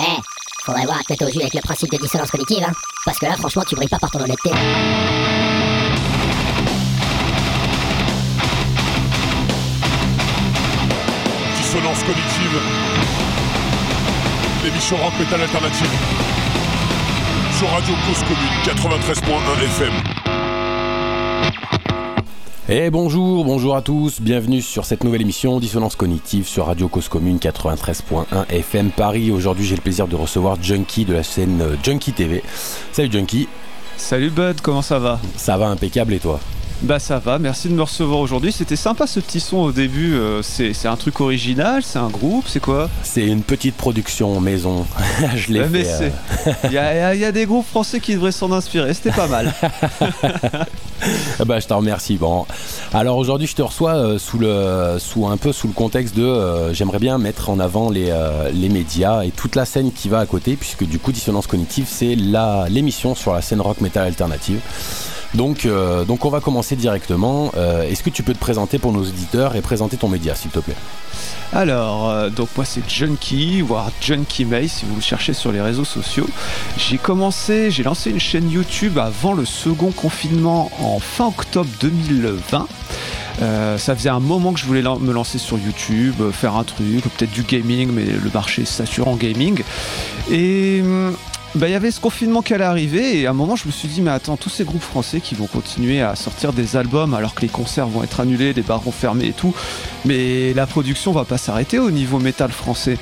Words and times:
Eh, 0.00 0.20
faudrait 0.64 0.86
voir 0.86 0.98
à 0.98 1.14
te 1.14 1.24
au 1.24 1.30
jus 1.30 1.40
avec 1.40 1.54
le 1.54 1.60
principe 1.60 1.92
de 1.92 1.98
dissonance 1.98 2.30
cognitive, 2.30 2.64
hein. 2.66 2.72
Parce 3.04 3.18
que 3.18 3.26
là, 3.26 3.36
franchement, 3.36 3.62
tu 3.68 3.76
brilles 3.76 3.88
pas 3.88 3.98
par 3.98 4.10
ton 4.10 4.18
honnêteté. 4.20 4.50
Dissonance 11.56 12.02
cognitive. 12.02 12.60
L'émission 14.64 14.96
rock 14.96 15.12
metal 15.18 15.40
alternative. 15.42 15.90
Sur 17.56 17.70
Radio 17.70 17.94
Cause 18.06 18.24
Commune 18.24 18.64
93.1 18.64 19.64
FM. 19.64 20.23
Et 22.76 22.90
bonjour, 22.90 23.44
bonjour 23.44 23.76
à 23.76 23.82
tous, 23.82 24.20
bienvenue 24.20 24.60
sur 24.60 24.84
cette 24.84 25.04
nouvelle 25.04 25.22
émission 25.22 25.60
Dissonance 25.60 25.94
Cognitive 25.94 26.48
sur 26.48 26.66
Radio 26.66 26.88
Cause 26.88 27.08
Commune 27.08 27.36
93.1 27.36 28.48
FM 28.48 28.90
Paris. 28.90 29.30
Aujourd'hui 29.30 29.64
j'ai 29.64 29.76
le 29.76 29.80
plaisir 29.80 30.08
de 30.08 30.16
recevoir 30.16 30.60
Junkie 30.60 31.04
de 31.04 31.12
la 31.12 31.22
scène 31.22 31.62
euh, 31.62 31.76
Junkie 31.84 32.12
TV. 32.12 32.42
Salut 32.90 33.12
Junkie. 33.12 33.48
Salut 33.96 34.30
Bud, 34.30 34.60
comment 34.60 34.82
ça 34.82 34.98
va? 34.98 35.20
Ça 35.36 35.56
va 35.56 35.68
impeccable 35.68 36.14
et 36.14 36.18
toi? 36.18 36.40
Bah 36.82 36.98
ça 36.98 37.18
va, 37.18 37.38
merci 37.38 37.68
de 37.68 37.74
me 37.74 37.82
recevoir 37.82 38.18
aujourd'hui. 38.18 38.52
C'était 38.52 38.76
sympa 38.76 39.06
ce 39.06 39.20
petit 39.20 39.40
son 39.40 39.58
au 39.58 39.72
début. 39.72 40.14
Euh, 40.14 40.42
c'est 40.42 40.86
un 40.86 40.96
truc 40.96 41.20
original, 41.20 41.82
c'est 41.82 41.98
un 41.98 42.08
groupe, 42.08 42.44
c'est 42.46 42.60
quoi? 42.60 42.90
C'est 43.02 43.24
une 43.24 43.42
petite 43.42 43.76
production 43.76 44.38
maison. 44.40 44.84
Je 45.34 45.52
l'ai 45.52 45.64
fait. 45.64 46.12
Euh. 46.46 46.52
Il 46.64 46.72
y, 46.72 47.24
a 47.24 47.32
des 47.32 47.46
groupes 47.46 47.66
français 47.66 48.00
qui 48.00 48.14
devraient 48.14 48.32
s'en 48.32 48.52
inspirer. 48.52 48.92
C'était 48.92 49.12
pas 49.12 49.28
mal. 49.28 49.54
bah 51.46 51.60
je 51.60 51.66
te 51.66 51.74
remercie. 51.74 52.16
Bon, 52.16 52.46
alors 52.92 53.18
aujourd'hui 53.18 53.46
je 53.46 53.54
te 53.54 53.62
reçois 53.62 53.94
euh, 53.94 54.18
sous 54.18 54.38
le, 54.38 54.96
sous 54.98 55.26
un 55.26 55.36
peu 55.36 55.52
sous 55.52 55.68
le 55.68 55.72
contexte 55.72 56.16
de, 56.16 56.72
j'aimerais 56.72 56.98
bien 56.98 57.18
mettre 57.18 57.50
en 57.50 57.60
avant 57.60 57.88
les, 57.88 58.12
les 58.52 58.68
médias 58.68 59.22
et 59.22 59.30
toute 59.30 59.56
la 59.56 59.64
scène 59.64 59.92
qui 59.92 60.08
va 60.08 60.20
à 60.20 60.26
côté, 60.26 60.56
puisque 60.56 60.84
du 60.84 60.98
coup 60.98 61.12
Dissonance 61.12 61.46
Cognitive 61.46 61.86
c'est 61.88 62.14
la 62.14 62.66
l'émission 62.68 63.14
sur 63.14 63.32
la 63.32 63.42
scène 63.42 63.60
rock 63.60 63.80
metal 63.80 64.06
alternative. 64.06 64.60
Donc, 65.34 65.66
euh, 65.66 66.04
donc 66.04 66.24
on 66.24 66.30
va 66.30 66.40
commencer 66.40 66.76
directement. 66.76 67.50
Euh, 67.56 67.82
est-ce 67.82 68.02
que 68.02 68.10
tu 68.10 68.22
peux 68.22 68.32
te 68.32 68.38
présenter 68.38 68.78
pour 68.78 68.92
nos 68.92 69.02
auditeurs 69.02 69.56
et 69.56 69.62
présenter 69.62 69.96
ton 69.96 70.08
média, 70.08 70.34
s'il 70.34 70.50
te 70.50 70.60
plaît? 70.60 70.76
Alors, 71.52 72.08
euh, 72.08 72.30
donc 72.30 72.48
moi 72.56 72.64
c'est 72.64 72.88
Junkie, 72.88 73.60
voire 73.60 73.90
Junkie 74.00 74.44
May 74.44 74.68
si 74.68 74.86
vous 74.86 74.96
le 74.96 75.00
cherchez 75.00 75.32
sur 75.32 75.52
les 75.52 75.60
réseaux 75.60 75.84
sociaux. 75.84 76.28
J'ai 76.76 76.98
commencé, 76.98 77.70
j'ai 77.70 77.82
lancé 77.82 78.10
une 78.10 78.20
chaîne 78.20 78.50
YouTube 78.50 78.98
avant 78.98 79.34
le 79.34 79.44
second 79.44 79.90
confinement 79.90 80.70
en 80.80 80.98
fin 80.98 81.26
octobre 81.26 81.68
2020. 81.80 82.68
ça 83.78 83.96
faisait 83.96 84.08
un 84.08 84.20
moment 84.20 84.52
que 84.52 84.60
je 84.60 84.66
voulais 84.66 84.82
me 84.82 85.12
lancer 85.12 85.38
sur 85.38 85.58
YouTube, 85.58 86.14
faire 86.32 86.56
un 86.56 86.64
truc, 86.64 87.02
peut-être 87.02 87.32
du 87.32 87.42
gaming, 87.42 87.90
mais 87.92 88.04
le 88.04 88.30
marché 88.32 88.64
sature 88.64 89.08
en 89.08 89.16
gaming. 89.16 89.62
Et 90.30 90.80
hum, 90.82 91.14
bah, 91.54 91.68
y 91.68 91.74
avait 91.74 91.90
ce 91.90 92.00
confinement 92.00 92.42
qui 92.42 92.52
allait 92.52 92.64
arriver 92.64 93.20
et 93.20 93.26
à 93.26 93.30
un 93.30 93.34
moment 93.34 93.54
je 93.54 93.66
me 93.66 93.72
suis 93.72 93.86
dit 93.86 94.02
mais 94.02 94.10
attends 94.10 94.36
tous 94.36 94.50
ces 94.50 94.64
groupes 94.64 94.82
français 94.82 95.20
qui 95.20 95.34
vont 95.34 95.46
continuer 95.46 96.02
à 96.02 96.16
sortir 96.16 96.52
des 96.52 96.76
albums 96.76 97.14
alors 97.14 97.34
que 97.34 97.42
les 97.42 97.48
concerts 97.48 97.86
vont 97.86 98.02
être 98.02 98.20
annulés, 98.20 98.52
les 98.52 98.62
bars 98.62 98.80
vont 98.80 98.90
fermer 98.90 99.26
et 99.26 99.32
tout, 99.32 99.54
mais 100.04 100.52
la 100.54 100.66
production 100.66 101.12
va 101.12 101.24
pas 101.24 101.38
s'arrêter 101.38 101.78
au 101.78 101.90
niveau 101.90 102.18
métal 102.18 102.50
français. 102.50 102.98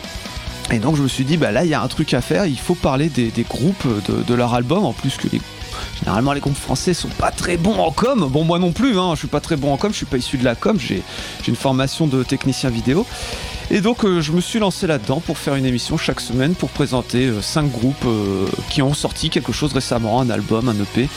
Et 0.70 0.78
donc 0.78 0.96
je 0.96 1.02
me 1.02 1.08
suis 1.08 1.24
dit 1.24 1.36
bah 1.36 1.50
là 1.50 1.64
il 1.64 1.70
y 1.70 1.74
a 1.74 1.82
un 1.82 1.88
truc 1.88 2.12
à 2.14 2.20
faire, 2.20 2.46
il 2.46 2.58
faut 2.58 2.74
parler 2.74 3.08
des, 3.08 3.30
groupes 3.48 3.86
de, 4.26 4.34
leur 4.34 4.54
album 4.54 4.84
en 4.84 4.92
plus 4.92 5.16
que 5.16 5.28
les 5.32 5.40
Généralement, 6.02 6.32
les 6.32 6.40
groupes 6.40 6.56
français 6.56 6.94
sont 6.94 7.08
pas 7.08 7.30
très 7.30 7.56
bons 7.56 7.78
en 7.78 7.92
com. 7.92 8.28
Bon, 8.28 8.42
moi 8.42 8.58
non 8.58 8.72
plus, 8.72 8.98
hein, 8.98 9.12
je 9.14 9.20
suis 9.20 9.28
pas 9.28 9.40
très 9.40 9.56
bon 9.56 9.72
en 9.72 9.76
com, 9.76 9.92
je 9.92 9.98
suis 9.98 10.06
pas 10.06 10.16
issu 10.16 10.36
de 10.36 10.44
la 10.44 10.56
com, 10.56 10.76
j'ai 10.78 11.02
une 11.46 11.54
formation 11.54 12.08
de 12.08 12.24
technicien 12.24 12.70
vidéo. 12.70 13.06
Et 13.70 13.80
donc 13.80 14.04
euh, 14.04 14.20
je 14.20 14.32
me 14.32 14.40
suis 14.40 14.58
lancé 14.58 14.86
là-dedans 14.86 15.20
pour 15.20 15.38
faire 15.38 15.54
une 15.54 15.64
émission 15.64 15.96
chaque 15.96 16.20
semaine 16.20 16.54
pour 16.54 16.68
présenter 16.70 17.32
5 17.40 17.64
euh, 17.64 17.68
groupes 17.68 18.04
euh, 18.04 18.46
qui 18.68 18.82
ont 18.82 18.94
sorti 18.94 19.30
quelque 19.30 19.52
chose 19.52 19.72
récemment, 19.72 20.20
un 20.20 20.28
album, 20.28 20.68
un 20.68 20.74
EP. 20.74 21.08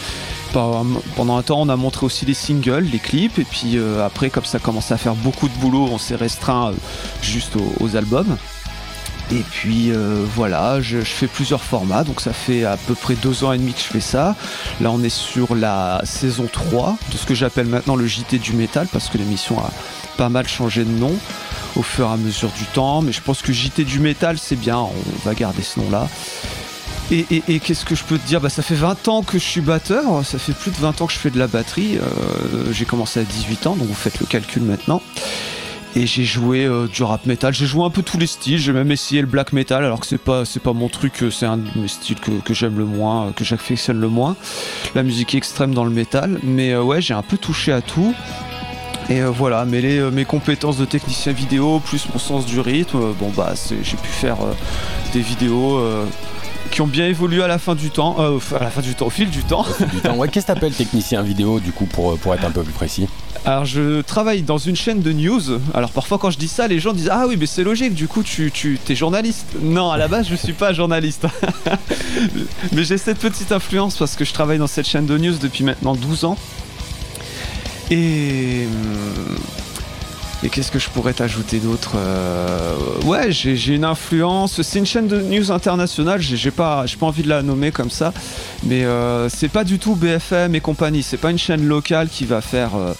Pendant 0.53 1.35
un 1.35 1.41
temps, 1.41 1.61
on 1.61 1.67
a 1.67 1.75
montré 1.75 2.05
aussi 2.05 2.25
les 2.25 2.33
singles, 2.33 2.87
les 2.89 2.99
clips, 2.99 3.39
et 3.39 3.43
puis 3.43 3.77
après, 4.01 4.29
comme 4.29 4.45
ça 4.45 4.57
commençait 4.57 4.93
à 4.93 4.97
faire 4.97 5.15
beaucoup 5.15 5.49
de 5.49 5.53
boulot, 5.55 5.89
on 5.91 5.97
s'est 5.97 6.15
restreint 6.15 6.71
juste 7.21 7.57
aux, 7.81 7.97
albums. 7.97 8.37
Et 9.31 9.43
puis 9.51 9.91
voilà, 10.35 10.81
je, 10.81 10.99
fais 10.99 11.27
plusieurs 11.27 11.63
formats, 11.63 12.03
donc 12.03 12.21
ça 12.21 12.31
fait 12.33 12.63
à 12.63 12.77
peu 12.77 12.93
près 12.93 13.15
deux 13.15 13.43
ans 13.43 13.51
et 13.51 13.57
demi 13.57 13.73
que 13.73 13.79
je 13.79 13.85
fais 13.85 13.99
ça. 13.99 14.35
Là 14.81 14.91
on 14.91 15.01
est 15.03 15.09
sur 15.09 15.55
la 15.55 16.01
saison 16.03 16.47
3 16.51 16.97
de 17.11 17.17
ce 17.17 17.25
que 17.25 17.33
j'appelle 17.33 17.65
maintenant 17.65 17.95
le 17.95 18.05
JT 18.05 18.37
du 18.37 18.53
métal, 18.53 18.87
parce 18.91 19.09
que 19.09 19.17
l'émission 19.17 19.59
a 19.59 19.71
pas 20.17 20.29
mal 20.29 20.47
changé 20.47 20.83
de 20.83 20.91
nom 20.91 21.13
au 21.75 21.81
fur 21.81 22.07
et 22.07 22.13
à 22.13 22.17
mesure 22.17 22.49
du 22.57 22.65
temps. 22.65 23.01
Mais 23.01 23.11
je 23.11 23.21
pense 23.21 23.41
que 23.41 23.51
JT 23.51 23.83
du 23.83 23.99
métal, 23.99 24.37
c'est 24.37 24.55
bien, 24.55 24.77
on 24.77 24.93
va 25.23 25.33
garder 25.33 25.63
ce 25.63 25.79
nom-là. 25.79 26.07
Et, 27.11 27.59
qu'est-ce 27.59 27.85
que 27.85 27.93
je 27.93 28.03
peux 28.03 28.17
te 28.17 28.25
dire? 28.25 28.41
Bah, 28.41 28.49
Ça 28.49 28.63
fait 28.63 28.75
20 28.75 29.07
ans 29.09 29.21
que 29.21 29.37
je 29.37 29.43
suis 29.43 29.61
batteur, 29.61 30.25
ça 30.25 30.39
fait 30.39 30.53
plus 30.53 30.71
de 30.71 30.77
20 30.77 31.01
ans 31.01 31.07
que 31.07 31.13
je 31.13 31.19
fais 31.19 31.29
de 31.29 31.37
la 31.37 31.47
batterie. 31.47 31.97
Euh, 31.97 32.71
j'ai 32.71 32.85
commencé 32.85 33.19
à 33.19 33.23
18 33.23 33.67
ans, 33.67 33.75
donc 33.75 33.87
vous 33.87 33.93
faites 33.93 34.19
le 34.19 34.25
calcul 34.25 34.63
maintenant. 34.63 35.03
Et 35.97 36.05
j'ai 36.05 36.25
joué 36.25 36.65
euh, 36.65 36.87
du 36.87 37.03
rap 37.03 37.25
metal, 37.25 37.53
j'ai 37.53 37.65
joué 37.65 37.85
un 37.85 37.89
peu 37.89 38.03
tous 38.03 38.17
les 38.17 38.27
styles, 38.27 38.57
j'ai 38.57 38.73
même 38.73 38.91
essayé 38.91 39.21
le 39.21 39.27
black 39.27 39.53
metal. 39.53 39.83
Alors 39.83 40.01
que 40.01 40.05
c'est 40.05 40.17
pas 40.17 40.43
c'est 40.43 40.61
pas 40.61 40.73
mon 40.73 40.89
truc, 40.89 41.23
euh, 41.23 41.31
c'est 41.31 41.45
un 41.45 41.57
de 41.57 41.67
mes 41.75 41.87
styles 41.87 42.19
que, 42.19 42.53
j'aime 42.53 42.77
le 42.77 42.85
moins, 42.85 43.31
que 43.31 43.45
j'affectionne 43.45 44.01
le 44.01 44.09
moins. 44.09 44.35
La 44.93 45.03
musique 45.03 45.35
extrême 45.35 45.73
dans 45.73 45.85
le 45.85 45.91
métal, 45.91 46.39
mais 46.43 46.75
ouais 46.75 47.01
j'ai 47.01 47.13
un 47.13 47.21
peu 47.21 47.37
touché 47.37 47.71
à 47.71 47.81
tout. 47.81 48.13
Et 49.09 49.21
euh, 49.21 49.29
voilà, 49.29 49.65
mêler 49.65 49.99
euh, 49.99 50.09
mes 50.09 50.25
compétences 50.25 50.77
de 50.77 50.85
technicien 50.85 51.31
vidéo 51.31 51.79
plus 51.79 52.07
mon 52.11 52.19
sens 52.19 52.45
du 52.45 52.59
rythme, 52.59 52.97
euh, 52.97 53.13
bon 53.19 53.29
bah 53.29 53.53
j'ai 53.69 53.97
pu 53.97 54.07
faire 54.07 54.37
des 55.13 55.19
vidéos 55.19 55.81
qui 56.71 56.81
ont 56.81 56.87
bien 56.87 57.05
évolué 57.05 57.43
à 57.43 57.47
la 57.47 57.59
fin 57.59 57.75
du 57.75 57.91
temps, 57.91 58.17
à 58.17 58.63
la 58.63 58.69
fin 58.69 58.81
du 58.81 58.95
temps, 58.95 59.05
au 59.05 59.11
fil 59.11 59.29
du 59.29 59.43
temps. 59.43 59.65
Ouais, 60.17 60.27
qu'est-ce 60.27 60.47
que 60.47 60.53
t'appelles 60.53 60.73
technicien 60.75 61.21
vidéo 61.21 61.59
du 61.59 61.71
coup 61.71 61.85
pour, 61.85 62.17
pour 62.17 62.33
être 62.33 62.45
un 62.45 62.51
peu 62.51 62.63
plus 62.63 62.73
précis? 62.73 63.07
Alors 63.45 63.65
je 63.65 64.01
travaille 64.01 64.41
dans 64.41 64.57
une 64.57 64.75
chaîne 64.75 65.01
de 65.01 65.11
news. 65.11 65.59
Alors 65.75 65.91
parfois 65.91 66.17
quand 66.17 66.31
je 66.31 66.37
dis 66.39 66.47
ça, 66.47 66.67
les 66.67 66.79
gens 66.79 66.93
disent 66.93 67.09
ah 67.11 67.27
oui 67.27 67.37
mais 67.39 67.45
c'est 67.45 67.63
logique. 67.63 67.93
Du 67.93 68.07
coup 68.07 68.23
tu 68.23 68.51
tu 68.51 68.79
es 68.89 68.95
journaliste. 68.95 69.45
Non 69.61 69.91
à 69.91 69.97
la 69.97 70.07
base 70.07 70.27
je 70.27 70.35
suis 70.35 70.53
pas 70.53 70.73
journaliste. 70.73 71.27
mais 72.71 72.83
j'ai 72.83 72.97
cette 72.97 73.19
petite 73.19 73.51
influence 73.51 73.97
parce 73.97 74.15
que 74.15 74.25
je 74.25 74.33
travaille 74.33 74.57
dans 74.57 74.67
cette 74.67 74.87
chaîne 74.87 75.05
de 75.05 75.17
news 75.17 75.35
depuis 75.39 75.63
maintenant 75.63 75.95
12 75.95 76.25
ans. 76.25 76.37
Et. 77.91 78.67
Et 80.43 80.49
qu'est-ce 80.49 80.71
que 80.71 80.79
je 80.79 80.89
pourrais 80.89 81.13
t'ajouter 81.13 81.59
d'autre 81.59 81.93
euh, 81.95 82.75
Ouais, 83.05 83.31
j'ai 83.31 83.73
une 83.73 83.85
influence. 83.85 84.61
C'est 84.61 84.79
une 84.79 84.85
chaîne 84.85 85.07
de 85.07 85.21
news 85.21 85.51
internationale. 85.51 86.21
J'ai 86.21 86.51
pas, 86.51 86.85
pas 86.99 87.05
envie 87.05 87.23
de 87.23 87.29
la 87.29 87.41
nommer 87.41 87.71
comme 87.71 87.89
ça, 87.89 88.13
mais 88.63 88.83
euh, 88.83 89.29
c'est 89.29 89.49
pas 89.49 89.63
du 89.63 89.79
tout 89.79 89.95
BFM 89.95 90.53
et 90.53 90.59
compagnie. 90.59 91.03
C'est 91.03 91.17
pas 91.17 91.31
une 91.31 91.39
chaîne 91.39 91.65
locale 91.65 92.09
qui 92.09 92.25
va 92.25 92.41
faire 92.41 92.71
euh, 92.75 92.93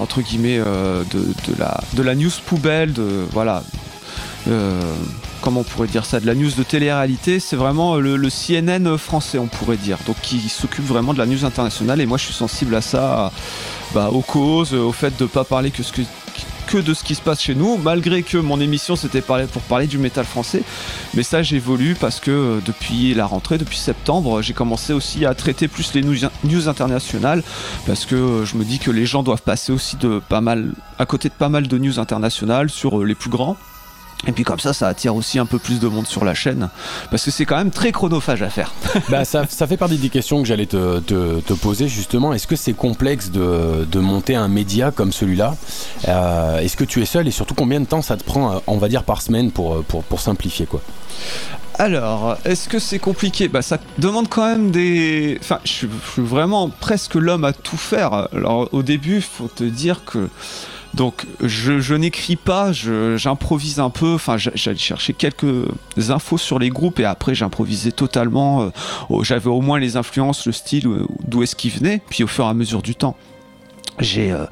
entre 0.00 0.22
guillemets 0.22 0.58
de, 0.58 1.24
la 1.58 1.80
de 1.92 2.02
la 2.02 2.14
news 2.14 2.30
poubelle. 2.46 2.92
De 2.92 3.26
voilà. 3.30 3.62
comment 5.40 5.60
on 5.60 5.64
pourrait 5.64 5.88
dire 5.88 6.06
ça? 6.06 6.20
De 6.20 6.26
la 6.26 6.34
news 6.34 6.50
de 6.50 6.62
télé-réalité. 6.62 7.38
C'est 7.38 7.56
vraiment 7.56 7.96
le, 7.96 8.28
CNN 8.28 8.96
français, 8.96 9.38
on 9.38 9.46
pourrait 9.46 9.76
dire. 9.76 9.98
Donc 10.06 10.16
qui 10.22 10.40
s'occupe 10.48 10.86
vraiment 10.86 11.12
de 11.12 11.18
la 11.18 11.26
news 11.26 11.44
internationale. 11.44 12.00
Et 12.00 12.06
moi, 12.06 12.18
je 12.18 12.24
suis 12.24 12.34
sensible 12.34 12.74
à 12.74 12.80
ça. 12.80 13.30
Bah, 13.94 14.08
aux 14.10 14.22
causes, 14.22 14.72
au 14.72 14.90
fait 14.90 15.14
de 15.18 15.26
pas 15.26 15.44
parler 15.44 15.70
que, 15.70 15.82
ce 15.82 15.92
que, 15.92 16.00
de 16.76 16.94
ce 16.94 17.04
qui 17.04 17.14
se 17.14 17.22
passe 17.22 17.42
chez 17.42 17.54
nous, 17.54 17.76
malgré 17.76 18.22
que 18.22 18.38
mon 18.38 18.60
émission 18.60 18.96
c'était 18.96 19.20
pour 19.20 19.62
parler 19.62 19.86
du 19.86 19.98
métal 19.98 20.24
français. 20.24 20.62
Mais 21.14 21.22
ça 21.22 21.42
j'évolue 21.42 21.94
parce 21.98 22.20
que 22.20 22.30
euh, 22.30 22.60
depuis 22.64 23.14
la 23.14 23.26
rentrée, 23.26 23.58
depuis 23.58 23.78
septembre, 23.78 24.42
j'ai 24.42 24.52
commencé 24.52 24.92
aussi 24.92 25.26
à 25.26 25.34
traiter 25.34 25.68
plus 25.68 25.94
les 25.94 26.02
news, 26.02 26.68
internationales 26.68 27.42
parce 27.86 28.06
que 28.06 28.14
euh, 28.14 28.44
je 28.44 28.56
me 28.56 28.64
dis 28.64 28.78
que 28.78 28.90
les 28.90 29.06
gens 29.06 29.22
doivent 29.22 29.42
passer 29.42 29.72
aussi 29.72 29.96
de 29.96 30.20
pas 30.28 30.40
mal 30.40 30.72
à 30.98 31.06
côté 31.06 31.28
de 31.28 31.34
pas 31.34 31.48
mal 31.48 31.68
de 31.68 31.78
news 31.78 31.98
internationales 31.98 32.70
sur 32.70 33.00
euh, 33.00 33.04
les 33.04 33.14
plus 33.14 33.30
grands 33.30 33.56
et 34.26 34.32
puis 34.32 34.44
comme 34.44 34.60
ça, 34.60 34.72
ça 34.72 34.88
attire 34.88 35.16
aussi 35.16 35.38
un 35.38 35.46
peu 35.46 35.58
plus 35.58 35.80
de 35.80 35.88
monde 35.88 36.06
sur 36.06 36.24
la 36.24 36.34
chaîne, 36.34 36.68
parce 37.10 37.24
que 37.24 37.30
c'est 37.30 37.44
quand 37.44 37.56
même 37.56 37.70
très 37.70 37.92
chronophage 37.92 38.42
à 38.42 38.50
faire. 38.50 38.72
bah, 39.08 39.24
ça, 39.24 39.44
ça, 39.48 39.66
fait 39.66 39.76
partie 39.76 39.96
des 39.96 40.08
questions 40.08 40.42
que 40.42 40.48
j'allais 40.48 40.66
te, 40.66 41.00
te, 41.00 41.52
poser 41.52 41.88
justement. 41.88 42.32
Est-ce 42.32 42.46
que 42.46 42.56
c'est 42.56 42.72
complexe 42.72 43.30
de, 43.30 43.86
de, 43.90 44.00
monter 44.00 44.34
un 44.34 44.48
média 44.48 44.90
comme 44.90 45.12
celui-là 45.12 45.56
euh, 46.08 46.58
Est-ce 46.58 46.76
que 46.76 46.84
tu 46.84 47.02
es 47.02 47.04
seul 47.04 47.28
et 47.28 47.30
surtout 47.30 47.54
combien 47.54 47.80
de 47.80 47.86
temps 47.86 48.02
ça 48.02 48.16
te 48.16 48.24
prend, 48.24 48.62
on 48.66 48.78
va 48.78 48.88
dire, 48.88 49.04
par 49.04 49.22
semaine 49.22 49.50
pour, 49.50 49.82
pour, 49.84 50.02
pour 50.02 50.20
simplifier 50.20 50.66
quoi? 50.66 50.80
Alors, 51.78 52.36
est-ce 52.44 52.68
que 52.68 52.78
c'est 52.78 52.98
compliqué? 52.98 53.48
Bah, 53.48 53.62
ça 53.62 53.78
demande 53.98 54.28
quand 54.28 54.46
même 54.46 54.70
des. 54.70 55.38
Enfin, 55.40 55.58
je 55.64 55.70
suis 55.72 55.88
vraiment 56.16 56.68
presque 56.68 57.14
l'homme 57.14 57.44
à 57.44 57.52
tout 57.52 57.76
faire. 57.76 58.28
Alors, 58.32 58.68
au 58.72 58.82
début, 58.82 59.16
il 59.16 59.22
faut 59.22 59.48
te 59.48 59.64
dire 59.64 60.04
que 60.04 60.28
donc 60.94 61.26
je, 61.42 61.94
n'écris 61.94 62.36
pas, 62.36 62.72
j'improvise 62.72 63.80
un 63.80 63.90
peu, 63.90 64.14
enfin 64.14 64.36
j'allais 64.36 64.76
chercher 64.76 65.14
quelques 65.14 65.66
infos 66.08 66.38
sur 66.38 66.58
les 66.58 66.68
groupes 66.68 67.00
et 67.00 67.04
après 67.04 67.34
j'improvisais 67.34 67.92
totalement, 67.92 68.62
euh, 68.62 69.22
j'avais 69.22 69.48
au 69.48 69.60
moins 69.60 69.78
les 69.78 69.96
influences, 69.96 70.46
le 70.46 70.52
style, 70.52 70.86
euh, 70.86 71.06
d'où 71.26 71.42
est-ce 71.42 71.56
qu'il 71.56 71.70
venait, 71.72 72.02
puis 72.10 72.24
au 72.24 72.26
fur 72.26 72.44
et 72.44 72.48
à 72.48 72.54
mesure 72.54 72.82
du 72.82 72.94
temps. 72.94 73.16
Euh, 74.16 74.46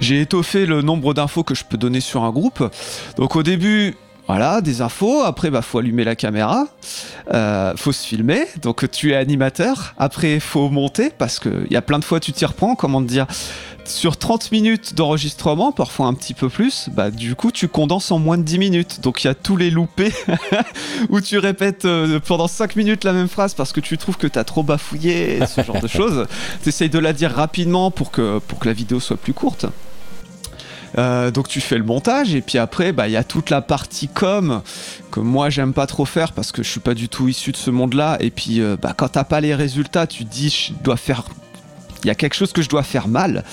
j'ai 0.00 0.20
étoffé 0.20 0.66
le 0.66 0.82
nombre 0.82 1.14
d'infos 1.14 1.44
que 1.44 1.54
je 1.54 1.64
peux 1.64 1.76
donner 1.76 2.00
sur 2.00 2.24
un 2.24 2.30
groupe. 2.30 2.68
Donc 3.16 3.36
au 3.36 3.42
début, 3.42 3.96
voilà, 4.30 4.60
des 4.60 4.80
infos. 4.80 5.22
Après, 5.22 5.50
bah, 5.50 5.60
faut 5.60 5.78
allumer 5.78 6.04
la 6.04 6.14
caméra. 6.14 6.68
Euh, 7.34 7.72
faut 7.74 7.90
se 7.90 8.06
filmer. 8.06 8.44
Donc, 8.62 8.88
tu 8.92 9.10
es 9.10 9.16
animateur. 9.16 9.92
Après, 9.98 10.38
faut 10.38 10.68
monter 10.68 11.10
parce 11.10 11.40
qu'il 11.40 11.66
y 11.68 11.74
a 11.74 11.82
plein 11.82 11.98
de 11.98 12.04
fois 12.04 12.20
tu 12.20 12.32
t'y 12.32 12.44
reprends. 12.44 12.76
Comment 12.76 13.02
te 13.02 13.08
dire? 13.08 13.26
Sur 13.84 14.16
30 14.16 14.52
minutes 14.52 14.94
d'enregistrement, 14.94 15.72
parfois 15.72 16.06
un 16.06 16.14
petit 16.14 16.34
peu 16.34 16.48
plus, 16.48 16.90
bah 16.92 17.10
du 17.10 17.34
coup 17.34 17.50
tu 17.50 17.66
condenses 17.66 18.12
en 18.12 18.20
moins 18.20 18.38
de 18.38 18.44
10 18.44 18.58
minutes. 18.60 19.00
Donc 19.00 19.24
il 19.24 19.26
y 19.26 19.30
a 19.30 19.34
tous 19.34 19.56
les 19.56 19.68
loupés 19.68 20.12
où 21.08 21.20
tu 21.20 21.38
répètes 21.38 21.86
euh, 21.86 22.20
pendant 22.24 22.46
5 22.46 22.76
minutes 22.76 23.02
la 23.02 23.12
même 23.12 23.28
phrase 23.28 23.54
parce 23.54 23.72
que 23.72 23.80
tu 23.80 23.98
trouves 23.98 24.16
que 24.16 24.28
t'as 24.28 24.44
trop 24.44 24.62
bafouillé, 24.62 25.44
ce 25.44 25.64
genre 25.64 25.80
de 25.80 25.88
choses. 25.88 26.28
Tu 26.62 26.68
essayes 26.68 26.90
de 26.90 27.00
la 27.00 27.12
dire 27.12 27.32
rapidement 27.32 27.90
pour 27.90 28.12
que, 28.12 28.38
pour 28.38 28.60
que 28.60 28.68
la 28.68 28.74
vidéo 28.74 29.00
soit 29.00 29.16
plus 29.16 29.32
courte. 29.32 29.66
Euh, 30.98 31.30
donc 31.30 31.46
tu 31.46 31.60
fais 31.60 31.78
le 31.78 31.84
montage 31.84 32.34
et 32.34 32.40
puis 32.40 32.58
après 32.58 32.90
bah 32.90 33.06
il 33.06 33.12
y 33.12 33.16
a 33.16 33.22
toute 33.22 33.50
la 33.50 33.62
partie 33.62 34.08
com 34.08 34.60
que 35.12 35.20
moi 35.20 35.48
j'aime 35.48 35.72
pas 35.72 35.86
trop 35.86 36.04
faire 36.04 36.32
parce 36.32 36.50
que 36.50 36.64
je 36.64 36.68
suis 36.68 36.80
pas 36.80 36.94
du 36.94 37.08
tout 37.08 37.28
issu 37.28 37.52
de 37.52 37.56
ce 37.56 37.70
monde-là 37.70 38.16
et 38.18 38.30
puis 38.30 38.60
euh, 38.60 38.76
bah, 38.76 38.92
quand 38.96 39.10
t'as 39.10 39.22
pas 39.22 39.40
les 39.40 39.54
résultats 39.54 40.08
tu 40.08 40.24
te 40.24 40.32
dis 40.32 40.50
je 40.50 40.72
dois 40.82 40.96
faire 40.96 41.22
il 42.02 42.08
y 42.08 42.10
a 42.10 42.14
quelque 42.14 42.34
chose 42.34 42.52
que 42.52 42.62
je 42.62 42.68
dois 42.68 42.82
faire 42.82 43.08
mal. 43.08 43.44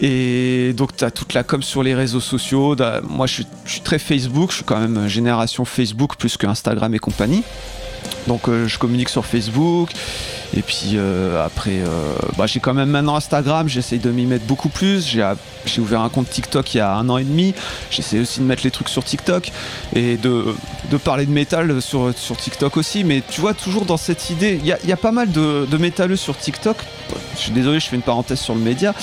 Et 0.00 0.72
donc, 0.76 0.96
tu 0.96 1.04
as 1.04 1.10
toute 1.10 1.34
la 1.34 1.42
com 1.42 1.62
sur 1.62 1.82
les 1.82 1.94
réseaux 1.94 2.20
sociaux. 2.20 2.76
Moi, 3.08 3.26
je 3.26 3.42
suis, 3.66 3.80
très 3.80 3.98
Facebook. 3.98 4.50
Je 4.50 4.56
suis 4.56 4.64
quand 4.64 4.78
même 4.78 5.08
génération 5.08 5.64
Facebook 5.64 6.16
plus 6.16 6.36
que 6.36 6.46
Instagram 6.46 6.94
et 6.94 6.98
compagnie. 6.98 7.42
Donc, 8.28 8.48
euh, 8.48 8.68
je 8.68 8.78
communique 8.78 9.08
sur 9.08 9.26
Facebook. 9.26 9.90
Et 10.56 10.62
puis 10.62 10.92
euh, 10.94 11.44
après, 11.44 11.78
euh, 11.78 12.14
bah, 12.36 12.46
j'ai 12.46 12.60
quand 12.60 12.72
même 12.72 12.88
maintenant 12.88 13.16
Instagram, 13.16 13.68
j'essaye 13.68 13.98
de 13.98 14.10
m'y 14.10 14.24
mettre 14.24 14.44
beaucoup 14.44 14.68
plus. 14.68 15.06
J'ai 15.06 15.80
ouvert 15.80 16.00
un 16.00 16.08
compte 16.08 16.30
TikTok 16.30 16.74
il 16.74 16.78
y 16.78 16.80
a 16.80 16.94
un 16.94 17.08
an 17.08 17.18
et 17.18 17.24
demi. 17.24 17.54
J'essaie 17.90 18.20
aussi 18.20 18.40
de 18.40 18.44
mettre 18.44 18.62
les 18.64 18.70
trucs 18.70 18.88
sur 18.88 19.04
TikTok 19.04 19.50
et 19.94 20.16
de, 20.16 20.54
parler 21.04 21.26
de 21.26 21.32
métal 21.32 21.82
sur, 21.82 22.12
TikTok 22.38 22.76
aussi. 22.76 23.04
Mais 23.04 23.22
tu 23.28 23.40
vois, 23.40 23.52
toujours 23.52 23.84
dans 23.84 23.96
cette 23.96 24.30
idée, 24.30 24.60
il 24.62 24.66
y 24.66 24.92
a, 24.92 24.96
pas 24.96 25.12
mal 25.12 25.30
de, 25.30 25.66
de 25.70 25.76
métalleux 25.76 26.16
sur 26.16 26.36
TikTok. 26.36 26.76
Je 27.34 27.40
suis 27.40 27.52
désolé, 27.52 27.80
je 27.80 27.86
fais 27.86 27.96
une 27.96 28.02
parenthèse 28.02 28.40
sur 28.40 28.54
le 28.54 28.60
média 28.60 28.94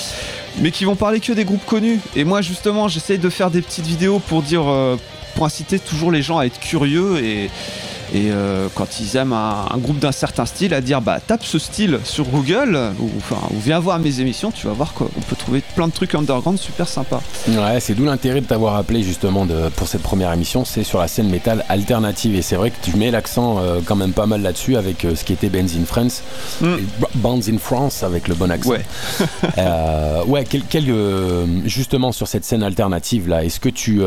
mais 0.58 0.70
qui 0.70 0.86
vont 0.86 0.96
parler 0.96 1.20
que 1.20 1.32
des 1.32 1.44
groupes 1.44 1.66
connus. 1.66 2.00
Et 2.14 2.24
moi, 2.24 2.40
justement, 2.40 2.88
j'essaye 2.88 3.18
de 3.18 3.28
faire 3.28 3.50
des 3.50 3.60
petites 3.60 3.86
vidéos 3.86 4.20
pour 4.20 4.42
dire, 4.42 4.64
pour 5.34 5.44
inciter 5.44 5.78
toujours 5.78 6.10
les 6.10 6.22
gens 6.22 6.38
à 6.38 6.46
être 6.46 6.58
curieux 6.58 7.22
et, 7.22 7.50
et 8.14 8.30
euh, 8.30 8.68
quand 8.74 9.00
ils 9.00 9.16
aiment 9.16 9.32
un, 9.32 9.66
groupe 9.78 9.98
d'un 9.98 10.12
certain 10.12 10.46
style, 10.46 10.74
à 10.74 10.80
dire 10.80 11.00
bah 11.00 11.18
tape 11.24 11.44
ce 11.44 11.58
style 11.58 11.98
sur 12.04 12.26
Google 12.26 12.78
ou, 13.00 13.10
enfin, 13.18 13.40
ou 13.50 13.58
viens 13.58 13.78
voir 13.78 13.98
mes 13.98 14.20
émissions, 14.20 14.50
tu 14.50 14.66
vas 14.66 14.72
voir 14.72 14.92
qu'on 14.94 15.06
peut 15.06 15.36
trouver 15.36 15.62
plein 15.74 15.88
de 15.88 15.92
trucs 15.92 16.14
underground 16.14 16.58
super 16.58 16.88
sympas. 16.88 17.20
Ouais, 17.48 17.80
c'est 17.80 17.94
d'où 17.94 18.04
l'intérêt 18.04 18.40
de 18.40 18.46
t'avoir 18.46 18.76
appelé 18.76 19.02
justement 19.02 19.44
de, 19.44 19.68
pour 19.76 19.88
cette 19.88 20.02
première 20.02 20.32
émission, 20.32 20.64
c'est 20.64 20.84
sur 20.84 21.00
la 21.00 21.08
scène 21.08 21.28
métal 21.28 21.64
alternative 21.68 22.36
et 22.36 22.42
c'est 22.42 22.56
vrai 22.56 22.70
que 22.70 22.76
tu 22.82 22.96
mets 22.96 23.10
l'accent 23.10 23.58
euh, 23.58 23.80
quand 23.84 23.96
même 23.96 24.12
pas 24.12 24.26
mal 24.26 24.42
là-dessus 24.42 24.76
avec 24.76 25.04
euh, 25.04 25.14
ce 25.14 25.24
qui 25.24 25.32
était 25.32 25.48
Bands 25.48 25.58
in 25.58 25.84
France, 25.84 26.22
mm. 26.60 26.76
Bands 27.16 27.48
in 27.48 27.58
France 27.58 28.02
avec 28.02 28.28
le 28.28 28.34
bon 28.34 28.50
accent. 28.50 28.70
Ouais, 28.70 28.84
ouais 30.26 30.44
quel, 30.44 30.84
justement 31.64 32.12
sur 32.12 32.28
cette 32.28 32.44
scène 32.44 32.62
alternative 32.62 33.28
là, 33.28 33.44
est-ce 33.44 33.60
que 33.60 33.68
tu 33.68 34.02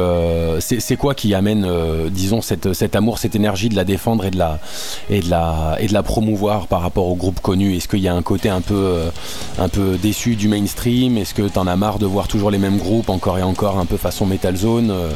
c'est 0.60 0.96
quoi 0.96 1.16
qui 1.16 1.34
amène 1.34 1.68
disons 2.10 2.42
cette, 2.42 2.74
cet 2.74 2.96
amour, 2.96 3.18
cette 3.18 3.36
énergie 3.36 3.70
de 3.70 3.76
la 3.76 3.86
défendre 3.90 4.26
et 4.26 4.32
de 4.32 5.30
la, 5.30 6.04
promouvoir 6.04 6.68
par 6.68 6.82
rapport 6.82 7.08
au 7.08 7.16
groupe 7.16 7.40
connu 7.42 7.76
Est-ce 7.76 7.88
qu'il 7.88 8.00
y 8.00 8.08
a 8.08 8.16
un 8.16 8.22
côté 8.22 8.50
un 8.50 8.62
peu, 8.62 8.76
euh, 8.76 9.10
un 9.58 9.68
peu 9.68 9.98
déçu 9.98 10.36
du 10.36 10.48
mainstream? 10.48 11.18
Est-ce 11.18 11.34
que 11.34 11.48
tu 11.48 11.60
en 11.60 11.68
as 11.68 11.76
marre 11.76 12.00
de 12.00 12.06
voir 12.06 12.28
toujours 12.28 12.52
les 12.52 12.58
mêmes 12.58 12.78
groupes 12.78 13.10
encore 13.10 13.38
et 13.38 13.44
encore 13.44 13.78
un 13.78 13.86
peu 13.86 13.98
façon 13.98 14.26
Metal 14.26 14.56
Zone? 14.56 14.92
Euh, 14.92 15.10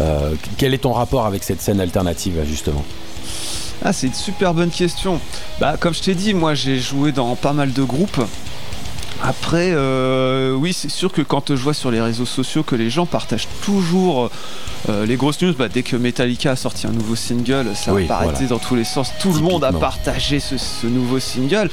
euh, 0.00 0.34
Quel 0.56 0.74
est 0.74 0.78
ton 0.78 0.92
rapport 0.92 1.26
avec 1.26 1.42
cette 1.42 1.60
scène 1.60 1.80
alternative 1.80 2.40
justement? 2.46 2.84
Ah, 3.82 3.92
c'est 3.92 4.08
une 4.08 4.14
super 4.14 4.52
bonne 4.52 4.70
question. 4.70 5.20
Bah, 5.58 5.76
comme 5.80 5.94
je 5.94 6.02
t'ai 6.02 6.14
dit, 6.14 6.34
moi 6.34 6.54
j'ai 6.54 6.78
joué 6.78 7.12
dans 7.12 7.34
pas 7.34 7.54
mal 7.54 7.72
de 7.72 7.82
groupes. 7.82 8.20
Après, 9.22 9.74
oui, 10.54 10.72
c'est 10.72 10.90
sûr 10.90 11.12
que 11.12 11.22
quand 11.22 11.54
je 11.54 11.62
vois 11.62 11.74
sur 11.74 11.90
les 11.90 12.00
réseaux 12.00 12.26
sociaux 12.26 12.62
que 12.62 12.76
les 12.76 12.90
gens 12.90 13.06
partagent 13.06 13.48
toujours 13.64 14.30
euh, 14.88 15.04
les 15.04 15.16
grosses 15.16 15.40
news, 15.42 15.54
bah, 15.54 15.68
dès 15.68 15.82
que 15.82 15.96
Metallica 15.96 16.52
a 16.52 16.56
sorti 16.56 16.86
un 16.86 16.92
nouveau 16.92 17.16
single, 17.16 17.72
ça 17.74 17.92
a 17.92 18.12
arrêté 18.14 18.46
dans 18.46 18.58
tous 18.58 18.74
les 18.74 18.84
sens. 18.84 19.12
Tout 19.20 19.32
le 19.32 19.40
monde 19.40 19.64
a 19.64 19.72
partagé 19.72 20.40
ce, 20.40 20.86
nouveau 20.86 21.20
single. 21.20 21.70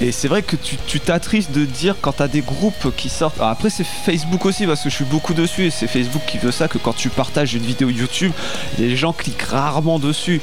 Et 0.00 0.12
c'est 0.12 0.28
vrai 0.28 0.42
que 0.42 0.54
tu 0.54 1.00
t'attristes 1.00 1.50
de 1.50 1.64
dire 1.64 1.96
quand 2.00 2.12
t'as 2.12 2.28
des 2.28 2.40
groupes 2.40 2.94
qui 2.96 3.08
sortent. 3.08 3.40
après, 3.40 3.68
c'est 3.68 3.84
Facebook 3.84 4.46
aussi, 4.46 4.64
parce 4.64 4.82
que 4.82 4.90
je 4.90 4.94
suis 4.94 5.04
beaucoup 5.04 5.34
dessus 5.34 5.64
et 5.64 5.70
c'est 5.70 5.88
Facebook 5.88 6.22
qui 6.24 6.38
veut 6.38 6.52
ça 6.52 6.68
que 6.68 6.78
quand 6.78 6.92
tu 6.92 7.08
partages 7.08 7.54
une 7.54 7.64
vidéo 7.64 7.88
YouTube, 7.88 8.30
les 8.78 8.96
gens 8.96 9.12
cliquent 9.12 9.42
rarement 9.42 9.98
dessus. 9.98 10.40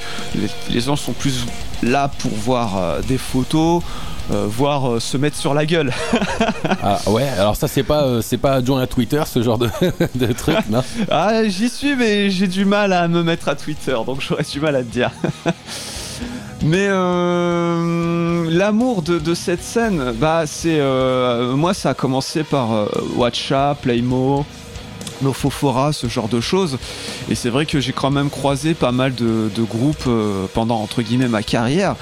Les, 0.69 0.81
gens 0.81 0.97
sont 0.97 1.13
plus 1.13 1.45
là 1.81 2.11
pour 2.19 2.31
voir 2.31 2.77
euh, 2.77 3.01
des 3.01 3.17
photos, 3.17 3.81
euh, 4.31 4.47
voir 4.47 4.93
euh, 4.93 4.99
se 4.99 5.17
mettre 5.17 5.37
sur 5.37 5.53
la 5.53 5.67
gueule. 5.67 5.91
ah 6.81 6.99
ouais, 7.07 7.27
alors 7.27 7.55
ça 7.55 7.67
c'est 7.67 7.83
pas 7.83 8.05
euh, 8.05 8.23
c'est 8.23 8.39
pas 8.39 8.53
adjoint 8.53 8.81
à 8.81 8.87
Twitter 8.87 9.21
ce 9.25 9.43
genre 9.43 9.59
de, 9.59 9.69
de 10.15 10.33
truc, 10.33 10.57
non? 10.69 10.83
Ah 11.11 11.47
j'y 11.47 11.69
suis 11.69 11.95
mais 11.95 12.31
j'ai 12.31 12.47
du 12.47 12.65
mal 12.65 12.91
à 12.91 13.07
me 13.07 13.21
mettre 13.21 13.49
à 13.49 13.55
Twitter 13.55 13.95
donc 14.05 14.21
j'aurais 14.21 14.43
du 14.43 14.59
mal 14.59 14.75
à 14.75 14.83
te 14.83 14.91
dire. 14.91 15.11
Mais 16.63 16.87
l'amour 16.87 19.01
de, 19.03 19.33
cette 19.35 19.61
scène, 19.61 20.13
bah 20.15 20.45
c'est 20.47 20.81
moi 21.53 21.75
ça 21.75 21.91
a 21.91 21.93
commencé 21.93 22.43
par 22.43 22.87
Watcha, 23.17 23.77
Playmo, 23.79 24.43
Nofofora, 25.21 25.93
ce 25.93 26.07
genre 26.07 26.27
de 26.27 26.41
choses. 26.41 26.77
Et 27.29 27.35
c'est 27.35 27.49
vrai 27.49 27.65
que 27.65 27.79
j'ai 27.79 27.93
quand 27.93 28.11
même 28.11 28.29
croisé 28.29 28.73
pas 28.73 28.91
mal 28.91 29.13
de, 29.15 29.49
groupes 29.57 30.05
euh, 30.07 30.45
pendant 30.53 30.79
entre 30.79 31.01
guillemets 31.01 31.27
ma 31.27 31.41
carrière 31.41 31.95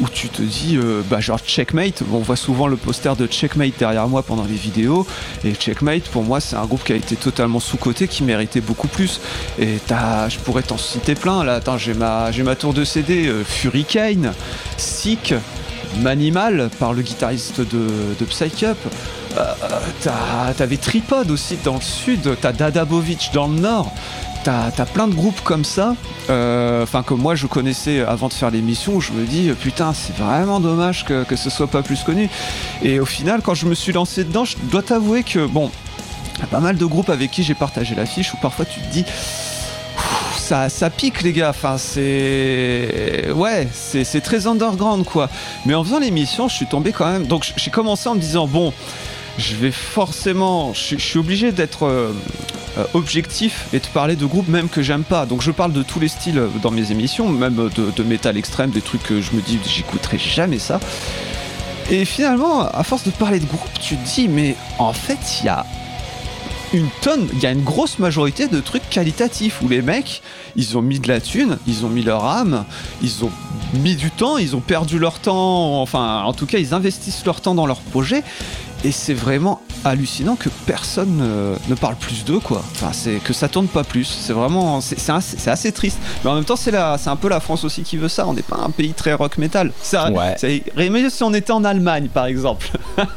où 0.00 0.08
tu 0.08 0.28
te 0.28 0.42
dis, 0.42 0.76
euh, 0.76 1.02
bah 1.08 1.20
genre 1.20 1.40
Checkmate, 1.40 2.02
on 2.12 2.18
voit 2.18 2.36
souvent 2.36 2.68
le 2.68 2.76
poster 2.76 3.16
de 3.16 3.26
Checkmate 3.26 3.78
derrière 3.78 4.08
moi 4.08 4.22
pendant 4.22 4.44
les 4.44 4.54
vidéos. 4.54 5.06
Et 5.44 5.54
Checkmate, 5.54 6.04
pour 6.04 6.22
moi, 6.22 6.40
c'est 6.40 6.56
un 6.56 6.64
groupe 6.64 6.84
qui 6.84 6.92
a 6.92 6.96
été 6.96 7.16
totalement 7.16 7.60
sous-coté, 7.60 8.08
qui 8.08 8.22
méritait 8.22 8.60
beaucoup 8.60 8.88
plus. 8.88 9.20
Et 9.58 9.78
je 9.88 10.38
pourrais 10.38 10.62
t'en 10.62 10.78
citer 10.78 11.14
plein. 11.14 11.44
Là, 11.44 11.54
attends, 11.54 11.78
j'ai 11.78 11.94
ma, 11.94 12.30
tour 12.58 12.74
de 12.74 12.84
CD, 12.84 13.26
euh, 13.26 13.44
Furricane, 13.44 14.32
Sick, 14.76 15.34
Manimal 16.00 16.68
par 16.78 16.92
le 16.92 17.02
guitariste 17.02 17.60
de, 17.60 17.86
de 18.18 18.24
Psych 18.26 18.64
Euh, 19.38 20.52
t'avais 20.56 20.76
Tripod 20.76 21.30
aussi 21.30 21.56
dans 21.64 21.76
le 21.76 21.80
sud, 21.80 22.36
t'as 22.40 22.52
Dadabovic 22.52 23.30
dans 23.32 23.46
le 23.46 23.60
nord. 23.60 23.92
T'as 24.44 24.68
as 24.78 24.86
plein 24.86 25.08
de 25.08 25.14
groupes 25.14 25.40
comme 25.42 25.64
ça, 25.64 25.94
euh, 26.30 26.84
enfin 26.84 27.02
que 27.02 27.12
moi 27.12 27.34
je 27.34 27.46
connaissais 27.46 28.00
avant 28.00 28.28
de 28.28 28.32
faire 28.32 28.50
l'émission, 28.50 29.00
je 29.00 29.12
me 29.12 29.26
dis 29.26 29.50
putain 29.60 29.92
c'est 29.92 30.16
vraiment 30.16 30.60
dommage 30.60 31.04
que, 31.04 31.24
que, 31.24 31.36
ce 31.36 31.50
soit 31.50 31.66
pas 31.66 31.82
plus 31.82 32.02
connu. 32.02 32.30
Et 32.82 33.00
au 33.00 33.04
final 33.04 33.42
quand 33.42 33.54
je 33.54 33.66
me 33.66 33.74
suis 33.74 33.92
lancé 33.92 34.24
dedans, 34.24 34.44
je 34.44 34.56
dois 34.70 34.82
t'avouer 34.82 35.24
que 35.24 35.44
bon, 35.44 35.70
y 36.38 36.42
a 36.42 36.46
pas 36.46 36.60
mal 36.60 36.76
de 36.76 36.84
groupes 36.86 37.10
avec 37.10 37.32
qui 37.32 37.42
j'ai 37.42 37.54
partagé 37.54 37.94
l'affiche 37.96 38.32
où 38.32 38.36
parfois 38.40 38.64
tu 38.64 38.80
te 38.80 38.86
dis 38.86 39.04
ça, 40.48 40.70
ça, 40.70 40.88
pique 40.88 41.20
les 41.20 41.34
gars. 41.34 41.50
Enfin, 41.50 41.76
c'est 41.76 43.30
ouais, 43.34 43.68
c'est 43.72 44.22
très 44.22 44.46
underground 44.46 45.04
quoi. 45.04 45.28
Mais 45.66 45.74
en 45.74 45.84
faisant 45.84 45.98
l'émission, 45.98 46.48
je 46.48 46.54
suis 46.54 46.66
tombé 46.66 46.92
quand 46.92 47.10
même. 47.10 47.26
Donc 47.26 47.52
j'ai 47.54 47.70
commencé 47.70 48.08
en 48.08 48.14
me 48.14 48.20
disant 48.20 48.46
bon, 48.46 48.72
je 49.38 49.54
vais 49.54 49.70
forcément, 49.70 50.74
je, 50.74 50.96
suis 50.96 51.18
obligé 51.18 51.52
d'être 51.52 51.86
euh, 51.86 52.12
euh, 52.76 52.84
objectif 52.92 53.68
et 53.72 53.78
de 53.78 53.86
parler 53.86 54.16
de 54.16 54.26
groupes 54.26 54.48
même 54.48 54.68
que 54.68 54.82
j'aime 54.82 55.04
pas. 55.04 55.24
Donc 55.24 55.40
je 55.40 55.52
parle 55.52 55.72
de 55.72 55.82
tous 55.82 56.00
les 56.00 56.08
styles 56.08 56.42
dans 56.60 56.72
mes 56.72 56.90
émissions, 56.90 57.28
même 57.28 57.54
de, 57.54 57.90
de 57.90 58.02
métal 58.02 58.36
extrême, 58.36 58.70
des 58.70 58.82
trucs 58.82 59.04
que 59.04 59.22
je 59.22 59.32
me 59.32 59.40
dis 59.40 59.58
j'écouterai 59.66 60.18
jamais 60.18 60.58
ça. 60.58 60.80
Et 61.90 62.04
finalement, 62.04 62.68
à 62.68 62.82
force 62.82 63.04
de 63.04 63.10
parler 63.10 63.40
de 63.40 63.46
groupes, 63.46 63.80
tu 63.80 63.96
te 63.96 64.04
dis 64.04 64.28
mais 64.28 64.56
en 64.78 64.92
fait 64.92 65.18
il 65.40 65.46
y 65.46 65.48
a 65.48 65.64
une 66.74 66.88
tonne, 67.00 67.28
il 67.32 67.40
y 67.40 67.46
a 67.46 67.52
une 67.52 67.62
grosse 67.62 67.98
majorité 67.98 68.46
de 68.46 68.60
trucs 68.60 68.90
qualitatifs 68.90 69.62
où 69.62 69.68
les 69.68 69.80
mecs, 69.80 70.20
ils 70.56 70.76
ont 70.76 70.82
mis 70.82 70.98
de 70.98 71.08
la 71.08 71.20
thune, 71.20 71.58
ils 71.66 71.86
ont 71.86 71.88
mis 71.88 72.02
leur 72.02 72.26
âme, 72.26 72.64
ils 73.02 73.24
ont 73.24 73.30
mis 73.74 73.96
du 73.96 74.10
temps, 74.10 74.36
ils 74.36 74.54
ont 74.54 74.60
perdu 74.60 74.98
leur 74.98 75.18
temps, 75.18 75.80
enfin 75.80 76.22
en 76.24 76.32
tout 76.32 76.46
cas 76.46 76.58
ils 76.58 76.74
investissent 76.74 77.24
leur 77.24 77.40
temps 77.40 77.54
dans 77.54 77.66
leur 77.66 77.80
projet 77.80 78.22
et 78.84 78.92
c'est 78.92 79.14
vraiment 79.14 79.62
hallucinant 79.84 80.36
que 80.36 80.48
personne 80.66 81.22
ne, 81.68 81.74
parle 81.74 81.96
plus 81.96 82.24
d'eux 82.24 82.40
quoi. 82.40 82.62
Enfin 82.72 82.90
c'est 82.92 83.16
que 83.16 83.32
ça 83.32 83.48
tourne 83.48 83.68
pas 83.68 83.84
plus. 83.84 84.04
C'est 84.04 84.32
vraiment 84.32 84.80
c'est 84.80 85.10
assez, 85.10 85.48
assez, 85.48 85.72
triste. 85.72 85.98
Mais 86.24 86.30
en 86.30 86.34
même 86.34 86.44
temps 86.44 86.56
c'est 86.56 86.72
c'est 86.98 87.10
un 87.10 87.16
peu 87.16 87.28
la 87.28 87.40
France 87.40 87.64
aussi 87.64 87.82
qui 87.82 87.96
veut 87.96 88.08
ça. 88.08 88.26
On 88.26 88.34
n'est 88.34 88.42
pas 88.42 88.56
un 88.56 88.70
pays 88.70 88.92
très 88.92 89.14
rock 89.14 89.38
metal. 89.38 89.72
Ça 89.82 90.10
ouais. 90.10 90.90
mieux 90.90 91.10
si 91.10 91.22
on 91.22 91.34
était 91.34 91.52
en 91.52 91.64
Allemagne 91.64 92.08
par 92.12 92.26
exemple. 92.26 92.70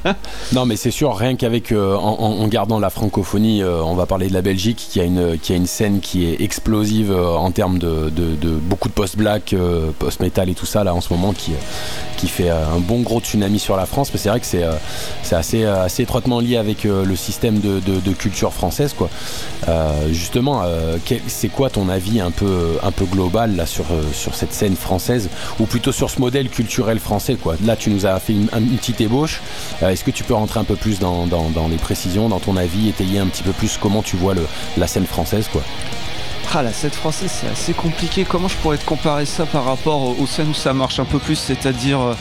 non 0.53 0.65
mais 0.65 0.75
c'est 0.75 0.91
sûr 0.91 1.15
rien 1.15 1.35
qu'avec 1.35 1.71
euh, 1.71 1.95
en, 1.95 2.47
gardant 2.47 2.79
la 2.79 2.89
francophonie, 2.89 3.61
euh, 3.61 3.81
on 3.83 3.95
va 3.95 4.05
parler 4.05 4.27
de 4.27 4.33
la 4.33 4.41
Belgique 4.41 4.77
qui 4.89 4.99
a 4.99 5.03
une 5.03 5.37
qui 5.37 5.53
a 5.53 5.55
une 5.55 5.67
scène 5.67 5.99
qui 5.99 6.25
est 6.25 6.41
explosive 6.41 7.11
euh, 7.11 7.35
en 7.35 7.51
termes 7.51 7.79
de, 7.79 8.09
de, 8.09 8.49
beaucoup 8.51 8.89
de 8.89 8.93
post-black, 8.93 9.55
post-metal 9.99 10.49
et 10.49 10.53
tout 10.53 10.65
ça 10.65 10.83
là 10.83 10.93
en 10.93 11.01
ce 11.01 11.13
moment 11.13 11.33
qui 11.33 11.51
qui 12.17 12.27
fait 12.27 12.49
un 12.49 12.79
bon 12.79 13.01
gros 13.01 13.19
tsunami 13.19 13.59
sur 13.59 13.77
la 13.77 13.85
France. 13.85 14.09
Mais 14.13 14.19
c'est 14.19 14.29
vrai 14.29 14.39
que 14.39 14.45
c'est 14.45 14.65
c'est 15.23 15.35
assez 15.35 15.63
assez, 15.63 15.65
assez 15.65 16.03
étroitement 16.03 16.39
lié 16.39 16.57
avec 16.61 16.85
le 16.85 17.15
système 17.15 17.59
de, 17.59 18.13
culture 18.13 18.53
française. 18.53 18.95
Quoi. 18.97 19.09
justement, 20.11 20.63
c'est 21.27 21.49
quoi 21.49 21.69
ton 21.69 21.89
avis 21.89 22.19
un 22.19 22.31
peu, 22.31 22.77
global 23.11 23.55
là, 23.55 23.65
sur, 23.65 23.85
cette 24.33 24.53
scène 24.53 24.75
française, 24.75 25.29
ou 25.59 25.65
plutôt 25.65 25.91
sur 25.91 26.09
ce 26.09 26.19
modèle 26.19 26.49
culturel 26.49 26.99
français 26.99 27.35
quoi? 27.35 27.55
Là, 27.65 27.75
tu 27.75 27.89
nous 27.89 28.05
as 28.05 28.19
fait 28.19 28.33
une, 28.33 28.47
petite 28.77 29.01
ébauche. 29.01 29.41
Est-ce 29.81 30.03
que 30.03 30.11
tu 30.11 30.23
peux 30.23 30.33
rentrer 30.33 30.59
un 30.59 30.63
peu 30.63 30.75
plus 30.75 30.99
dans, 30.99 31.27
les 31.69 31.77
précisions, 31.77 32.29
dans 32.29 32.39
ton 32.39 32.55
avis, 32.57 32.89
étayer 32.89 33.19
un 33.19 33.27
petit 33.27 33.43
peu 33.43 33.51
plus 33.51 33.77
comment 33.77 34.01
tu 34.01 34.15
vois 34.15 34.33
la 34.77 34.87
scène 34.87 35.05
française 35.05 35.47
quoi? 35.51 35.61
Ah, 36.53 36.63
la 36.63 36.73
scène 36.73 36.91
française, 36.91 37.31
c'est 37.31 37.47
assez 37.47 37.73
compliqué. 37.73 38.25
Comment 38.27 38.49
je 38.49 38.57
pourrais 38.57 38.77
te 38.77 38.83
comparer 38.83 39.25
ça 39.25 39.45
par 39.45 39.63
rapport 39.63 40.19
aux 40.19 40.27
scènes 40.27 40.49
où 40.49 40.53
ça 40.53 40.73
marche 40.73 40.99
un 40.99 41.05
peu 41.05 41.17
plus 41.17 41.37
C'est-à-dire, 41.37 42.01
euh, 42.01 42.13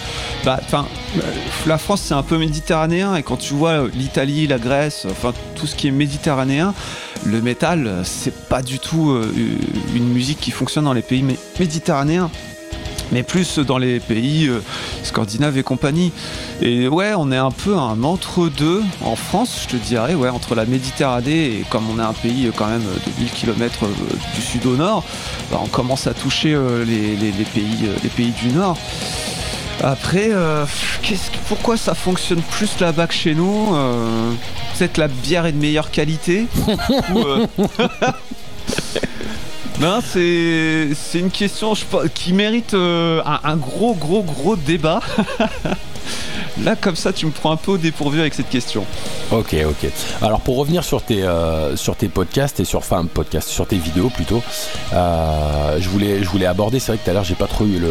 bah, 0.45 0.61
enfin, 0.63 0.87
euh, 1.17 1.21
la 1.67 1.79
France, 1.79 2.03
c'est 2.03 2.15
un 2.15 2.23
peu 2.23 2.39
méditerranéen. 2.39 3.17
Et 3.17 3.25
quand 3.25 3.39
tu 3.39 3.55
vois 3.55 3.89
l'Italie, 3.93 4.47
la 4.47 4.59
Grèce, 4.59 5.05
enfin, 5.11 5.33
tout 5.57 5.67
ce 5.67 5.75
qui 5.75 5.89
est 5.89 5.91
méditerranéen, 5.91 6.75
le 7.25 7.43
métal, 7.43 8.03
c'est 8.05 8.49
pas 8.49 8.63
du 8.63 8.79
tout 8.79 9.11
euh, 9.11 9.35
une 9.97 10.09
musique 10.09 10.39
qui 10.39 10.53
fonctionne 10.53 10.85
dans 10.85 10.93
les 10.93 11.03
pays 11.03 11.25
méditerranéens 11.59 12.31
mais 13.13 13.23
plus 13.23 13.59
dans 13.59 13.79
les 13.79 14.01
pays 14.01 14.47
euh, 14.47 14.63
scandinaves 15.03 15.59
et 15.59 15.63
compagnie. 15.63 16.13
Et 16.61 16.89
ouais, 16.89 17.13
on 17.17 17.33
est 17.33 17.37
un 17.37 17.51
peu 17.51 17.77
un 17.77 18.03
entre-deux 18.03 18.83
en 19.03 19.17
France, 19.17 19.63
je 19.63 19.77
te 19.77 19.77
dirais, 19.77 20.15
ouais, 20.15 20.29
entre 20.29 20.55
la 20.55 20.65
Méditerranée 20.65 21.47
et 21.47 21.65
comme 21.71 21.85
on 21.91 21.99
est 21.99 22.05
un 22.05 22.13
pays 22.13 22.47
euh, 22.47 22.53
quand 22.55 22.67
même 22.67 22.83
de 22.83 23.21
1000 23.21 23.31
km 23.31 23.85
euh, 23.85 23.89
du 24.35 24.41
sud 24.41 24.67
au 24.67 24.77
nord, 24.77 25.05
bah, 25.51 25.59
on 25.63 25.69
commence 25.69 26.07
à 26.07 26.15
toucher 26.15 26.57
les, 26.87 27.33
pays, 27.55 27.89
les 28.03 28.09
pays 28.09 28.33
du 28.33 28.49
nord. 28.49 28.77
Après, 29.83 30.31
pourquoi 31.49 31.77
ça 31.77 31.95
fonctionne 31.95 32.43
plus 32.43 32.79
là-bas 32.81 33.07
que 33.07 33.15
chez 33.15 33.35
nous 33.35 33.75
Peut-être 34.77 34.99
la 34.99 35.09
bière 35.09 35.47
est 35.47 35.53
de 35.53 35.59
meilleure 35.59 35.91
qualité 35.91 36.47
Non, 39.81 40.01
c'est 40.03 40.91
une 41.15 41.31
question 41.31 41.73
qui 42.13 42.35
mérite 42.35 42.75
euh, 42.75 43.23
un, 43.25 43.57
gros, 43.57 43.95
gros, 43.95 44.23
gros 44.23 44.55
débat. 44.55 45.01
Là, 46.65 46.77
comme 46.77 46.97
ça, 46.97 47.13
tu 47.13 47.27
me 47.27 47.31
prends 47.31 47.53
un 47.53 47.57
peu 47.57 47.73
au 47.73 47.79
dépourvu 47.79 48.21
avec 48.21 48.35
cette 48.35 48.51
question. 48.51 48.85
Ok, 49.33 49.57
ok. 49.67 49.91
Alors, 50.21 50.41
pour 50.41 50.57
revenir 50.59 50.85
sur 50.85 51.03
tes, 51.03 51.23
euh, 51.23 51.75
sur 51.77 51.97
tes 51.97 52.09
podcasts 52.09 52.61
et 52.61 52.65
sur, 52.65 52.81
enfin, 52.81 53.05
podcast, 53.07 53.49
sur 53.49 53.67
tes 53.67 53.79
vidéos 53.79 54.11
plutôt, 54.11 54.43
euh, 54.93 55.79
je, 55.81 55.89
voulais, 55.89 56.23
je 56.23 56.29
voulais 56.29 56.47
aborder, 56.47 56.79
c'est 56.79 56.93
vrai 56.93 56.99
que 56.99 57.05
tout 57.05 57.11
à 57.11 57.15
l'heure, 57.15 57.25
j'ai 57.25 57.35
pas 57.35 57.47
trop 57.47 57.65
eu 57.65 57.79
le, 57.79 57.91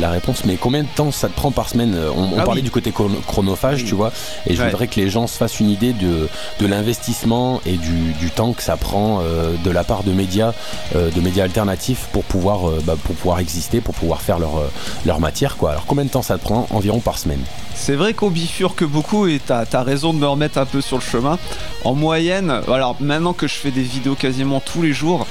la 0.00 0.10
réponse, 0.10 0.44
mais 0.44 0.56
combien 0.56 0.82
de 0.82 0.88
temps 0.88 1.12
ça 1.12 1.28
te 1.28 1.34
prend 1.34 1.52
par 1.52 1.68
semaine? 1.68 1.96
On, 2.16 2.38
ah 2.38 2.42
parlait 2.42 2.62
du 2.62 2.70
côté 2.70 2.92
chronophage, 2.92 3.84
tu 3.84 3.94
vois, 3.94 4.12
et 4.46 4.56
je 4.56 4.62
voudrais 4.62 4.88
que 4.88 4.96
les 4.96 5.08
gens 5.08 5.26
se 5.26 5.36
fassent 5.36 5.60
une 5.60 5.70
idée 5.70 5.92
de, 5.92 6.28
de 6.58 6.66
l'investissement 6.66 7.60
et 7.64 7.76
du, 7.76 8.12
du, 8.18 8.30
temps 8.30 8.52
que 8.52 8.62
ça 8.62 8.76
prend 8.76 9.20
euh, 9.20 9.54
de 9.64 9.70
la 9.70 9.84
part 9.84 10.02
de 10.02 10.12
médias, 10.12 10.52
de 10.94 11.20
médias 11.20 11.44
alternatifs 11.44 12.08
pour 12.12 12.24
pouvoir, 12.24 12.70
bah, 12.84 12.96
pour 13.04 13.14
pouvoir 13.14 13.38
exister, 13.38 13.80
pour 13.80 13.94
pouvoir 13.94 14.20
faire 14.20 14.38
leur, 14.38 14.62
leur 15.06 15.20
matière, 15.20 15.56
quoi. 15.56 15.70
Alors, 15.72 15.86
combien 15.86 16.04
de 16.04 16.10
temps 16.10 16.22
ça 16.22 16.38
te 16.38 16.42
prend 16.42 16.66
environ 16.70 17.00
par 17.00 17.18
semaine? 17.18 17.40
C'est 17.80 17.96
vrai 17.96 18.12
qu'on 18.12 18.28
bifurque 18.28 18.84
beaucoup 18.84 19.26
et 19.26 19.40
t'as 19.44 19.64
as 19.72 19.82
raison 19.82 20.12
de 20.12 20.18
me 20.18 20.26
remettre 20.26 20.58
un 20.58 20.66
peu 20.66 20.82
sur 20.82 20.98
le 20.98 21.02
chemin. 21.02 21.38
En 21.82 21.94
moyenne, 21.94 22.60
alors 22.68 22.94
maintenant 23.00 23.32
que 23.32 23.48
je 23.48 23.54
fais 23.54 23.70
des 23.70 23.82
vidéos 23.82 24.14
quasiment 24.14 24.60
tous 24.60 24.82
les 24.82 24.92
jours, 24.92 25.26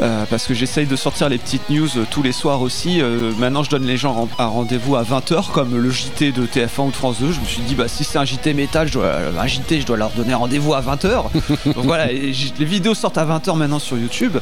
euh, 0.00 0.24
parce 0.30 0.46
que 0.46 0.54
j'essaye 0.54 0.86
de 0.86 0.96
sortir 0.96 1.28
les 1.28 1.36
petites 1.36 1.68
news 1.68 1.88
euh, 1.96 2.04
tous 2.10 2.22
les 2.22 2.32
soirs 2.32 2.62
aussi. 2.62 3.02
Euh, 3.02 3.30
maintenant, 3.38 3.62
je 3.62 3.68
donne 3.68 3.84
les 3.84 3.98
gens 3.98 4.26
un 4.38 4.46
rendez-vous 4.46 4.96
à 4.96 5.02
20h, 5.02 5.50
comme 5.52 5.76
le 5.76 5.90
JT 5.90 6.32
de 6.32 6.46
TF1 6.46 6.86
ou 6.86 6.90
de 6.90 6.96
France 6.96 7.18
2. 7.20 7.32
Je 7.32 7.40
me 7.40 7.44
suis 7.44 7.60
dit, 7.60 7.74
bah, 7.74 7.88
si 7.88 8.04
c'est 8.04 8.18
un 8.18 8.24
JT 8.24 8.54
métal, 8.54 8.88
je 8.88 8.94
dois, 8.94 9.12
un 9.38 9.46
JT, 9.46 9.82
je 9.82 9.86
dois 9.86 9.98
leur 9.98 10.10
donner 10.10 10.32
rendez-vous 10.32 10.72
à 10.72 10.80
20h. 10.80 11.24
Donc 11.74 11.84
voilà, 11.84 12.06
les 12.06 12.32
vidéos 12.64 12.94
sortent 12.94 13.18
à 13.18 13.26
20h 13.26 13.54
maintenant 13.54 13.78
sur 13.78 13.98
YouTube. 13.98 14.38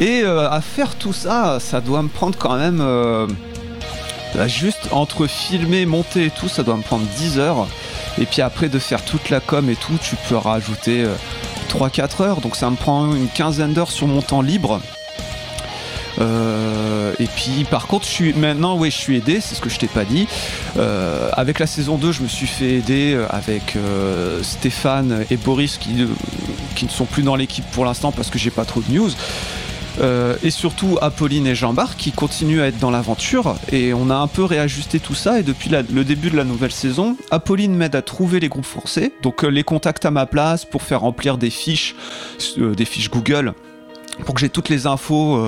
Et 0.00 0.24
à 0.24 0.60
faire 0.60 0.96
tout 0.96 1.12
ça, 1.12 1.58
ça 1.60 1.80
doit 1.80 2.02
me 2.02 2.08
prendre 2.08 2.36
quand 2.36 2.56
même 2.56 2.82
juste 4.46 4.88
entre 4.90 5.26
filmer, 5.26 5.86
monter 5.86 6.26
et 6.26 6.30
tout, 6.30 6.48
ça 6.48 6.62
doit 6.62 6.76
me 6.76 6.82
prendre 6.82 7.04
10 7.18 7.38
heures. 7.38 7.66
Et 8.18 8.26
puis 8.26 8.42
après 8.42 8.68
de 8.68 8.78
faire 8.78 9.04
toute 9.04 9.30
la 9.30 9.40
com 9.40 9.68
et 9.70 9.76
tout, 9.76 9.98
tu 10.02 10.16
peux 10.28 10.36
rajouter 10.36 11.06
3-4 11.68 12.00
euh, 12.22 12.24
heures. 12.24 12.40
Donc 12.40 12.56
ça 12.56 12.70
me 12.70 12.76
prend 12.76 13.14
une 13.14 13.28
quinzaine 13.28 13.72
d'heures 13.72 13.90
sur 13.90 14.06
mon 14.06 14.22
temps 14.22 14.42
libre. 14.42 14.80
Euh, 16.20 17.12
et 17.18 17.26
puis 17.26 17.64
par 17.68 17.86
contre, 17.86 18.06
je 18.06 18.10
suis 18.10 18.32
maintenant, 18.34 18.76
oui, 18.76 18.90
je 18.90 18.96
suis 18.96 19.16
aidé, 19.16 19.40
c'est 19.40 19.54
ce 19.54 19.60
que 19.60 19.70
je 19.70 19.78
t'ai 19.78 19.88
pas 19.88 20.04
dit. 20.04 20.28
Euh, 20.76 21.28
avec 21.32 21.58
la 21.58 21.66
saison 21.66 21.96
2, 21.96 22.12
je 22.12 22.22
me 22.22 22.28
suis 22.28 22.46
fait 22.46 22.74
aider 22.74 23.18
avec 23.30 23.76
Stéphane 24.42 25.24
et 25.30 25.36
Boris 25.36 25.78
qui 25.78 25.94
ne 25.94 26.90
sont 26.90 27.06
plus 27.06 27.22
dans 27.22 27.36
l'équipe 27.36 27.64
pour 27.72 27.84
l'instant 27.84 28.12
parce 28.12 28.30
que 28.30 28.38
j'ai 28.38 28.50
pas 28.50 28.64
trop 28.64 28.80
de 28.80 28.92
news. 28.92 29.10
Euh, 30.00 30.36
et 30.42 30.50
surtout 30.50 30.98
Apolline 31.00 31.46
et 31.46 31.54
Jean-Marc 31.54 31.96
qui 31.98 32.12
continuent 32.12 32.60
à 32.60 32.66
être 32.66 32.78
dans 32.78 32.90
l'aventure. 32.90 33.56
Et 33.72 33.94
on 33.94 34.10
a 34.10 34.16
un 34.16 34.26
peu 34.26 34.44
réajusté 34.44 35.00
tout 35.00 35.14
ça. 35.14 35.38
Et 35.38 35.42
depuis 35.42 35.70
le 35.70 36.04
début 36.04 36.30
de 36.30 36.36
la 36.36 36.44
nouvelle 36.44 36.72
saison, 36.72 37.16
Apolline 37.30 37.74
m'aide 37.74 37.94
à 37.94 38.02
trouver 38.02 38.40
les 38.40 38.48
groupes 38.48 38.64
forcés, 38.64 39.12
donc 39.22 39.44
euh, 39.44 39.48
les 39.48 39.64
contacts 39.64 40.04
à 40.04 40.10
ma 40.10 40.26
place 40.26 40.64
pour 40.64 40.82
faire 40.82 41.00
remplir 41.00 41.38
des 41.38 41.50
fiches, 41.50 41.94
euh, 42.58 42.74
des 42.74 42.84
fiches 42.84 43.10
Google. 43.10 43.54
Pour 44.26 44.36
que 44.36 44.40
j'ai 44.40 44.48
toutes 44.48 44.68
les 44.68 44.86
infos 44.86 45.44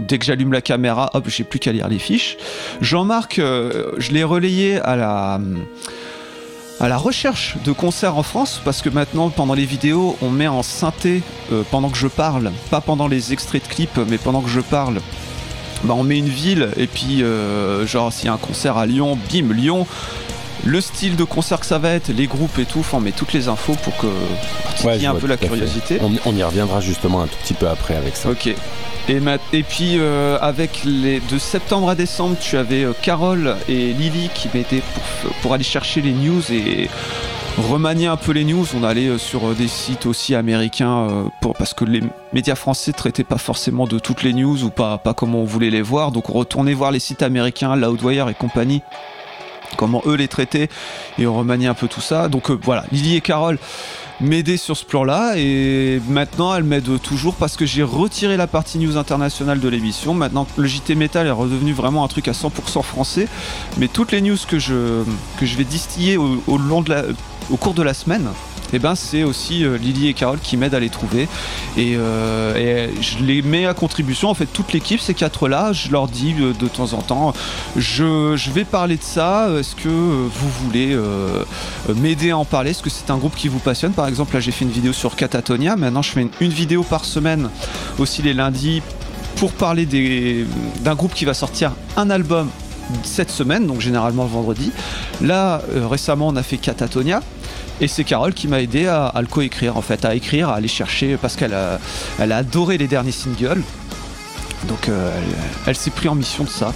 dès 0.00 0.18
que 0.18 0.24
j'allume 0.24 0.54
la 0.54 0.62
caméra, 0.62 1.10
hop, 1.12 1.26
j'ai 1.28 1.44
plus 1.44 1.58
qu'à 1.58 1.70
lire 1.70 1.86
les 1.86 1.98
fiches. 1.98 2.38
Jean-Marc, 2.80 3.36
je 3.36 4.10
l'ai 4.10 4.24
relayé 4.24 4.80
à 4.80 4.96
la 4.96 5.38
à 6.82 6.88
la 6.88 6.96
recherche 6.96 7.56
de 7.64 7.70
concerts 7.70 8.18
en 8.18 8.24
France, 8.24 8.60
parce 8.64 8.82
que 8.82 8.88
maintenant, 8.88 9.30
pendant 9.30 9.54
les 9.54 9.64
vidéos, 9.64 10.16
on 10.20 10.30
met 10.30 10.48
en 10.48 10.64
synthé 10.64 11.22
euh, 11.52 11.62
pendant 11.70 11.88
que 11.88 11.96
je 11.96 12.08
parle, 12.08 12.50
pas 12.70 12.80
pendant 12.80 13.06
les 13.06 13.32
extraits 13.32 13.62
de 13.62 13.68
clips, 13.72 14.00
mais 14.08 14.18
pendant 14.18 14.40
que 14.40 14.50
je 14.50 14.60
parle. 14.60 15.00
Bah, 15.84 15.94
on 15.96 16.02
met 16.02 16.18
une 16.18 16.28
ville 16.28 16.70
et 16.76 16.88
puis 16.88 17.22
euh, 17.22 17.86
genre 17.86 18.12
s'il 18.12 18.26
y 18.26 18.28
a 18.28 18.32
un 18.32 18.36
concert 18.36 18.78
à 18.78 18.86
Lyon, 18.86 19.16
bim 19.32 19.52
Lyon, 19.52 19.86
le 20.64 20.80
style 20.80 21.16
de 21.16 21.24
concert 21.24 21.60
que 21.60 21.66
ça 21.66 21.78
va 21.78 21.90
être, 21.90 22.08
les 22.08 22.26
groupes 22.26 22.58
et 22.58 22.64
tout, 22.64 22.84
on 22.92 23.00
met 23.00 23.12
toutes 23.12 23.32
les 23.32 23.48
infos 23.48 23.74
pour 23.82 23.96
que 23.96 24.06
y 24.96 25.04
ait 25.04 25.06
un 25.06 25.14
peu 25.14 25.26
la 25.26 25.36
curiosité. 25.36 25.98
On, 26.00 26.12
on, 26.24 26.36
y 26.36 26.42
reviendra 26.42 26.80
justement 26.80 27.22
un 27.22 27.26
tout 27.26 27.36
petit 27.42 27.54
peu 27.54 27.68
après 27.68 27.96
avec 27.96 28.16
ça. 28.16 28.30
Ok. 28.30 28.54
Et, 29.08 29.20
et 29.52 29.62
puis 29.64 29.96
euh, 29.98 30.38
avec 30.40 30.82
les 30.84 31.20
de 31.20 31.38
septembre 31.38 31.88
à 31.88 31.94
décembre, 31.96 32.36
tu 32.40 32.56
avais 32.56 32.84
euh, 32.84 32.92
Carole 33.02 33.56
et 33.68 33.92
Lily 33.92 34.30
qui 34.32 34.48
m'aidaient 34.54 34.82
pour, 34.94 35.32
pour, 35.42 35.54
aller 35.54 35.64
chercher 35.64 36.00
les 36.00 36.12
news 36.12 36.42
et 36.52 36.88
remanier 37.68 38.06
un 38.06 38.16
peu 38.16 38.30
les 38.30 38.44
news. 38.44 38.64
On 38.76 38.84
allait 38.84 39.08
euh, 39.08 39.18
sur 39.18 39.54
des 39.54 39.66
sites 39.66 40.06
aussi 40.06 40.36
américains 40.36 41.28
pour, 41.40 41.54
parce 41.54 41.74
que 41.74 41.84
les 41.84 42.02
médias 42.32 42.54
français 42.54 42.92
traitaient 42.92 43.24
pas 43.24 43.38
forcément 43.38 43.88
de 43.88 43.98
toutes 43.98 44.22
les 44.22 44.32
news 44.32 44.62
ou 44.62 44.70
pas, 44.70 44.98
pas 44.98 45.14
comme 45.14 45.34
on 45.34 45.44
voulait 45.44 45.70
les 45.70 45.82
voir. 45.82 46.12
Donc 46.12 46.30
on 46.30 46.34
retournait 46.34 46.74
voir 46.74 46.92
les 46.92 47.00
sites 47.00 47.22
américains, 47.22 47.74
Loudwire 47.74 48.28
et 48.28 48.34
compagnie 48.34 48.82
comment 49.76 50.02
eux 50.06 50.14
les 50.14 50.28
traitaient 50.28 50.68
et 51.18 51.26
on 51.26 51.34
remaniait 51.34 51.68
un 51.68 51.74
peu 51.74 51.88
tout 51.88 52.00
ça. 52.00 52.28
Donc 52.28 52.50
voilà, 52.50 52.84
Lily 52.92 53.16
et 53.16 53.20
Carole 53.20 53.58
m'aider 54.20 54.56
sur 54.56 54.76
ce 54.76 54.84
plan-là 54.84 55.34
et 55.36 56.00
maintenant 56.08 56.54
elle 56.54 56.62
m'aide 56.62 57.00
toujours 57.00 57.34
parce 57.34 57.56
que 57.56 57.66
j'ai 57.66 57.82
retiré 57.82 58.36
la 58.36 58.46
partie 58.46 58.78
news 58.78 58.96
internationale 58.96 59.58
de 59.60 59.68
l'émission. 59.68 60.14
Maintenant 60.14 60.46
le 60.56 60.66
JT 60.66 60.94
Metal 60.94 61.26
est 61.26 61.30
redevenu 61.30 61.72
vraiment 61.72 62.04
un 62.04 62.08
truc 62.08 62.28
à 62.28 62.32
100% 62.32 62.82
français, 62.82 63.28
mais 63.78 63.88
toutes 63.88 64.12
les 64.12 64.20
news 64.20 64.36
que 64.48 64.58
je, 64.58 65.02
vais 65.40 65.64
distiller 65.64 66.16
au 66.16 67.56
cours 67.58 67.74
de 67.74 67.82
la 67.82 67.94
semaine, 67.94 68.28
et 68.72 68.76
eh 68.76 68.78
ben 68.78 68.94
c'est 68.94 69.22
aussi 69.22 69.66
euh, 69.66 69.76
Lily 69.76 70.08
et 70.08 70.14
Carole 70.14 70.38
qui 70.38 70.56
m'aident 70.56 70.74
à 70.74 70.80
les 70.80 70.88
trouver. 70.88 71.28
Euh, 71.76 72.88
et, 72.88 73.02
je 73.02 73.18
les 73.22 73.42
mets 73.42 73.66
à 73.66 73.74
contribution. 73.74 74.30
En 74.30 74.34
fait, 74.34 74.46
toute 74.46 74.72
l'équipe, 74.72 74.98
ces 74.98 75.12
quatre-là, 75.12 75.74
je 75.74 75.90
leur 75.90 76.08
dis 76.08 76.34
euh, 76.40 76.54
de 76.58 76.68
temps 76.68 76.94
en 76.94 77.02
temps, 77.02 77.34
je, 77.76 78.34
vais 78.50 78.64
parler 78.64 78.96
de 78.96 79.02
ça. 79.02 79.50
Est-ce 79.58 79.76
que 79.76 79.88
vous 79.88 80.48
voulez 80.62 80.96
m'aider 81.96 82.30
à 82.30 82.38
en 82.38 82.46
parler? 82.46 82.70
Est-ce 82.70 82.82
que 82.82 82.88
c'est 82.88 83.10
un 83.10 83.18
groupe 83.18 83.34
qui 83.34 83.48
vous 83.48 83.58
passionne? 83.58 83.92
Par 83.92 84.08
exemple, 84.08 84.32
là, 84.34 84.40
j'ai 84.40 84.52
fait 84.52 84.64
une 84.64 84.70
vidéo 84.70 84.94
sur 84.94 85.16
Catatonia. 85.16 85.76
Maintenant, 85.76 86.00
je 86.00 86.10
fais 86.10 86.26
une, 86.40 86.48
vidéo 86.48 86.82
par 86.82 87.04
semaine, 87.04 87.50
aussi 87.98 88.22
les 88.22 88.32
lundis, 88.32 88.82
pour 89.36 89.52
parler 89.52 89.86
d'un 89.86 90.94
groupe 90.94 91.12
qui 91.12 91.26
va 91.26 91.34
sortir 91.34 91.72
un 91.96 92.08
album 92.08 92.48
cette 93.04 93.30
semaine, 93.30 93.66
donc 93.66 93.80
généralement 93.80 94.24
le 94.24 94.30
vendredi. 94.30 94.70
Là, 95.20 95.60
récemment, 95.90 96.28
on 96.28 96.36
a 96.36 96.42
fait 96.42 96.56
Catatonia. 96.56 97.20
Et 97.80 97.88
c'est 97.88 98.04
Carole 98.04 98.34
qui 98.34 98.48
m'a 98.48 98.60
aidé 98.60 98.86
à, 98.86 99.12
le 99.20 99.26
coécrire, 99.26 99.76
en 99.76 99.82
fait, 99.82 100.04
à 100.04 100.14
écrire, 100.14 100.48
à 100.48 100.56
aller 100.56 100.68
chercher, 100.68 101.16
parce 101.16 101.36
qu'elle 101.36 101.54
a, 101.54 101.80
elle 102.18 102.32
a 102.32 102.38
adoré 102.38 102.78
les 102.78 102.86
derniers 102.86 103.12
singles. 103.12 103.62
Donc 104.68 104.88
euh, 104.88 105.10
elle, 105.66 105.76
s'est 105.76 105.90
pris 105.90 106.08
en 106.08 106.14
mission 106.14 106.44
de 106.44 106.48
ça. 106.48 106.72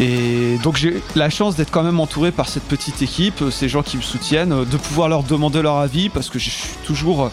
Et 0.00 0.56
donc 0.62 0.76
j'ai 0.76 1.02
la 1.16 1.28
chance 1.28 1.56
d'être 1.56 1.72
quand 1.72 1.82
même 1.82 1.98
entouré 1.98 2.30
par 2.30 2.48
cette 2.48 2.62
petite 2.62 3.02
équipe, 3.02 3.42
ces 3.50 3.68
gens 3.68 3.82
qui 3.82 3.96
me 3.96 4.02
soutiennent, 4.02 4.64
de 4.64 4.76
pouvoir 4.76 5.08
leur 5.08 5.24
demander 5.24 5.60
leur 5.60 5.78
avis 5.78 6.08
parce 6.08 6.30
que 6.30 6.38
je 6.38 6.50
suis 6.50 6.68
toujours 6.84 7.32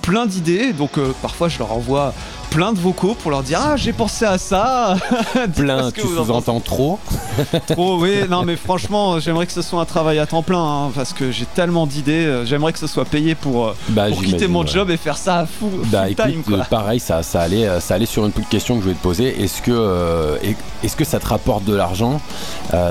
plein 0.00 0.24
d'idées. 0.24 0.72
Donc 0.72 0.96
euh, 0.96 1.12
parfois 1.20 1.48
je 1.48 1.58
leur 1.58 1.72
envoie 1.72 2.14
plein 2.50 2.72
de 2.72 2.78
vocaux 2.78 3.14
pour 3.14 3.30
leur 3.30 3.42
dire 3.42 3.60
ah 3.62 3.76
j'ai 3.76 3.92
pensé 3.92 4.24
à 4.24 4.38
ça. 4.38 4.96
plein, 5.56 5.90
tu 5.90 6.00
sous-entends 6.00 6.60
trop. 6.60 6.98
trop, 7.68 7.98
oui. 8.00 8.22
Non 8.28 8.42
mais 8.44 8.56
franchement, 8.56 9.20
j'aimerais 9.20 9.46
que 9.46 9.52
ce 9.52 9.62
soit 9.62 9.80
un 9.80 9.84
travail 9.84 10.18
à 10.18 10.26
temps 10.26 10.42
plein 10.42 10.62
hein, 10.62 10.90
parce 10.94 11.12
que 11.12 11.30
j'ai 11.30 11.46
tellement 11.46 11.86
d'idées. 11.86 12.42
J'aimerais 12.44 12.72
que 12.72 12.78
ce 12.78 12.86
soit 12.86 13.04
payé 13.04 13.34
pour, 13.34 13.74
bah, 13.90 14.10
quitter 14.10 14.48
mon 14.48 14.66
job 14.66 14.90
et 14.90 14.96
faire 14.96 15.16
ça 15.16 15.40
à 15.40 15.46
fou. 15.46 15.70
Bah 15.86 16.08
écoute, 16.10 16.64
pareil, 16.70 17.00
ça, 17.00 17.22
ça 17.22 17.40
allait, 17.42 17.80
ça 17.80 17.94
allait 17.94 18.06
sur 18.06 18.24
une 18.24 18.32
toute 18.32 18.48
question 18.48 18.74
que 18.74 18.80
je 18.80 18.84
voulais 18.84 18.96
te 18.96 19.02
poser. 19.02 19.42
Est-ce 19.42 19.62
que, 19.62 20.38
est-ce 20.82 20.96
que 20.96 21.04
ça 21.04 21.18
te 21.18 21.26
rapporte 21.26 21.64
de 21.64 21.74
l'argent? 21.74 22.20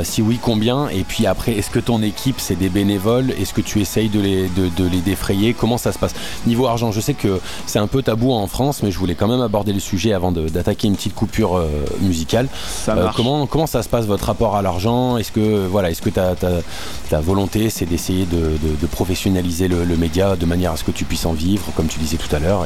Si 0.04 0.22
oui, 0.22 0.40
combien? 0.42 0.90
Et 0.90 1.04
puis 1.04 1.26
après, 1.26 1.54
est-ce 1.54 1.70
que 1.70 1.80
ton 1.80 2.02
équipe 2.02 2.40
c'est 2.40 2.56
des 2.56 2.70
bénévoles? 2.70 3.32
Est-ce 3.32 3.54
que 3.54 3.62
tu 3.62 3.82
essayes 3.82 4.10
de 4.10 4.20
les, 4.20 4.48
de 4.48 4.88
les 4.88 5.02
défrayer? 5.02 5.54
Comment 5.54 5.78
ça 5.78 5.92
se 5.92 6.00
passe? 6.00 6.14
Niveau 6.46 6.68
argent, 6.68 6.92
je 6.92 7.02
sais 7.02 7.14
que 7.14 7.40
c'est 7.66 7.80
un 7.80 7.88
peu 7.88 8.02
tabou 8.02 8.32
en 8.32 8.48
France, 8.48 8.84
mais 8.84 8.92
je 8.92 8.98
voulais 9.00 9.16
quand 9.16 9.28
même 9.28 9.47
aborder 9.48 9.74
le 9.74 9.80
sujet 9.80 10.14
avant 10.14 10.32
d'attaquer 10.32 10.88
une 10.88 10.96
petite 10.96 11.16
coupure 11.16 11.58
euh, 11.58 11.68
musicale. 12.02 12.48
Euh, 12.90 13.08
comment, 13.16 13.48
comment 13.48 13.68
ça 13.68 13.82
se 13.82 13.90
passe 13.90 14.06
votre 14.06 14.26
rapport 14.26 14.56
à 14.56 14.62
l'argent? 14.62 15.18
Est-ce 15.18 15.32
que 15.32 15.66
voilà, 15.68 15.90
est-ce 15.90 16.02
que 16.02 16.10
ta, 16.10 16.36
ta, 16.36 17.20
volonté 17.20 17.70
c'est 17.70 17.86
d'essayer 17.86 18.26
de, 18.26 18.88
professionnaliser 18.88 19.68
le, 19.68 19.98
média 19.98 20.36
de 20.36 20.46
manière 20.46 20.74
à 20.74 20.78
ce 20.78 20.84
que 20.84 20.92
tu 20.92 21.06
puisses 21.06 21.26
en 21.26 21.34
vivre, 21.34 21.64
comme 21.76 21.88
tu 21.88 22.00
disais 22.00 22.18
tout 22.18 22.34
à 22.36 22.40
l'heure, 22.40 22.66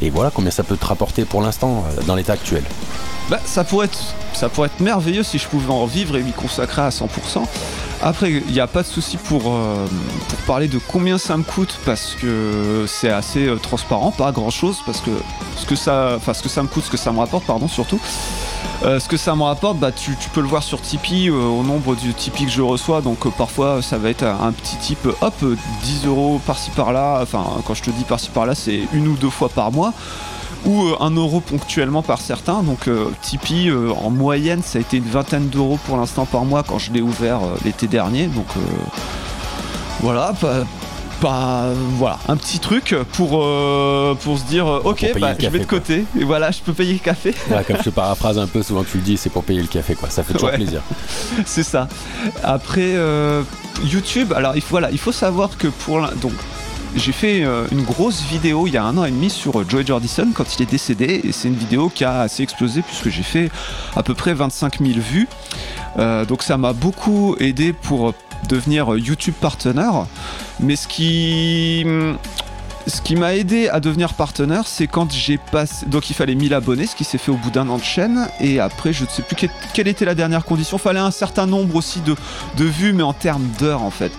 et, 0.00 0.10
voilà 0.10 0.30
combien 0.30 0.50
ça 0.50 0.62
peut 0.62 0.76
te 0.76 0.86
rapporter 0.86 1.24
pour 1.24 1.42
l'instant 1.42 1.84
euh, 1.86 2.02
dans 2.06 2.14
l'état 2.14 2.34
actuel? 2.34 2.62
Bah, 3.30 3.40
ça, 3.44 3.64
pourrait 3.64 3.86
être, 3.86 4.14
ça 4.32 4.48
pourrait 4.48 4.68
être 4.68 4.80
merveilleux 4.80 5.22
si 5.22 5.38
je 5.38 5.48
pouvais 5.48 5.72
en 5.72 5.86
vivre 5.86 6.16
et 6.16 6.22
m'y 6.22 6.32
consacrer 6.32 6.82
à 6.82 6.88
100%. 6.88 7.06
Après, 8.04 8.32
il 8.32 8.52
n'y 8.52 8.58
a 8.58 8.66
pas 8.66 8.82
de 8.82 8.88
souci 8.88 9.16
pour, 9.16 9.42
euh, 9.46 9.86
pour 10.28 10.38
parler 10.40 10.66
de 10.66 10.78
combien 10.78 11.18
ça 11.18 11.36
me 11.36 11.44
coûte 11.44 11.78
parce 11.84 12.16
que 12.20 12.84
c'est 12.88 13.10
assez 13.10 13.46
euh, 13.46 13.56
transparent, 13.56 14.10
pas 14.10 14.32
grand 14.32 14.50
chose 14.50 14.78
parce 14.84 15.00
que 15.00 15.10
ce 15.56 15.66
que 15.66 15.76
ça, 15.76 16.14
enfin 16.16 16.34
ce 16.34 16.42
que 16.42 16.48
ça 16.48 16.64
me 16.64 16.68
coûte, 16.68 16.82
ce 16.84 16.90
que 16.90 16.96
ça 16.96 17.12
me 17.12 17.18
rapporte, 17.20 17.44
pardon, 17.44 17.68
surtout. 17.68 18.00
Euh, 18.82 18.98
ce 18.98 19.08
que 19.08 19.16
ça 19.16 19.36
me 19.36 19.44
rapporte, 19.44 19.78
bah, 19.78 19.92
tu, 19.92 20.16
peux 20.34 20.40
le 20.40 20.48
voir 20.48 20.64
sur 20.64 20.80
Tipeee 20.80 21.30
au 21.30 21.62
nombre 21.62 21.94
du 21.94 22.12
Tipeee 22.12 22.46
que 22.46 22.50
je 22.50 22.62
reçois. 22.62 23.02
Donc 23.02 23.30
parfois 23.36 23.80
ça 23.82 23.98
va 23.98 24.10
être 24.10 24.24
un, 24.24 24.50
petit 24.50 24.76
type, 24.78 25.06
hop, 25.20 25.44
10 25.84 26.06
euros 26.06 26.40
par-ci 26.44 26.72
par-là. 26.72 27.20
Enfin, 27.22 27.44
quand 27.64 27.74
je 27.74 27.82
te 27.82 27.90
dis 27.90 28.02
par-ci 28.02 28.30
par-là, 28.30 28.56
c'est 28.56 28.80
une 28.92 29.06
ou 29.06 29.14
deux 29.14 29.30
fois 29.30 29.48
par 29.48 29.70
mois 29.70 29.94
ou 30.64 30.84
euh, 30.84 30.96
un 31.00 31.10
euro 31.10 31.40
ponctuellement 31.40 32.02
par 32.02 32.20
certains. 32.20 32.62
Donc 32.62 32.88
euh, 32.88 33.10
Tipeee, 33.22 33.68
euh, 33.68 33.90
en 33.92 34.10
moyenne, 34.10 34.62
ça 34.62 34.78
a 34.78 34.80
été 34.80 34.98
une 34.98 35.08
vingtaine 35.08 35.48
d'euros 35.48 35.78
pour 35.86 35.96
l'instant 35.96 36.26
par 36.26 36.44
mois 36.44 36.62
quand 36.62 36.78
je 36.78 36.92
l'ai 36.92 37.00
ouvert 37.00 37.40
l'été 37.64 37.86
dernier. 37.86 38.26
Donc 38.26 38.46
voilà, 40.00 40.32
pas, 41.20 41.68
voilà, 41.98 42.18
un 42.28 42.36
petit 42.36 42.58
truc 42.58 42.96
pour, 43.12 43.30
pour 43.30 44.38
se 44.38 44.44
dire 44.48 44.66
ok, 44.66 45.12
bah, 45.20 45.34
je 45.38 45.48
vais 45.48 45.60
de 45.60 45.64
côté 45.64 46.04
et 46.18 46.24
voilà, 46.24 46.50
je 46.50 46.60
peux 46.60 46.72
payer 46.72 46.94
le 46.94 46.98
café. 46.98 47.34
comme 47.66 47.76
je 47.76 47.82
te 47.84 47.90
paraphrase 47.90 48.38
un 48.38 48.46
peu, 48.46 48.62
souvent 48.62 48.84
tu 48.84 48.98
le 48.98 49.04
dis, 49.04 49.16
c'est 49.16 49.30
pour 49.30 49.44
payer 49.44 49.60
le 49.60 49.68
café, 49.68 49.94
quoi. 49.94 50.10
Ça 50.10 50.22
fait 50.22 50.32
toujours 50.32 50.50
plaisir. 50.50 50.82
c'est 51.46 51.62
ça. 51.62 51.88
Après 52.42 52.96
YouTube, 53.84 54.32
alors 54.32 54.56
il 54.56 54.62
faut, 54.62 54.70
voilà, 54.70 54.90
il 54.90 54.98
faut 54.98 55.12
savoir 55.12 55.56
que 55.56 55.68
pour 55.68 56.00
donc 56.20 56.32
j'ai 56.94 57.12
fait 57.12 57.44
euh, 57.44 57.66
une 57.72 57.82
grosse 57.82 58.22
vidéo 58.22 58.66
il 58.66 58.74
y 58.74 58.76
a 58.76 58.84
un 58.84 58.96
an 58.98 59.04
et 59.04 59.10
demi 59.10 59.30
sur 59.30 59.60
euh, 59.60 59.64
Joey 59.68 59.84
Jordison 59.86 60.28
quand 60.34 60.56
il 60.56 60.62
est 60.62 60.70
décédé 60.70 61.20
et 61.24 61.32
c'est 61.32 61.48
une 61.48 61.56
vidéo 61.56 61.88
qui 61.88 62.04
a 62.04 62.20
assez 62.20 62.42
explosé 62.42 62.82
puisque 62.82 63.08
j'ai 63.08 63.22
fait 63.22 63.50
à 63.96 64.02
peu 64.02 64.14
près 64.14 64.34
25 64.34 64.78
000 64.80 65.00
vues. 65.00 65.28
Euh, 65.98 66.24
donc 66.24 66.42
ça 66.42 66.56
m'a 66.56 66.72
beaucoup 66.72 67.36
aidé 67.40 67.72
pour 67.72 68.14
devenir 68.48 68.96
YouTube 68.96 69.34
partenaire. 69.40 70.06
Mais 70.60 70.76
ce 70.76 70.86
qui 70.86 71.86
ce 72.86 73.00
qui 73.00 73.14
m'a 73.14 73.34
aidé 73.36 73.68
à 73.68 73.80
devenir 73.80 74.14
partenaire, 74.14 74.66
c'est 74.66 74.86
quand 74.86 75.12
j'ai 75.12 75.38
passé. 75.38 75.86
Donc 75.86 76.10
il 76.10 76.14
fallait 76.14 76.34
1000 76.34 76.52
abonnés, 76.52 76.86
ce 76.86 76.96
qui 76.96 77.04
s'est 77.04 77.18
fait 77.18 77.30
au 77.30 77.36
bout 77.36 77.50
d'un 77.50 77.68
an 77.68 77.78
de 77.78 77.82
chaîne. 77.82 78.28
Et 78.40 78.60
après, 78.60 78.92
je 78.92 79.04
ne 79.04 79.08
sais 79.08 79.22
plus 79.22 79.36
quelle 79.72 79.88
était 79.88 80.04
la 80.04 80.14
dernière 80.14 80.44
condition. 80.44 80.78
Il 80.78 80.80
fallait 80.80 80.98
un 80.98 81.12
certain 81.12 81.46
nombre 81.46 81.76
aussi 81.76 82.00
de, 82.00 82.16
de 82.56 82.64
vues, 82.64 82.92
mais 82.92 83.04
en 83.04 83.12
termes 83.12 83.46
d'heures 83.58 83.82
en 83.82 83.90
fait. 83.90 84.12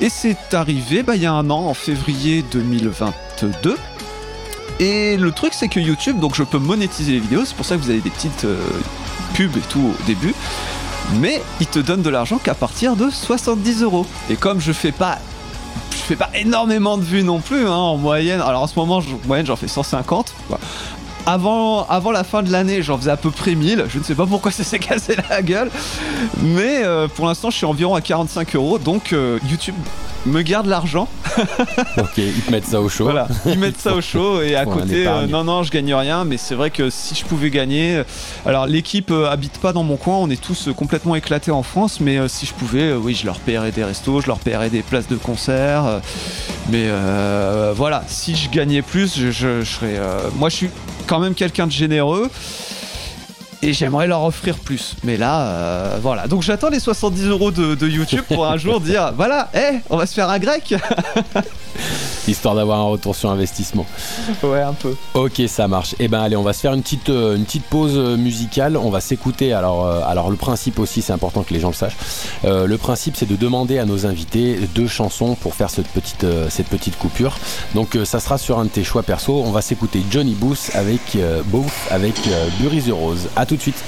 Et 0.00 0.08
c'est 0.08 0.54
arrivé 0.54 1.02
bah, 1.02 1.16
il 1.16 1.22
y 1.22 1.26
a 1.26 1.32
un 1.32 1.50
an, 1.50 1.66
en 1.66 1.74
février 1.74 2.44
2022. 2.50 3.76
Et 4.80 5.16
le 5.16 5.30
truc, 5.30 5.52
c'est 5.54 5.68
que 5.68 5.78
YouTube, 5.78 6.18
donc 6.18 6.34
je 6.34 6.42
peux 6.42 6.58
monétiser 6.58 7.12
les 7.12 7.20
vidéos, 7.20 7.44
c'est 7.44 7.54
pour 7.54 7.64
ça 7.64 7.76
que 7.76 7.82
vous 7.82 7.90
avez 7.90 8.00
des 8.00 8.10
petites 8.10 8.44
euh, 8.44 8.58
pubs 9.34 9.56
et 9.56 9.60
tout 9.60 9.94
au 9.98 10.06
début. 10.06 10.34
Mais 11.20 11.42
il 11.60 11.66
te 11.66 11.78
donne 11.78 12.02
de 12.02 12.10
l'argent 12.10 12.38
qu'à 12.38 12.54
partir 12.54 12.96
de 12.96 13.10
70 13.10 13.82
euros. 13.82 14.06
Et 14.30 14.36
comme 14.36 14.60
je 14.60 14.72
fais 14.72 14.92
pas 14.92 15.18
je 15.90 16.08
fais 16.08 16.16
pas 16.16 16.28
énormément 16.34 16.98
de 16.98 17.02
vues 17.02 17.22
non 17.22 17.40
plus 17.40 17.66
hein, 17.66 17.72
en 17.72 17.96
moyenne. 17.96 18.40
Alors 18.40 18.62
en 18.62 18.66
ce 18.66 18.78
moment, 18.78 18.98
en 18.98 19.26
moyenne, 19.26 19.46
j'en 19.46 19.56
fais 19.56 19.68
150. 19.68 20.34
Avant, 21.26 21.86
la 22.12 22.24
fin 22.24 22.42
de 22.42 22.52
l'année, 22.52 22.82
j'en 22.82 22.98
faisais 22.98 23.10
à 23.10 23.16
peu 23.16 23.30
près 23.30 23.54
1000. 23.54 23.86
Je 23.88 23.98
ne 23.98 24.04
sais 24.04 24.14
pas 24.14 24.26
pourquoi 24.26 24.50
ça 24.52 24.64
s'est 24.64 24.78
cassé 24.78 25.16
la 25.30 25.42
gueule. 25.42 25.70
Mais 26.42 26.84
euh, 26.84 27.08
pour 27.08 27.26
l'instant, 27.26 27.50
je 27.50 27.56
suis 27.56 27.66
environ 27.66 27.94
à 27.94 28.00
45 28.00 28.54
euros. 28.56 28.78
Donc 28.78 29.12
euh, 29.12 29.38
YouTube 29.48 29.74
me 30.26 30.42
garde 30.42 30.66
l'argent. 30.66 31.08
ok, 31.98 32.16
ils 32.16 32.40
te 32.40 32.50
mettent 32.50 32.66
ça 32.66 32.80
au 32.80 32.88
chaud. 32.88 33.04
Voilà, 33.04 33.28
ils 33.46 33.58
mettent 33.58 33.80
ça 33.80 33.94
au 33.94 34.00
chaud 34.00 34.40
et 34.42 34.56
à 34.56 34.64
côté, 34.64 35.06
euh, 35.06 35.26
non, 35.26 35.44
non, 35.44 35.62
je 35.62 35.70
gagne 35.70 35.94
rien, 35.94 36.24
mais 36.24 36.36
c'est 36.36 36.54
vrai 36.54 36.70
que 36.70 36.90
si 36.90 37.14
je 37.14 37.24
pouvais 37.24 37.50
gagner. 37.50 38.02
Alors, 38.46 38.66
l'équipe 38.66 39.10
habite 39.10 39.58
pas 39.58 39.72
dans 39.72 39.82
mon 39.82 39.96
coin, 39.96 40.16
on 40.16 40.30
est 40.30 40.40
tous 40.40 40.68
complètement 40.76 41.14
éclatés 41.14 41.50
en 41.50 41.62
France, 41.62 42.00
mais 42.00 42.28
si 42.28 42.46
je 42.46 42.54
pouvais, 42.54 42.92
oui, 42.92 43.14
je 43.14 43.26
leur 43.26 43.38
paierais 43.38 43.72
des 43.72 43.84
restos, 43.84 44.20
je 44.20 44.26
leur 44.26 44.38
paierais 44.38 44.70
des 44.70 44.82
places 44.82 45.08
de 45.08 45.16
concert. 45.16 46.00
mais 46.70 46.88
voilà, 47.74 48.04
si 48.06 48.36
je 48.36 48.48
gagnais 48.50 48.82
plus, 48.82 49.18
je, 49.18 49.30
je 49.30 49.64
serais. 49.64 50.00
moi, 50.36 50.48
je 50.48 50.56
suis 50.56 50.70
quand 51.06 51.18
même 51.18 51.34
quelqu'un 51.34 51.66
de 51.66 51.72
généreux 51.72 52.30
et 53.64 53.72
j'aimerais 53.72 54.06
leur 54.06 54.22
offrir 54.22 54.58
plus. 54.58 54.94
Mais 55.04 55.16
là, 55.16 55.40
euh, 55.40 55.98
voilà. 56.00 56.26
Donc 56.26 56.42
j'attends 56.42 56.68
les 56.68 56.80
70 56.80 57.26
euros 57.26 57.50
de, 57.50 57.88
YouTube 57.88 58.24
pour 58.28 58.46
un 58.46 58.56
jour 58.56 58.80
dire 58.80 59.12
voilà, 59.16 59.48
hé, 59.54 59.80
on 59.90 59.96
va 59.96 60.06
se 60.06 60.14
faire 60.14 60.28
un 60.28 60.38
grec 60.38 60.74
Histoire 62.28 62.54
d'avoir 62.54 62.78
un 62.78 62.84
retour 62.84 63.14
sur 63.14 63.30
investissement. 63.30 63.84
Ouais, 64.42 64.62
un 64.62 64.72
peu. 64.72 64.94
Ok, 65.12 65.42
ça 65.46 65.68
marche. 65.68 65.92
Et 65.94 66.04
eh 66.04 66.08
ben 66.08 66.20
allez, 66.20 66.36
on 66.36 66.42
va 66.42 66.54
se 66.54 66.60
faire 66.60 66.72
une 66.72 66.82
petite, 66.82 67.10
euh, 67.10 67.36
une 67.36 67.44
petite 67.44 67.64
pause 67.64 67.92
euh, 67.96 68.16
musicale. 68.16 68.78
On 68.78 68.88
va 68.88 69.00
s'écouter. 69.00 69.52
Alors, 69.52 69.86
alors 69.86 70.30
le 70.30 70.36
principe 70.36 70.78
aussi, 70.78 71.02
c'est 71.02 71.12
important 71.12 71.42
que 71.42 71.52
les 71.52 71.60
gens 71.60 71.68
le 71.68 71.74
sachent. 71.74 71.96
le 72.44 72.76
principe, 72.76 73.16
c'est 73.16 73.28
de 73.28 73.36
demander 73.36 73.78
à 73.78 73.84
nos 73.84 74.06
invités 74.06 74.58
deux 74.74 74.86
chansons 74.86 75.34
pour 75.34 75.54
faire 75.54 75.68
cette 75.68 75.88
petite, 75.88 76.26
cette 76.48 76.68
petite 76.68 76.96
coupure. 76.96 77.36
Donc 77.74 77.98
ça 78.04 78.20
sera 78.20 78.38
sur 78.38 78.58
un 78.58 78.64
de 78.64 78.70
tes 78.70 78.84
choix 78.84 79.02
perso. 79.02 79.42
On 79.44 79.50
va 79.50 79.60
s'écouter 79.60 80.02
Johnny 80.10 80.34
Booth 80.34 80.70
avec 80.74 81.18
Booth 81.46 81.72
avec 81.90 82.14
Bury 82.60 82.82
the 82.82 82.92
Rose. 82.92 83.28
À 83.36 83.46
tout 83.46 83.53
de 83.56 83.62
suite. 83.62 83.82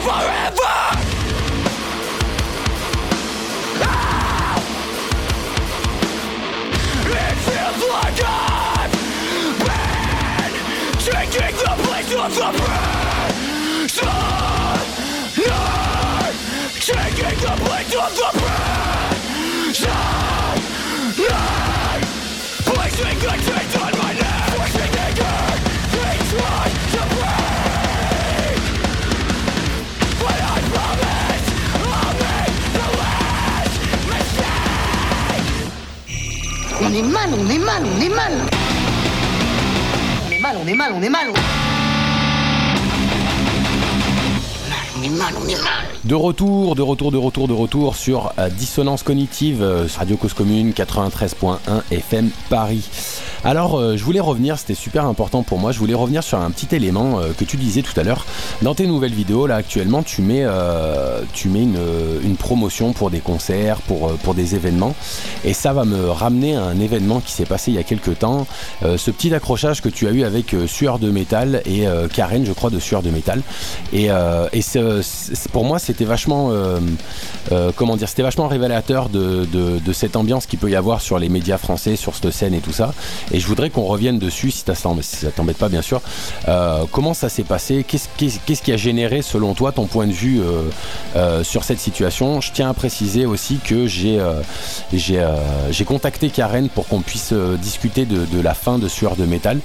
forever! 0.00 0.80
Ah! 3.82 4.56
like 7.88 8.20
I've 8.24 8.90
Taking 11.00 11.56
the 11.56 11.72
place 11.84 12.12
of 12.14 12.30
the 12.34 12.48
Taking 16.80 17.40
the 17.40 17.54
place 17.64 17.94
of 17.94 18.10
the 18.16 18.29
On 36.90 36.92
est 36.92 37.02
mal, 37.02 37.30
on 37.38 37.48
est 37.48 37.58
mal, 37.58 37.82
on 37.84 38.00
est 38.00 38.08
mal. 38.08 38.32
On 40.26 40.32
est 40.32 40.40
mal, 40.40 40.56
on 40.60 40.66
est 40.66 40.74
mal, 40.74 40.92
on 40.92 41.02
est 41.02 41.08
mal. 41.08 41.28
On 44.98 45.02
est 45.04 45.08
mal, 45.08 45.34
on 45.40 45.48
est 45.48 45.52
mal. 45.62 45.84
De 46.02 46.14
retour, 46.16 46.74
de 46.74 46.82
retour, 46.82 47.12
de 47.12 47.16
retour, 47.16 47.46
de 47.46 47.52
retour 47.52 47.94
sur 47.94 48.32
euh, 48.38 48.48
Dissonance 48.48 49.04
Cognitive, 49.04 49.62
euh, 49.62 49.86
Radio 49.96 50.16
Cause 50.16 50.34
Commune 50.34 50.72
93.1 50.72 51.58
FM 51.92 52.30
Paris. 52.48 52.88
Alors, 53.42 53.78
euh, 53.78 53.96
je 53.96 54.04
voulais 54.04 54.20
revenir, 54.20 54.58
c'était 54.58 54.74
super 54.74 55.06
important 55.06 55.42
pour 55.42 55.58
moi, 55.58 55.72
je 55.72 55.78
voulais 55.78 55.94
revenir 55.94 56.22
sur 56.22 56.38
un 56.38 56.50
petit 56.50 56.74
élément 56.74 57.20
euh, 57.20 57.32
que 57.36 57.44
tu 57.44 57.56
disais 57.56 57.80
tout 57.80 57.98
à 57.98 58.02
l'heure. 58.02 58.26
Dans 58.60 58.74
tes 58.74 58.86
nouvelles 58.86 59.14
vidéos, 59.14 59.46
là, 59.46 59.56
actuellement, 59.56 60.02
tu 60.02 60.20
mets, 60.20 60.42
euh, 60.44 61.22
tu 61.32 61.48
mets 61.48 61.62
une, 61.62 62.36
promotion 62.38 62.92
pour 62.92 63.10
des 63.10 63.20
concerts, 63.20 63.80
pour, 63.82 64.12
pour 64.18 64.34
des 64.34 64.54
événements. 64.54 64.94
Et 65.44 65.52
ça 65.52 65.72
va 65.72 65.84
me 65.84 66.10
ramener 66.10 66.56
à 66.56 66.62
un 66.62 66.80
événement 66.80 67.20
qui 67.20 67.32
s'est 67.32 67.44
passé 67.44 67.70
il 67.70 67.74
y 67.74 67.78
a 67.78 67.82
quelques 67.82 68.18
temps. 68.18 68.46
Ce 68.82 69.10
petit 69.10 69.34
accrochage 69.34 69.82
que 69.82 69.90
tu 69.90 70.06
as 70.06 70.10
eu 70.10 70.24
avec 70.24 70.56
Sueur 70.66 70.98
de 70.98 71.10
Métal 71.10 71.60
et 71.66 71.84
Karen, 72.14 72.46
je 72.46 72.52
crois, 72.52 72.70
de 72.70 72.78
Sueur 72.78 73.02
de 73.02 73.10
Métal. 73.10 73.42
Et, 73.92 74.06
et 74.06 74.62
pour 75.52 75.64
moi, 75.64 75.78
c'était 75.78 76.06
vachement, 76.06 76.50
comment 77.76 77.96
dire, 77.96 78.08
c'était 78.08 78.22
vachement 78.22 78.48
révélateur 78.48 79.10
de, 79.10 79.44
de, 79.44 79.78
de 79.78 79.92
cette 79.92 80.16
ambiance 80.16 80.46
qu'il 80.46 80.58
peut 80.58 80.70
y 80.70 80.76
avoir 80.76 81.02
sur 81.02 81.18
les 81.18 81.28
médias 81.28 81.58
français, 81.58 81.96
sur 81.96 82.14
cette 82.14 82.30
scène 82.30 82.54
et 82.54 82.60
tout 82.60 82.72
ça. 82.72 82.94
Et 83.32 83.40
je 83.40 83.46
voudrais 83.46 83.70
qu'on 83.70 83.84
revienne 83.84 84.18
dessus, 84.18 84.50
si, 84.50 84.64
si 85.02 85.16
ça 85.16 85.30
t'embête 85.30 85.56
pas, 85.56 85.68
bien 85.68 85.82
sûr. 85.82 86.00
Euh, 86.48 86.84
comment 86.90 87.14
ça 87.14 87.28
s'est 87.28 87.44
passé? 87.44 87.84
Qu'est-ce 87.86 88.62
qui 88.62 88.72
a 88.72 88.76
généré, 88.76 89.22
selon 89.22 89.54
toi, 89.54 89.72
ton 89.72 89.86
point 89.86 90.06
de 90.06 90.12
vue 90.12 90.40
euh, 90.40 90.62
euh, 91.16 91.44
sur 91.44 91.64
cette 91.64 91.78
situation? 91.78 92.40
Je 92.40 92.52
tiens 92.52 92.70
à 92.70 92.74
préciser 92.74 93.26
aussi 93.26 93.58
que 93.64 93.86
j'ai 93.86 94.18
j'ai 94.92 95.84
contacté 95.84 96.30
Karen 96.30 96.68
pour 96.68 96.86
qu'on 96.88 97.00
puisse 97.00 97.32
discuter 97.32 98.04
de, 98.06 98.40
la 98.40 98.54
fin 98.54 98.78
de 98.78 98.88
Sueur 98.88 99.16
de 99.16 99.24
Métal, 99.24 99.58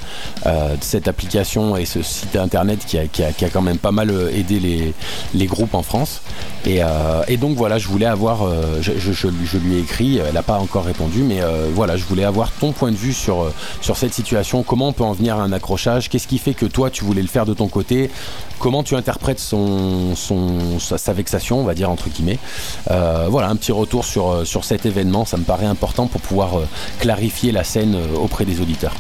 de 0.46 0.52
cette 0.82 1.08
application 1.08 1.76
et 1.78 1.86
ce 1.86 2.02
site 2.02 2.36
internet 2.36 2.80
qui 2.86 2.98
a, 2.98 3.08
qui 3.08 3.24
a- 3.24 3.32
qui 3.32 3.46
a 3.46 3.50
quand 3.50 3.62
même 3.62 3.78
pas 3.78 3.92
mal 3.92 4.12
aidé 4.34 4.60
les, 4.60 4.94
les 5.34 5.46
groupes 5.46 5.74
en 5.76 5.84
France. 5.84 6.22
Et, 6.66 6.82
donc 7.38 7.56
voilà, 7.58 7.78
je 7.78 7.88
voulais 7.88 8.06
avoir, 8.06 8.48
je, 8.82 8.92
je- 8.98 9.58
lui- 9.58 9.76
ai 9.76 9.80
écrit, 9.80 10.18
elle 10.18 10.34
n'a 10.34 10.44
pas 10.44 10.58
encore 10.58 10.86
répondu, 10.86 11.24
mais 11.24 11.40
voilà, 11.74 11.98
je 11.98 12.04
voulais 12.06 12.24
avoir 12.24 12.52
ton 12.52 12.72
point 12.72 12.92
de 12.92 12.98
vue 12.98 13.14
sur, 13.14 13.52
sur 13.82 13.98
cette 13.98 14.14
situation, 14.14 14.64
comment 14.64 14.90
on 14.90 14.94
peut 14.94 15.04
en 15.04 15.14
venir 15.14 15.38
à 15.38 15.42
un 15.42 15.52
accrochage, 15.52 16.10
qu'est-ce 16.10 16.28
qui 16.28 16.38
fait 16.38 16.54
que 16.54 16.66
toi 16.66 16.90
tu 16.90 17.04
voulais 17.04 17.22
le 17.22 17.28
faire 17.28 17.46
de 17.46 17.54
ton 17.54 17.68
côté, 17.68 18.10
comment 18.60 18.84
tu 18.84 18.96
interprètes 18.96 19.40
sa, 19.40 21.14
vexation, 21.14 21.60
on 21.60 21.64
va 21.64 21.74
dire 21.74 21.90
entre 21.90 22.10
guillemets? 22.10 22.40
Euh, 22.92 23.28
voilà, 23.30 23.50
un 23.50 23.56
petit 23.56 23.72
retour 23.72 24.06
sur, 24.06 24.30
euh, 24.30 24.46
sur 24.46 24.64
cet 24.64 24.86
événement, 24.86 25.26
ça 25.26 25.38
me 25.38 25.44
paraît 25.44 25.66
important 25.66 26.08
pour 26.08 26.22
pouvoir 26.22 26.60
euh, 26.60 26.68
clarifier 27.00 27.52
la 27.52 27.64
scène 27.64 27.98
auprès 28.16 28.46
des 28.46 28.62
auditeurs. 28.62 28.94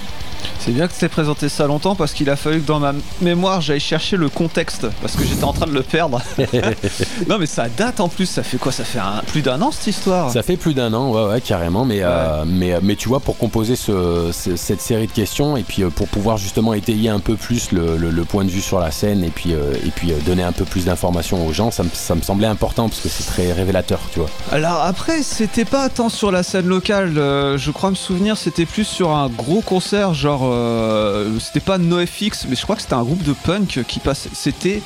C'est 0.65 0.71
bien 0.71 0.87
que 0.87 0.93
tu 0.93 0.99
t'aies 0.99 1.09
présenté 1.09 1.47
ça 1.47 1.67
longtemps 1.67 1.93
parce 1.93 2.11
qu'il 2.11 2.27
a 2.29 2.35
fallu 2.35 2.59
que 2.59 2.65
dans 2.65 2.79
ma 2.79 2.93
mémoire 3.21 3.61
j'aille 3.61 3.79
chercher 3.79 4.17
le 4.17 4.29
contexte 4.29 4.87
parce 4.99 5.15
que 5.15 5.23
j'étais 5.23 5.43
en 5.43 5.53
train 5.53 5.67
de 5.67 5.71
le 5.73 5.83
perdre. 5.83 6.19
non 7.29 7.37
mais 7.37 7.45
ça 7.45 7.67
date 7.69 7.99
en 7.99 8.07
plus, 8.09 8.25
ça 8.25 8.41
fait 8.41 8.57
quoi? 8.57 8.71
Ça 8.71 8.83
fait 8.83 8.97
un- 8.97 9.21
plus 9.27 9.43
d'un 9.43 9.61
an 9.61 9.69
cette 9.71 9.87
histoire? 9.87 10.31
Ça 10.31 10.41
fait 10.41 10.57
plus 10.57 10.73
d'un 10.73 10.91
an, 10.93 11.11
ouais, 11.11 11.25
ouais, 11.33 11.41
carrément. 11.41 11.85
Mais, 11.85 11.99
euh, 12.01 12.45
mais, 12.47 12.73
mais 12.81 12.95
tu 12.95 13.07
vois, 13.09 13.19
pour 13.19 13.37
composer 13.37 13.75
ce- 13.75 14.31
ce- 14.33 14.55
cette 14.55 14.81
série 14.81 15.05
de 15.05 15.11
questions 15.11 15.55
et 15.55 15.61
puis 15.61 15.83
euh, 15.83 15.89
pour 15.91 16.07
pouvoir 16.07 16.37
justement 16.37 16.73
étayer 16.73 17.09
un 17.09 17.19
peu 17.19 17.35
plus 17.35 17.71
le, 17.71 17.97
le- 17.97 18.09
le 18.09 18.25
point 18.25 18.43
de 18.43 18.49
vue 18.49 18.61
sur 18.61 18.79
la 18.79 18.89
scène 18.89 19.23
et 19.23 19.29
puis, 19.29 19.53
euh, 19.53 19.73
et 19.85 19.89
puis 19.91 20.11
euh, 20.13 20.15
donner 20.25 20.41
un 20.43 20.51
peu 20.51 20.65
plus 20.65 20.85
d'informations 20.85 21.45
aux 21.45 21.53
gens, 21.53 21.69
ça 21.69 21.83
me, 21.83 21.89
ça 21.93 22.15
me 22.15 22.21
semblait 22.23 22.47
important 22.47 22.89
parce 22.89 23.01
que 23.01 23.09
c'est 23.09 23.25
très 23.25 23.51
révélateur, 23.53 23.99
tu 24.11 24.19
vois. 24.19 24.29
Alors 24.51 24.81
après, 24.81 25.21
c'était 25.21 25.65
pas 25.65 25.89
tant 25.89 26.09
sur 26.09 26.31
la 26.31 26.41
scène 26.41 26.65
locale, 26.67 27.17
euh, 27.17 27.57
je 27.59 27.69
crois 27.69 27.91
me 27.91 27.95
souvenir, 27.95 28.35
c'était 28.35 28.65
plus 28.65 28.85
sur 28.85 29.11
un 29.11 29.29
gros 29.29 29.61
concert, 29.61 30.13
genre, 30.15 30.41
euh, 30.55 31.39
c'était 31.39 31.59
pas 31.59 31.77
NoFX, 31.77 32.45
mais 32.49 32.55
je 32.55 32.61
crois 32.63 32.75
que 32.75 32.81
c'était 32.81 32.93
un 32.95 33.03
groupe 33.03 33.23
de 33.23 33.33
punk 33.33 33.83
qui 33.87 33.99
passait, 33.99 34.29
c'était... 34.33 34.81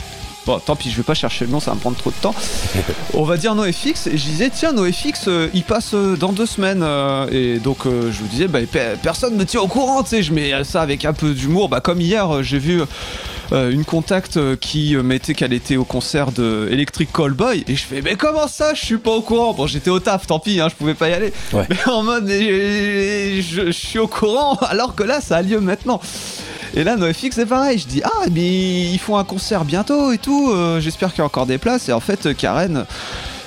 Bon, 0.45 0.57
tant 0.57 0.75
pis, 0.75 0.89
je 0.89 0.95
vais 0.95 1.03
pas 1.03 1.13
chercher 1.13 1.45
le 1.45 1.51
nom, 1.51 1.59
ça 1.59 1.71
va 1.71 1.75
me 1.75 1.81
prendre 1.81 1.97
trop 1.97 2.09
de 2.11 2.15
temps. 2.15 2.33
On 3.13 3.23
va 3.23 3.35
dire 3.37 3.53
NoFX, 3.55 4.07
et 4.07 4.17
je 4.17 4.23
disais, 4.23 4.49
tiens, 4.49 4.71
NoFX, 4.71 5.27
euh, 5.27 5.47
il 5.53 5.63
passe 5.63 5.91
euh, 5.93 6.15
dans 6.15 6.31
deux 6.31 6.45
semaines. 6.45 6.81
euh, 6.81 7.27
et 7.29 7.59
donc, 7.59 7.85
euh, 7.85 8.09
je 8.11 8.19
vous 8.19 8.27
disais, 8.27 8.47
bah, 8.47 8.59
pe- 8.61 8.95
personne 9.03 9.35
me 9.35 9.45
tient 9.45 9.59
au 9.61 9.67
courant, 9.67 10.01
tu 10.01 10.09
sais, 10.11 10.23
je 10.23 10.33
mets 10.33 10.63
ça 10.63 10.81
avec 10.81 11.03
un 11.05 11.13
peu 11.13 11.33
d'humour. 11.33 11.67
Bah, 11.69 11.81
comme 11.81 11.99
hier, 12.01 12.37
euh, 12.37 12.41
j'ai 12.41 12.57
vu 12.57 12.81
euh, 13.51 13.71
une 13.71 13.83
contact 13.85 14.37
euh, 14.37 14.55
qui 14.55 14.95
euh, 14.95 15.03
mettait 15.03 15.33
qu'elle 15.33 15.53
était 15.53 15.75
au 15.77 15.83
concert 15.85 16.31
de 16.31 16.67
Electric 16.71 17.11
Callboy. 17.11 17.63
Et 17.67 17.75
je 17.75 17.83
fais 17.83 18.01
mais 18.01 18.15
comment 18.15 18.47
ça 18.47 18.73
je 18.73 18.85
suis 18.85 18.97
pas 18.97 19.11
au 19.11 19.21
courant? 19.21 19.53
Bon 19.53 19.65
j'étais 19.67 19.89
au 19.89 19.99
taf 19.99 20.27
tant 20.27 20.39
pis 20.39 20.59
hein, 20.59 20.67
je 20.69 20.75
pouvais 20.75 20.93
pas 20.93 21.09
y 21.09 21.13
aller. 21.13 21.33
Ouais. 21.53 21.65
mais 21.69 21.77
en 21.91 22.03
mode 22.03 22.27
je, 22.29 23.41
je- 23.41 23.65
je 23.67 23.71
suis 23.71 23.99
au 23.99 24.07
courant 24.07 24.55
alors 24.69 24.95
que 24.95 25.03
là 25.03 25.21
ça 25.21 25.37
a 25.37 25.41
lieu 25.41 25.59
maintenant. 25.59 25.99
Et 26.75 26.83
là 26.83 26.95
NoFX 26.97 27.29
c'est 27.31 27.45
pareil 27.47 27.79
je 27.79 27.87
dis 27.87 28.01
ah 28.03 28.25
mais 28.31 28.91
ils 28.91 28.99
font 28.99 29.17
un 29.17 29.23
concert 29.23 29.65
bientôt 29.65 30.11
et 30.11 30.17
tout 30.19 30.51
euh, 30.51 30.79
j'espère 30.79 31.09
qu'il 31.09 31.19
y 31.19 31.21
a 31.21 31.25
encore 31.25 31.45
des 31.47 31.57
places. 31.57 31.89
Et 31.89 31.93
en 31.93 31.99
fait 31.99 32.35
Karen 32.37 32.85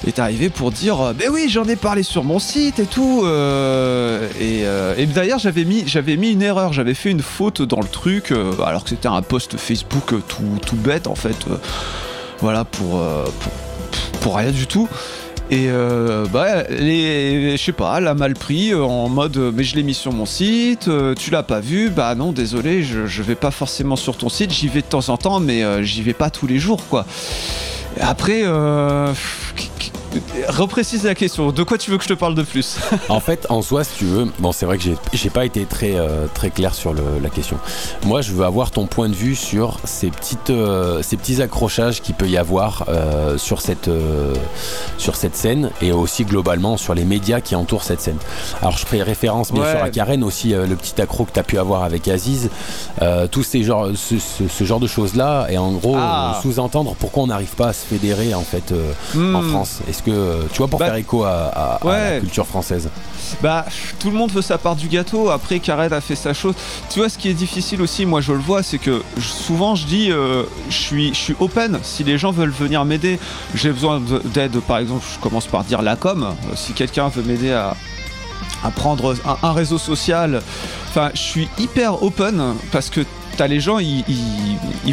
est 0.06 0.18
arrivé 0.18 0.48
pour 0.48 0.70
dire 0.70 1.00
euh, 1.00 1.12
ben 1.12 1.28
oui 1.32 1.48
j'en 1.48 1.64
ai 1.64 1.76
parlé 1.76 2.02
sur 2.02 2.24
mon 2.24 2.38
site 2.38 2.78
et 2.78 2.86
tout 2.86 3.22
euh, 3.24 4.28
et, 4.40 4.62
euh, 4.64 4.94
et 4.96 5.06
d'ailleurs 5.06 5.38
j'avais 5.38 5.64
mis 5.64 5.84
j'avais 5.86 6.16
mis 6.16 6.30
une 6.30 6.42
erreur 6.42 6.72
j'avais 6.72 6.94
fait 6.94 7.10
une 7.10 7.22
faute 7.22 7.62
dans 7.62 7.80
le 7.80 7.88
truc 7.88 8.32
alors 8.64 8.84
que 8.84 8.90
c'était 8.90 9.08
un 9.08 9.22
post 9.22 9.56
Facebook 9.56 10.14
tout, 10.28 10.58
tout 10.64 10.76
bête 10.76 11.06
en 11.06 11.14
fait 11.14 11.36
voilà 12.40 12.64
pour, 12.64 13.00
pour 13.40 13.52
pour 14.20 14.36
rien 14.36 14.50
du 14.50 14.66
tout 14.66 14.88
et 15.50 15.66
euh, 15.68 16.24
bah, 16.32 16.64
je 16.70 17.56
sais 17.62 17.72
pas, 17.72 17.98
elle 17.98 18.06
a 18.06 18.14
mal 18.14 18.32
pris 18.32 18.72
en 18.74 19.08
mode 19.10 19.36
mais 19.54 19.64
je 19.64 19.76
l'ai 19.76 19.82
mis 19.82 19.92
sur 19.92 20.12
mon 20.12 20.24
site, 20.24 20.88
tu 21.18 21.30
l'as 21.30 21.42
pas 21.42 21.60
vu, 21.60 21.90
bah 21.90 22.14
non 22.14 22.32
désolé, 22.32 22.82
je, 22.82 23.06
je 23.06 23.22
vais 23.22 23.34
pas 23.34 23.50
forcément 23.50 23.96
sur 23.96 24.16
ton 24.16 24.30
site, 24.30 24.50
j'y 24.50 24.68
vais 24.68 24.80
de 24.80 24.86
temps 24.86 25.10
en 25.10 25.18
temps, 25.18 25.40
mais 25.40 25.84
j'y 25.84 26.00
vais 26.00 26.14
pas 26.14 26.30
tous 26.30 26.46
les 26.46 26.58
jours 26.58 26.86
quoi. 26.88 27.04
Après, 28.00 28.44
reprécise 30.48 31.04
la 31.04 31.14
question, 31.14 31.52
de 31.52 31.62
quoi 31.62 31.78
tu 31.78 31.90
veux 31.90 31.98
que 31.98 32.04
je 32.04 32.08
te 32.08 32.14
parle 32.14 32.34
de 32.34 32.42
plus? 32.42 32.78
En 33.08 33.20
fait, 33.20 33.46
en 33.50 33.62
soi, 33.62 33.84
si 33.84 33.96
tu 33.98 34.04
veux, 34.04 34.26
bon, 34.38 34.52
c'est 34.52 34.66
vrai 34.66 34.78
que 34.78 34.84
j'ai- 35.12 35.30
pas 35.30 35.44
été 35.46 35.64
très, 35.64 35.94
euh, 35.94 36.26
très 36.34 36.50
clair 36.50 36.74
sur 36.74 36.92
le- 36.92 37.02
la 37.22 37.30
question. 37.30 37.56
Moi, 38.04 38.20
je 38.20 38.32
veux 38.32 38.44
avoir 38.44 38.70
ton 38.70 38.86
point 38.86 39.08
de 39.08 39.14
vue 39.14 39.34
sur 39.34 39.78
ces, 39.84 40.08
petites, 40.10 40.50
euh, 40.50 41.02
ces 41.02 41.16
petits 41.16 41.40
accrochages 41.40 42.02
qu'il 42.02 42.14
peut 42.14 42.28
y 42.28 42.36
avoir 42.36 42.84
euh, 42.88 43.38
sur, 43.38 43.60
cette, 43.62 43.88
sur 44.98 45.16
cette 45.16 45.34
scène 45.36 45.70
et 45.80 45.90
aussi 45.92 46.24
globalement 46.24 46.76
sur 46.76 46.94
les 46.94 47.04
médias 47.04 47.40
qui 47.40 47.54
entourent 47.56 47.82
cette 47.84 48.00
scène. 48.02 48.18
Alors, 48.60 48.76
je 48.76 48.84
ferai 48.84 49.02
référence 49.02 49.52
bien 49.52 49.62
Ouais. 49.62 49.70
sûr 49.70 49.82
à 49.82 49.88
Karen 49.90 50.22
aussi, 50.22 50.50
le 50.50 50.76
petit 50.76 51.00
accro 51.00 51.24
que 51.24 51.32
tu 51.32 51.38
as 51.40 51.44
pu 51.44 51.56
avoir 51.58 51.82
avec 51.82 52.06
Aziz, 52.08 52.50
tous 53.30 53.42
ces 53.42 53.62
genres, 53.62 53.88
ce, 53.94 54.18
ce- 54.18 54.48
ce 54.48 54.64
genre 54.64 54.80
de 54.80 54.86
choses-là, 54.86 55.46
et 55.48 55.56
en 55.58 55.72
gros, 55.72 55.96
Ah. 55.96 56.38
sous-entendre 56.42 56.94
pourquoi 56.98 57.22
on 57.22 57.26
n'arrive 57.28 57.54
pas 57.54 57.68
à 57.68 57.72
se 57.72 57.86
fédérer 57.86 58.34
en 58.34 58.42
fait 58.42 58.72
en 59.14 59.18
Hmm. 59.18 59.48
France. 59.50 59.78
Est-ce 59.88 60.01
que, 60.04 60.46
tu 60.52 60.58
vois, 60.58 60.68
pour 60.68 60.78
Bah, 60.78 60.86
faire 60.86 60.94
écho 60.96 61.24
à, 61.24 61.30
à- 61.30 61.74
à 61.76 61.86
ouais. 61.86 62.14
la 62.14 62.20
culture 62.20 62.46
française 62.46 62.88
Bah, 63.42 63.64
tout 63.98 64.10
le 64.10 64.16
monde 64.16 64.30
veut 64.32 64.42
sa 64.42 64.58
part 64.58 64.76
du 64.76 64.88
gâteau. 64.88 65.30
Après, 65.30 65.58
Karen 65.58 65.92
a 65.92 66.00
fait 66.00 66.14
sa 66.16 66.34
chose. 66.34 66.54
Tu 66.90 66.98
vois, 67.00 67.08
ce 67.08 67.16
qui 67.18 67.28
est 67.28 67.34
difficile 67.34 67.80
aussi, 67.82 68.04
moi 68.06 68.20
je 68.20 68.32
le 68.32 68.38
vois, 68.38 68.62
c'est 68.62 68.78
que 68.78 69.02
souvent 69.20 69.74
je 69.74 69.86
dis, 69.86 70.10
euh, 70.10 70.42
je 70.68 70.76
suis, 70.76 71.08
je 71.14 71.18
suis 71.18 71.36
open. 71.40 71.78
Si 71.82 72.04
les 72.04 72.18
gens 72.18 72.30
veulent 72.32 72.50
venir 72.50 72.84
m'aider, 72.84 73.18
j'ai 73.54 73.70
besoin 73.70 74.00
de- 74.00 74.18
d'aide. 74.34 74.58
Par 74.60 74.78
exemple, 74.78 75.04
je 75.14 75.18
commence 75.20 75.46
par 75.46 75.64
dire 75.64 75.82
la 75.82 75.96
com. 75.96 76.22
Euh, 76.24 76.54
Si 76.56 76.72
quelqu'un 76.72 77.08
veut 77.08 77.22
m'aider 77.22 77.52
à 77.52 77.74
à 78.64 78.70
prendre 78.70 79.16
un, 79.26 79.36
un 79.48 79.52
réseau 79.52 79.76
social. 79.78 80.40
Enfin, 80.88 81.10
je 81.14 81.20
suis 81.20 81.48
hyper 81.58 82.00
open 82.04 82.54
parce 82.70 82.90
que 82.90 83.00
t'as 83.36 83.46
les 83.46 83.60
gens, 83.60 83.78
ils, 83.78 84.04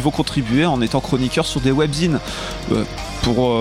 vont 0.02 0.10
contribuer 0.10 0.66
en 0.66 0.80
étant 0.80 1.00
chroniqueurs 1.00 1.46
sur 1.46 1.60
des 1.60 1.72
webzines. 1.72 2.18
Euh, 2.72 2.84
pour, 3.22 3.54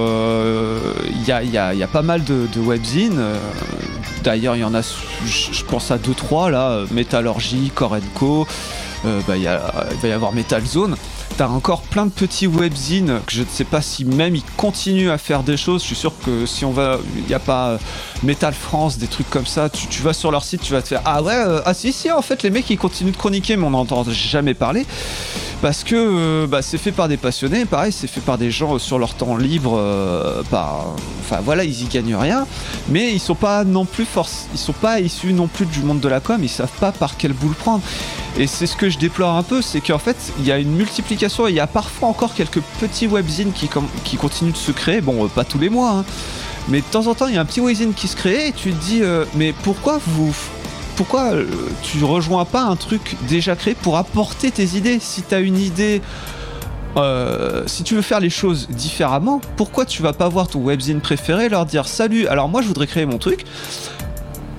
il 1.10 1.28
y, 1.28 1.32
a, 1.32 1.44
il 1.44 1.52
y 1.52 1.84
a- 1.84 1.88
pas 1.88 2.02
mal 2.02 2.24
de, 2.24 2.48
webzines. 2.60 3.18
euh, 3.20 3.38
D'ailleurs, 4.24 4.56
il 4.56 4.60
y 4.60 4.64
en 4.64 4.74
a, 4.74 4.82
je 4.82 5.64
pense 5.64 5.92
à 5.92 5.98
2-3 5.98 6.50
là, 6.50 6.70
euh, 6.72 6.88
Metallurgy, 6.92 7.72
Core 7.74 7.98
Co. 8.16 8.46
euh, 9.06 9.22
bah, 9.28 9.38
il 9.38 9.46
va 9.46 10.08
y 10.08 10.12
avoir 10.12 10.34
Metal 10.34 10.66
Zone. 10.66 10.96
T'as 11.40 11.48
encore 11.48 11.84
plein 11.84 12.06
de 12.06 12.12
petits 12.12 12.48
webzines 12.48 13.22
que 13.26 13.32
je 13.32 13.44
ne 13.44 13.48
sais 13.48 13.64
pas 13.64 13.82
si 13.82 14.04
même 14.04 14.36
ils 14.36 14.44
continuent 14.58 15.10
à 15.10 15.18
faire 15.18 15.42
des 15.42 15.56
choses. 15.56 15.84
Je 15.84 15.88
suis 15.88 15.96
sûr 15.96 16.12
que 16.26 16.46
si 16.46 16.66
on 16.66 16.72
va, 16.72 16.98
il 17.16 17.24
n'y 17.24 17.34
a 17.34 17.40
pas 17.40 17.70
euh, 17.70 17.78
Metal 18.24 18.54
France, 18.54 18.98
des 18.98 19.08
trucs 19.08 19.30
comme 19.30 19.46
ça. 19.46 19.70
Tu, 19.70 20.02
vas 20.02 20.12
sur 20.12 20.32
leur 20.32 20.44
site, 20.44 20.62
tu 20.62 20.74
vas 20.74 20.82
te 20.82 20.90
faire 20.90 21.02
ah 21.06 21.24
ouais, 21.24 21.32
euh, 21.34 21.62
ah 21.64 21.74
si 21.74 21.94
si 21.94 22.12
en 22.12 22.22
fait 22.22 22.44
les 22.44 22.50
mecs 22.50 22.70
ils 22.70 22.78
continuent 22.78 23.14
de 23.14 23.16
chroniquer, 23.16 23.56
mais 23.56 23.66
on 23.66 23.70
n'entend 23.70 24.04
jamais 24.10 24.54
parler. 24.54 24.86
parce 25.62 25.86
que 25.86 25.96
euh, 25.96 26.46
bah, 26.46 26.62
c'est 26.62 26.78
fait 26.78 26.92
par 26.92 27.08
des 27.08 27.16
passionnés, 27.16 27.64
pareil, 27.64 27.94
c'est 27.94 28.08
fait 28.08 28.20
par 28.20 28.38
des 28.38 28.52
gens 28.52 28.78
sur 28.78 29.00
leur 29.00 29.14
temps 29.14 29.38
libre, 29.38 29.82
enfin 30.52 31.40
voilà, 31.42 31.64
ils 31.64 31.84
y 31.84 31.86
gagnent 31.86 32.18
rien, 32.18 32.48
mais 32.90 33.14
ils 33.14 33.20
sont 33.22 33.36
pas 33.36 33.64
non 33.64 33.86
plus 33.86 34.04
force, 34.04 34.48
ils 34.54 34.60
sont 34.60 34.74
pas 34.74 35.00
issus 35.00 35.32
non 35.32 35.48
plus 35.48 35.68
du 35.68 35.84
monde 35.84 36.02
de 36.02 36.10
la 36.10 36.20
com, 36.20 36.44
ils 36.44 36.50
savent 36.50 36.68
pas 36.82 36.92
par 36.92 37.16
quelle 37.16 37.32
boule 37.32 37.56
prendre. 37.56 37.82
Et 38.38 38.48
c'est 38.48 38.68
ce 38.68 38.76
que 38.76 38.90
je 38.90 38.98
déplore 38.98 39.36
un 39.36 39.44
peu, 39.44 39.62
c'est 39.62 39.82
qu'en 39.82 39.98
fait, 39.98 40.16
il 40.40 40.46
y 40.46 40.52
a 40.52 40.58
une 40.58 40.72
multiplication 40.72 41.48
et 41.48 41.52
il 41.52 41.56
y 41.56 41.60
a 41.60 41.68
parfois 41.68 42.10
encore 42.10 42.34
quelques 42.34 42.62
petits 42.80 43.08
webzines 43.08 43.52
qui, 43.52 44.18
continuent 44.18 44.52
de 44.52 44.58
se 44.58 44.72
créer, 44.72 45.02
bon, 45.02 45.26
euh, 45.26 45.28
pas 45.28 45.44
tous 45.44 45.60
les 45.60 45.70
mois, 45.70 45.92
hein, 45.92 46.06
mais 46.70 46.80
de 46.80 46.86
temps 46.86 47.08
en 47.08 47.16
temps, 47.16 47.28
il 47.28 47.36
y 47.36 47.38
a 47.38 47.42
un 47.42 47.46
petit 47.46 47.60
webzine 47.60 47.94
qui 47.94 48.08
se 48.08 48.16
crée 48.16 48.48
et 48.48 48.52
tu 48.52 48.72
te 48.72 48.82
dis, 48.82 49.02
euh, 49.02 49.26
mais 49.36 49.54
pourquoi 49.64 50.00
vous 50.06 50.34
pourquoi 50.96 51.32
euh, 51.32 51.46
tu 51.82 52.04
rejoins 52.04 52.44
pas 52.44 52.64
un 52.64 52.76
truc 52.76 53.16
déjà 53.30 53.56
créé 53.56 53.74
pour 53.74 53.96
apporter 53.96 54.52
tes 54.52 54.76
idées? 54.76 55.00
Si 55.00 55.22
tu 55.22 55.34
as 55.34 55.40
une 55.40 55.58
idée, 55.58 56.02
si 57.68 57.84
tu 57.84 57.96
veux 57.96 58.02
faire 58.02 58.20
les 58.20 58.30
choses 58.30 58.68
différemment, 58.68 59.40
pourquoi 59.56 59.86
tu 59.86 60.02
vas 60.02 60.12
pas 60.12 60.28
voir 60.28 60.50
ton 60.50 60.60
webzine 60.60 61.00
préféré 61.00 61.48
leur 61.48 61.66
dire 61.66 61.88
salut, 61.88 62.28
alors 62.28 62.50
moi 62.50 62.62
je 62.62 62.68
voudrais 62.68 62.86
créer 62.86 63.06
mon 63.06 63.18
truc 63.18 63.46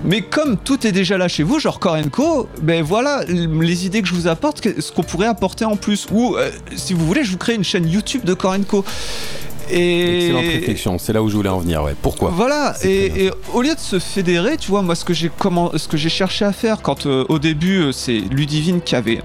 mais 0.05 0.23
comme 0.23 0.57
tout 0.57 0.87
est 0.87 0.93
déjà 0.93 1.19
là 1.19 1.29
chez 1.29 1.43
vous, 1.43 1.59
genre 1.59 1.79
Korenko, 1.79 2.49
ben 2.63 2.83
voilà 2.83 3.23
les 3.27 3.87
idées 3.87 4.03
que 4.03 4.09
je 4.09 4.15
vous 4.15 4.29
apporte, 4.29 4.67
ce 4.81 4.93
qu'on 4.93 5.03
pourrait 5.03 5.27
apporter 5.27 5.65
en 5.65 5.77
plus. 5.77 6.07
Ou 6.11 6.37
euh, 6.37 6.51
si 6.77 6.95
vous 6.95 7.07
voulez, 7.07 7.25
je 7.25 7.33
vous 7.33 7.39
crée 7.39 7.55
une 7.55 7.65
chaîne 7.65 7.89
YouTube 7.89 8.25
de 8.25 8.35
Korenko. 8.35 8.85
Et 9.73 10.27
Excellente 10.27 10.45
réflexion, 10.45 10.99
c'est 10.99 11.13
là 11.13 11.23
où 11.23 11.29
je 11.29 11.37
voulais 11.37 11.49
en 11.49 11.61
venir, 11.61 11.83
ouais. 11.83 11.95
Pourquoi? 12.01 12.31
Voilà, 12.31 12.75
et, 12.83 13.31
au 13.55 13.63
lieu 13.63 13.75
de 13.75 13.81
se 13.81 13.99
fédérer, 13.99 14.57
tu 14.57 14.71
vois, 14.71 14.83
moi 14.83 14.95
ce 14.95 15.05
que 15.05 15.15
j'ai 15.15 15.31
comment, 15.39 15.71
ce 15.77 15.87
que 15.87 15.97
j'ai 15.97 16.09
cherché 16.09 16.45
à 16.45 16.53
faire 16.53 16.83
quand 16.83 17.07
euh, 17.07 17.25
au 17.29 17.39
début 17.39 17.81
euh, 17.81 17.93
c'est 17.93 18.19
Ludivine 18.19 18.81
qui 18.81 18.97
avait 18.97 19.23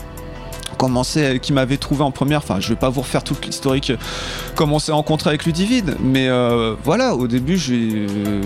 commencé, 0.85 1.23
euh, 1.23 1.37
qui 1.37 1.53
m'avait 1.53 1.77
trouvé 1.77 2.03
en 2.03 2.11
première. 2.11 2.39
Enfin, 2.39 2.59
je 2.59 2.69
vais 2.69 2.75
pas 2.75 2.89
vous 2.89 3.01
refaire 3.01 3.23
toute 3.23 3.45
l'historique 3.45 3.91
euh, 3.91 3.97
comment 4.55 4.77
on 4.77 4.79
s'est 4.79 4.91
rencontré 4.91 5.29
avec 5.29 5.45
Ludivine, 5.45 5.95
mais 5.99 6.27
euh, 6.27 6.75
voilà, 6.83 7.15
au 7.15 7.27
début, 7.27 7.59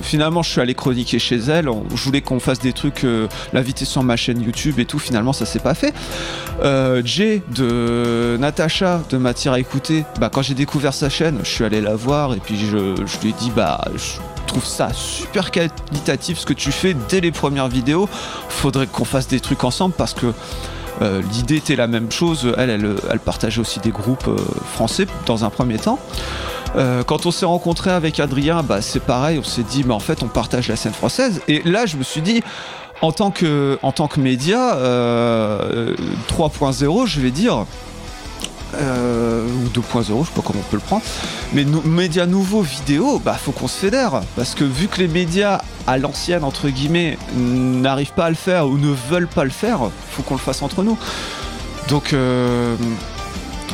finalement 0.02 0.42
je 0.42 0.50
suis 0.50 0.62
allé 0.62 0.74
chroniquer 0.74 1.20
chez 1.20 1.38
elle. 1.38 1.70
Je 1.94 2.04
voulais 2.04 2.22
qu'on 2.22 2.40
fasse 2.40 2.60
des 2.60 2.74
trucs, 2.74 3.06
l'inviter 3.54 3.86
sur 3.86 4.04
ma 4.04 4.16
chaîne 4.16 4.42
YouTube 4.42 4.80
et 4.80 4.86
tout. 4.86 5.00
Finalement, 5.00 5.34
ça 5.34 5.46
s'est 5.46 5.60
pas 5.60 5.74
fait. 5.74 5.94
Euh, 6.64 7.02
Jay 7.06 7.42
de 7.56 8.38
Natacha 8.40 9.02
de 9.10 9.18
Matière 9.18 9.54
à 9.54 9.60
écouter, 9.60 10.04
bah, 10.20 10.30
quand 10.32 10.42
j'ai 10.42 10.56
découvert 10.56 10.94
sa 10.94 11.10
chaîne, 11.10 11.40
je 11.44 11.50
suis 11.50 11.64
allé 11.64 11.82
la 11.82 11.96
voir 11.96 12.34
et 12.34 12.38
puis 12.38 12.58
je, 12.58 12.96
je 13.06 13.20
lui 13.22 13.30
ai 13.30 13.34
dit 13.34 13.52
bah 13.56 13.82
je 13.96 14.20
trouve 14.48 14.66
ça 14.66 14.90
super 14.94 15.52
qualitatif 15.52 16.40
ce 16.40 16.46
que 16.46 16.54
tu 16.54 16.72
fais 16.72 16.96
dès 17.08 17.22
les 17.22 17.32
premières 17.32 17.70
vidéos. 17.70 18.10
Faudrait 18.50 18.88
qu'on 18.88 19.06
fasse 19.06 19.28
des 19.28 19.40
trucs 19.40 19.64
ensemble 19.64 19.94
parce 19.98 20.14
que 20.14 20.34
euh, 21.02 21.22
l'idée 21.32 21.58
était 21.58 21.76
la 21.76 21.88
même 21.88 22.12
chose. 22.12 22.54
Elle, 22.58 22.70
elle, 22.70 23.20
partageait 23.20 23.62
aussi 23.62 23.80
des 23.80 23.92
groupes 23.92 24.28
euh, 24.28 24.38
français 24.74 25.08
dans 25.26 25.46
un 25.46 25.50
premier 25.50 25.78
temps. 25.78 26.00
Euh, 26.76 27.04
quand 27.04 27.26
on 27.26 27.32
s'est 27.32 27.46
rencontré 27.46 27.92
avec 27.92 28.20
Adrien, 28.20 28.64
bah, 28.64 28.82
c'est 28.82 29.00
pareil, 29.00 29.40
on 29.40 29.44
s'est 29.44 29.64
dit, 29.64 29.84
mais 29.86 29.94
en 29.94 30.00
fait, 30.00 30.24
on 30.24 30.28
partage 30.28 30.68
la 30.68 30.76
scène 30.76 30.94
française. 30.94 31.42
Et 31.48 31.62
là, 31.64 31.86
je 31.86 31.98
me 31.98 32.04
suis 32.04 32.22
dit, 32.22 32.44
en 33.02 33.12
tant 33.12 33.32
que, 33.32 33.80
en 33.82 33.92
tant 33.92 34.08
que 34.08 34.20
média 34.20 34.76
euh, 34.76 35.96
3.0, 36.30 37.08
je 37.08 37.22
vais 37.22 37.32
dire, 37.32 37.66
euh, 38.76 39.48
ou 39.48 39.70
2.0, 39.70 40.04
je 40.04 40.28
sais 40.28 40.36
pas 40.36 40.42
comment 40.44 40.60
on 40.60 40.70
peut 40.70 40.78
le 40.78 40.82
prendre, 40.82 41.04
mais 41.54 41.66
médias 41.86 42.26
nouveaux 42.26 42.62
vidéo, 42.62 43.22
bah 43.24 43.34
faut 43.34 43.52
qu'on 43.52 43.68
se 43.68 43.78
fédère. 43.78 44.22
Parce 44.36 44.56
que 44.56 44.64
vu 44.64 44.88
que 44.88 45.00
les 45.00 45.08
médias 45.08 45.62
à 45.88 45.98
l'ancienne, 45.98 46.44
entre 46.44 46.70
guillemets, 46.70 47.18
n'arrivent 47.36 48.14
pas 48.14 48.26
à 48.26 48.30
le 48.30 48.36
faire 48.36 48.68
ou 48.68 48.78
ne 48.78 48.94
veulent 49.10 49.28
pas 49.28 49.44
le 49.44 49.50
faire, 49.50 49.80
faut 50.12 50.22
qu'on 50.24 50.36
le 50.36 50.40
fasse 50.40 50.62
entre 50.62 50.84
nous. 50.84 50.98
Donc, 51.88 52.14
euh, 52.14 52.76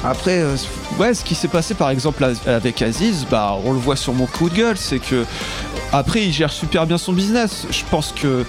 après, 0.04 0.40
euh, 0.40 0.56
ouais, 1.00 1.14
ce 1.14 1.24
qui 1.24 1.36
s'est 1.36 1.48
passé 1.48 1.74
par 1.74 1.90
exemple 1.90 2.26
avec 2.46 2.82
Aziz, 2.82 3.26
bah, 3.30 3.58
on 3.66 3.74
le 3.74 3.80
voit 3.80 3.96
sur 3.96 4.14
mon 4.14 4.28
coup 4.28 4.50
de 4.50 4.56
gueule, 4.56 4.78
c'est 4.78 5.00
que 5.00 5.26
après 5.92 6.24
il 6.24 6.32
gère 6.32 6.52
super 6.52 6.86
bien 6.86 6.98
son 6.98 7.14
business. 7.14 7.66
Je 7.72 7.84
pense 7.90 8.12
que 8.12 8.46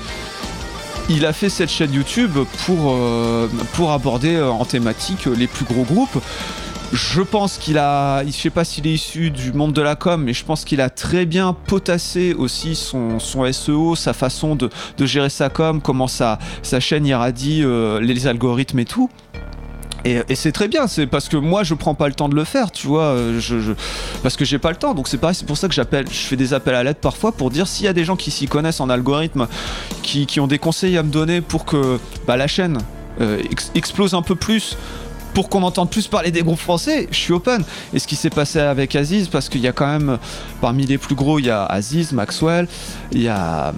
il 1.09 1.25
a 1.25 1.33
fait 1.33 1.49
cette 1.49 1.71
chaîne 1.71 1.93
YouTube 1.93 2.37
pour, 2.65 2.93
euh, 2.93 3.49
pour 3.75 3.93
aborder 3.93 4.35
euh, 4.37 4.51
en 4.51 4.65
thématique 4.65 5.27
euh, 5.27 5.35
les 5.37 5.47
plus 5.47 5.65
gros 5.65 5.85
groupes. 5.85 6.19
Je 6.93 7.21
pense 7.21 7.59
qu'il 7.59 7.79
a, 7.79 8.25
je 8.25 8.31
sais 8.31 8.51
pas 8.51 8.65
s'il 8.65 8.87
est 8.87 8.93
issu 8.93 9.31
du 9.31 9.53
monde 9.53 9.73
de 9.73 9.83
la 9.83 9.97
com, 9.97 10.23
mais 10.23 10.33
je 10.33 10.45
pense 10.45 10.65
qu'il 10.65 10.81
a 10.81 10.89
très 10.89 11.27
bien 11.27 11.53
potassé 11.53 12.35
aussi 12.35 12.77
son, 12.77 13.19
son 13.19 13.51
SEO, 13.53 13.97
sa 13.97 14.13
façon 14.13 14.55
de, 14.55 14.71
de 14.97 15.07
gérer 15.07 15.31
sa 15.31 15.49
com, 15.49 15.81
comment 15.81 16.07
sa, 16.07 16.39
sa 16.63 16.79
chaîne 16.79 17.05
irradie 17.05 17.65
les 18.01 18.27
algorithmes 18.29 18.79
et 18.79 18.85
tout. 18.85 19.11
Et, 20.07 20.37
c'est 20.37 20.53
très 20.53 20.69
bien, 20.69 20.87
c'est 20.87 21.09
parce 21.09 21.29
que 21.29 21.37
moi 21.37 21.65
je 21.65 21.75
prends 21.75 21.95
pas 21.95 22.07
le 22.07 22.15
temps 22.15 22.29
de 22.29 22.37
le 22.37 22.45
faire, 22.45 22.71
tu 22.71 22.87
vois, 22.87 23.07
euh, 23.07 23.41
parce 24.23 24.37
que 24.37 24.45
j'ai 24.45 24.59
pas 24.59 24.71
le 24.71 24.77
temps. 24.77 24.95
Donc 24.95 25.09
c'est 25.09 25.19
pareil, 25.19 25.35
c'est 25.35 25.47
pour 25.47 25.57
ça 25.57 25.67
que 25.69 25.75
je 25.75 25.83
fais 26.13 26.37
des 26.37 26.55
appels 26.55 26.77
à 26.77 26.85
l'aide 26.85 26.99
parfois 26.99 27.33
pour 27.33 27.51
dire 27.51 27.67
s'il 27.67 27.87
y 27.87 27.89
a 27.89 27.93
des 27.93 28.05
gens 28.05 28.15
qui 28.15 28.31
s'y 28.31 28.47
connaissent 28.47 28.81
en 28.81 28.89
algorithme, 28.89 29.49
qui, 30.03 30.39
ont 30.39 30.47
des 30.47 30.59
conseils 30.59 30.97
à 30.97 31.03
me 31.03 31.11
donner 31.11 31.41
pour 31.41 31.65
que 31.65 31.99
bah, 32.25 32.37
la 32.37 32.47
chaîne 32.47 32.79
euh, 33.21 33.43
ex- 33.51 33.73
explose 33.75 34.15
un 34.15 34.23
peu 34.23 34.37
plus. 34.37 34.77
Pour 35.35 35.51
qu'on 35.51 35.63
entende 35.65 35.91
plus 35.91 36.07
parler 36.07 36.31
des 36.31 36.43
groupes 36.43 36.59
français, 36.59 37.09
je 37.11 37.17
suis 37.17 37.33
open. 37.35 37.63
Et 37.93 37.99
ce 37.99 38.07
qui 38.07 38.17
s'est 38.17 38.31
passé 38.31 38.59
avec 38.59 38.97
Aziz, 38.97 39.29
parce 39.29 39.51
qu'il 39.51 39.61
y 39.61 39.69
a 39.69 39.73
quand 39.73 39.87
même, 39.87 40.19
parmi 40.63 40.87
les 40.87 40.97
plus 40.97 41.15
gros, 41.15 41.39
il 41.39 41.45
y 41.45 41.51
a 41.51 41.63
Aziz, 41.65 42.13
Maxwell, 42.13 42.67
il 43.13 43.21
y 43.21 43.29
a 43.29 43.75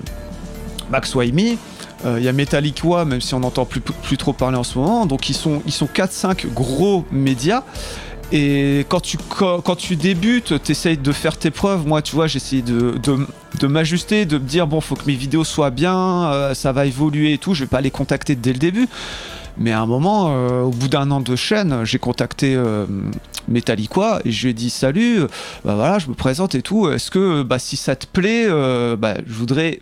Max 0.89 1.15
Waimi, 1.17 1.59
euh, 2.05 2.19
il 2.19 2.25
y 2.25 2.29
a 2.29 2.33
Metallica, 2.33 3.05
même 3.05 3.21
si 3.21 3.35
on 3.35 3.41
n'entend 3.41 3.65
plus, 3.65 3.83
trop 4.17 4.33
parler 4.33 4.57
en 4.57 4.65
ce 4.65 4.79
moment. 4.79 5.07
Donc 5.07 5.29
ils 5.29 5.35
sont, 5.35 5.63
ils 5.67 5.73
sont 5.73 5.87
4-5 5.87 6.47
gros 6.53 7.05
médias. 7.11 7.63
Et 8.31 8.85
quand 8.89 9.01
tu, 9.01 9.97
débutes, 9.97 10.63
tu 10.63 10.73
essayes 10.73 10.99
de 10.99 11.13
faire 11.13 11.39
tes 11.39 11.51
preuves. 11.51 11.87
Moi, 11.87 12.03
tu 12.03 12.15
vois, 12.15 12.27
j'essaie 12.27 12.61
de, 12.61 12.99
de, 13.61 13.67
m'ajuster, 13.67 14.27
de 14.27 14.37
me 14.37 14.45
dire, 14.45 14.67
bon, 14.67 14.83
faut 14.83 14.97
que 14.97 15.07
mes 15.07 15.15
vidéos 15.15 15.45
soient 15.45 15.71
bien, 15.71 16.31
euh, 16.31 16.55
ça 16.55 16.73
va 16.73 16.85
évoluer 16.85 17.33
et 17.33 17.39
tout. 17.39 17.55
Je 17.55 17.65
vais 17.65 17.69
pas 17.69 17.81
les 17.81 17.91
contacter 17.91 18.37
dès 18.37 18.53
le 18.53 18.59
début. 18.59 18.87
Mais 19.57 19.73
à 19.73 19.81
un 19.81 19.87
moment, 19.87 20.29
euh, 20.29 20.63
au 20.63 20.71
bout 20.71 20.89
d'un 20.89 21.11
an 21.11 21.21
de 21.21 21.35
chaîne, 21.37 21.85
j'ai 21.85 21.99
contacté 21.99 22.55
euh, 22.55 22.87
Metallica 23.49 24.21
et 24.25 24.31
je 24.31 24.43
lui 24.45 24.51
ai 24.51 24.55
dit 24.55 24.71
salut, 24.71 25.21
bah 25.65 25.75
voilà, 25.75 25.99
je 25.99 26.09
me 26.09 26.15
présente 26.15 26.55
et 26.55 26.63
tout. 26.63 26.91
Est-ce 26.91 27.11
que 27.11 27.43
bah, 27.43 27.59
si 27.59 27.77
ça 27.77 27.97
te 27.97 28.07
plaît, 28.07 28.47
bah, 28.97 29.15
je 29.27 29.33
voudrais. 29.33 29.81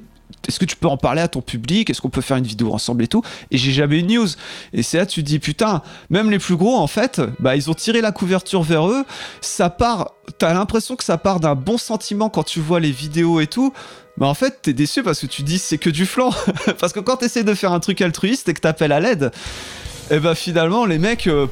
Est-ce 0.48 0.58
que 0.58 0.64
tu 0.64 0.76
peux 0.76 0.88
en 0.88 0.96
parler 0.96 1.20
à 1.20 1.28
ton 1.28 1.40
public? 1.40 1.90
Est-ce 1.90 2.00
qu'on 2.00 2.10
peut 2.10 2.20
faire 2.20 2.36
une 2.36 2.46
vidéo 2.46 2.72
ensemble 2.72 3.02
et 3.04 3.08
tout? 3.08 3.22
Et 3.50 3.58
j'ai 3.58 3.72
jamais 3.72 3.98
eu 3.98 4.02
de 4.02 4.12
news. 4.14 4.28
Et 4.72 4.82
c'est 4.82 4.98
là 4.98 5.06
tu 5.06 5.22
te 5.22 5.26
dis 5.26 5.38
putain, 5.38 5.82
même 6.10 6.30
les 6.30 6.38
plus 6.38 6.56
gros 6.56 6.76
en 6.76 6.86
fait, 6.86 7.20
bah 7.40 7.56
ils 7.56 7.70
ont 7.70 7.74
tiré 7.74 8.00
la 8.00 8.12
couverture 8.12 8.62
vers 8.62 8.88
eux. 8.88 9.04
Ça 9.40 9.70
part, 9.70 10.12
t'as 10.38 10.54
l'impression 10.54 10.96
que 10.96 11.04
ça 11.04 11.18
part 11.18 11.40
d'un 11.40 11.54
bon 11.54 11.78
sentiment 11.78 12.28
quand 12.28 12.44
tu 12.44 12.60
vois 12.60 12.80
les 12.80 12.92
vidéos 12.92 13.40
et 13.40 13.46
tout. 13.46 13.72
Mais 14.18 14.26
en 14.26 14.34
fait, 14.34 14.60
t'es 14.62 14.72
déçu 14.72 15.02
parce 15.02 15.20
que 15.20 15.26
tu 15.26 15.42
dis 15.42 15.58
c'est 15.58 15.78
que 15.78 15.90
du 15.90 16.06
flan. 16.06 16.30
parce 16.80 16.92
que 16.92 17.00
quand 17.00 17.16
t'essaies 17.16 17.44
de 17.44 17.54
faire 17.54 17.72
un 17.72 17.80
truc 17.80 18.00
altruiste 18.00 18.48
et 18.48 18.54
que 18.54 18.60
t'appelles 18.60 18.92
à 18.92 19.00
l'aide, 19.00 19.32
et 20.10 20.18
bah 20.20 20.34
finalement 20.34 20.86
les 20.86 20.98
mecs. 20.98 21.26
euh, 21.26 21.46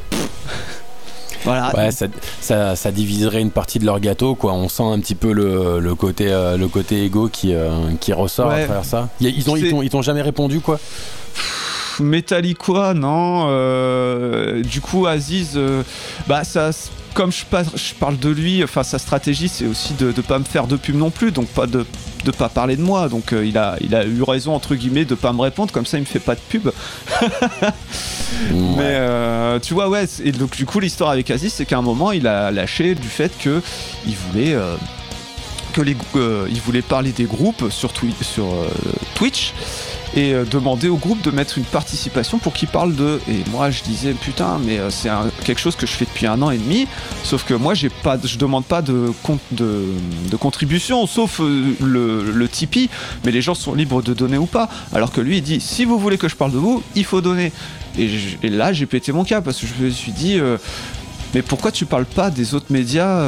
voilà. 1.44 1.72
Ouais, 1.76 1.90
ça, 1.90 2.07
ça, 2.40 2.74
ça 2.76 2.90
diviserait 2.90 3.40
une 3.40 3.50
partie 3.50 3.78
de 3.78 3.85
leur 3.85 4.00
gâteau, 4.00 4.35
quoi. 4.35 4.52
On 4.54 4.68
sent 4.68 4.83
un 4.85 4.98
petit 4.98 5.14
peu 5.14 5.33
le, 5.33 5.78
le 5.80 5.94
côté, 5.94 6.26
euh, 6.33 6.57
le 6.57 6.68
côté 6.68 7.04
égo 7.04 7.28
qui, 7.28 7.54
euh, 7.54 7.70
qui 8.00 8.12
ressort 8.12 8.48
Ouais. 8.48 8.62
à 8.62 8.64
travers 8.64 8.85
ça. 8.85 9.09
Y 9.20 9.26
a- 9.26 9.30
Ils 9.30 9.50
ont, 9.50 9.57
ils 9.57 9.70
t'ont, 9.70 9.83
ils 9.83 9.90
t'ont 9.90 10.02
jamais 10.02 10.22
répondu, 10.22 10.61
quoi. 10.61 10.78
Metallica, 12.00 12.92
non. 12.94 13.46
euh, 13.48 14.62
du 14.62 14.80
coup, 14.80 15.07
Aziz, 15.07 15.52
euh, 15.57 15.83
bah 16.26 16.42
ça, 16.44 16.70
comme 17.14 17.33
je, 17.33 17.44
par- 17.44 17.64
je 17.77 17.94
parle 17.94 18.18
de 18.18 18.29
lui, 18.29 18.62
enfin 18.64 18.83
sa 18.83 18.98
stratégie, 18.98 19.48
c'est 19.48 19.66
aussi 19.66 19.94
de 19.94 20.07
ne 20.07 20.12
pas 20.22 20.38
me 20.38 20.44
faire 20.44 20.66
de 20.66 20.77
pub 20.77 20.96
non 20.96 21.11
plus, 21.11 21.31
donc 21.33 21.46
pas 21.48 21.66
de 21.66 21.87
de 22.24 22.31
pas 22.31 22.48
parler 22.48 22.77
de 22.77 22.83
moi. 22.83 23.09
Donc 23.09 23.33
euh, 23.33 23.44
il 23.46 23.57
a 23.59 23.77
il 23.81 23.94
a 23.94 24.05
eu 24.05 24.22
raison 24.22 24.55
entre 24.55 24.74
guillemets 24.74 25.05
de 25.05 25.14
pas 25.14 25.33
me 25.33 25.40
répondre, 25.40 25.72
comme 25.72 25.87
ça 25.87 25.96
il 25.98 26.00
me 26.00 26.07
fait 26.07 26.18
pas 26.18 26.35
de 26.35 26.40
pub. 26.48 26.70
Mais 28.50 28.96
euh, 28.98 29.59
tu 29.61 29.74
vois, 29.74 29.88
ouais. 29.88 30.05
Et 30.24 30.33
donc 30.33 30.57
du 30.57 30.66
coup, 30.66 30.81
l'histoire 30.81 31.11
avec 31.11 31.31
Aziz, 31.31 31.53
c'est 31.53 31.64
qu'à 31.66 31.79
un 31.79 31.83
moment, 31.83 32.12
il 32.12 32.27
a 32.27 32.50
lâché 32.50 32.94
du 32.94 33.09
fait 33.09 33.33
que 33.38 33.62
il 34.07 34.14
voulait. 34.16 34.55
euh, 34.55 34.74
que 35.72 35.81
les, 35.83 35.96
il 36.50 36.61
voulait 36.61 36.83
parler 36.83 37.11
des 37.11 37.24
groupes 37.24 37.68
sur, 37.68 37.90
Twi- 37.92 38.14
sur 38.22 38.44
Twitch 39.16 39.53
et 40.16 40.33
euh, 40.33 40.44
demander 40.44 40.88
au 40.88 40.96
groupe 40.96 41.20
de 41.22 41.31
mettre 41.31 41.59
une 41.59 41.64
participation 41.64 42.38
pour 42.38 42.53
qu'ils 42.53 42.68
parlent 42.68 42.94
de. 42.94 43.20
Et 43.29 43.42
moi 43.50 43.70
je 43.70 43.83
disais 43.83 44.12
putain, 44.12 44.59
mais 44.64 44.79
euh, 44.79 44.90
c'est 44.90 45.11
quelque 45.44 45.61
chose 45.61 45.77
que 45.77 45.87
je 45.87 45.92
fais 45.92 46.05
depuis 46.05 46.27
un 46.27 46.40
an 46.42 46.50
et 46.50 46.59
demi. 46.59 46.87
Sauf 47.24 47.44
que 47.44 47.55
moi 47.55 47.74
j'ai 47.74 47.88
pas, 47.88 48.18
je 48.22 48.38
demande 48.38 48.64
pas 48.64 48.83
de, 48.83 49.12
de, 49.53 49.85
de 50.31 50.37
contribution, 50.37 51.07
sauf 51.07 51.40
euh, 51.40 51.74
le, 51.81 52.48
Tipeee. 52.48 52.88
Mais 53.24 53.33
les 53.33 53.42
gens 53.42 53.55
sont 53.55 53.74
libres 53.74 54.03
de 54.03 54.14
donner 54.14 54.38
ou 54.38 54.46
pas. 54.46 54.68
Alors 54.92 55.12
que 55.12 55.20
lui 55.20 55.38
il 55.38 55.42
dit 55.42 55.61
si 55.61 55.85
vous 55.85 55.98
voulez 55.98 56.18
que 56.18 56.29
je 56.29 56.37
parle 56.37 56.53
de 56.53 56.59
vous, 56.59 56.83
il 56.94 57.05
faut 57.05 57.20
donner. 57.20 57.53
Et, 57.98 58.09
là 58.48 58.72
j'ai 58.72 58.87
pété 58.87 59.12
mon 59.12 59.24
cas 59.24 59.40
parce 59.40 59.61
que 59.61 59.66
je 59.66 59.85
me 59.85 59.90
suis 59.90 60.12
dit. 60.12 60.38
mais 61.35 61.42
pourquoi 61.42 61.72
tu 61.72 61.87
parles 61.87 62.07
pas 62.07 62.31
des 62.31 62.55
autres 62.55 62.70
médias 62.72 63.24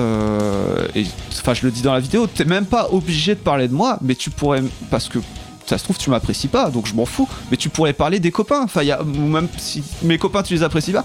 et, 0.94 1.06
Enfin, 1.38 1.54
je 1.54 1.64
le 1.64 1.70
dis 1.70 1.82
dans 1.82 1.92
la 1.92 2.00
vidéo, 2.00 2.26
t'es 2.26 2.44
même 2.44 2.64
pas 2.64 2.88
obligé 2.90 3.36
de 3.36 3.40
parler 3.40 3.68
de 3.68 3.74
moi, 3.74 3.98
mais 4.02 4.16
tu 4.16 4.30
pourrais. 4.30 4.64
Parce 4.90 5.08
que 5.08 5.20
ça 5.66 5.78
se 5.78 5.84
trouve, 5.84 5.98
tu 5.98 6.10
m'apprécies 6.10 6.48
pas, 6.48 6.70
donc 6.70 6.86
je 6.86 6.94
m'en 6.94 7.06
fous, 7.06 7.28
mais 7.50 7.56
tu 7.56 7.68
pourrais 7.68 7.92
parler 7.92 8.20
des 8.20 8.30
copains. 8.30 8.62
Enfin, 8.62 8.82
y 8.82 8.92
a, 8.92 9.02
même 9.02 9.48
si 9.58 9.82
mes 10.02 10.18
copains, 10.18 10.42
tu 10.42 10.54
les 10.54 10.62
apprécies 10.62 10.92
pas, 10.92 11.04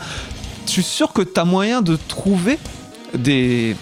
je 0.66 0.72
suis 0.72 0.84
sûr 0.84 1.14
que 1.14 1.22
tu 1.22 1.40
as 1.40 1.46
moyen 1.46 1.82
de 1.82 1.98
trouver 2.08 2.60
des, 3.14 3.76